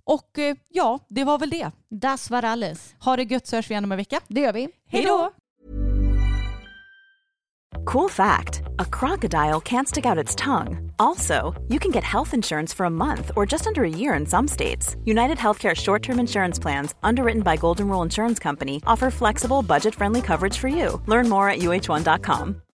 Och 0.06 0.38
eh, 0.38 0.56
ja, 0.68 0.98
det 1.08 1.24
var 1.24 1.38
väl 1.38 1.50
det. 1.50 1.70
Das 1.90 2.30
war 2.30 2.44
alles. 2.44 2.94
Ha 2.98 3.16
det 3.16 3.22
gött 3.22 3.46
så 3.46 3.56
hörs 3.56 3.70
vi 3.70 3.74
igen 3.74 3.84
om 3.84 3.92
en 3.92 3.98
vecka. 3.98 4.20
Det 4.28 4.40
gör 4.40 4.52
vi. 4.52 4.68
Hej 4.88 5.04
då! 5.04 5.30
Cool 7.84 8.08
fact 8.10 8.62
a 8.78 8.84
crocodile 8.84 9.60
can't 9.60 9.88
stick 9.88 10.04
out 10.04 10.24
its 10.24 10.34
tongue. 10.34 10.92
Also, 10.98 11.54
you 11.68 11.80
can 11.80 11.90
get 11.90 12.04
health 12.04 12.34
insurance 12.34 12.72
for 12.76 12.86
a 12.86 12.90
month 12.90 13.30
or 13.34 13.52
just 13.52 13.66
under 13.66 13.82
a 13.82 13.88
year 13.88 14.14
in 14.14 14.26
some 14.26 14.48
states. 14.48 14.96
United 15.04 15.38
Healthcare 15.38 15.74
short 15.74 16.02
term 16.02 16.20
insurance 16.20 16.62
plans, 16.62 16.94
underwritten 17.02 17.42
by 17.42 17.56
Golden 17.56 17.88
Rule 17.88 18.02
Insurance 18.02 18.38
Company, 18.38 18.80
offer 18.86 19.10
flexible, 19.10 19.62
budget 19.62 19.94
friendly 19.94 20.22
coverage 20.22 20.58
for 20.58 20.68
you. 20.68 21.00
Learn 21.06 21.28
more 21.28 21.48
at 21.48 21.58
uh1.com. 21.58 22.62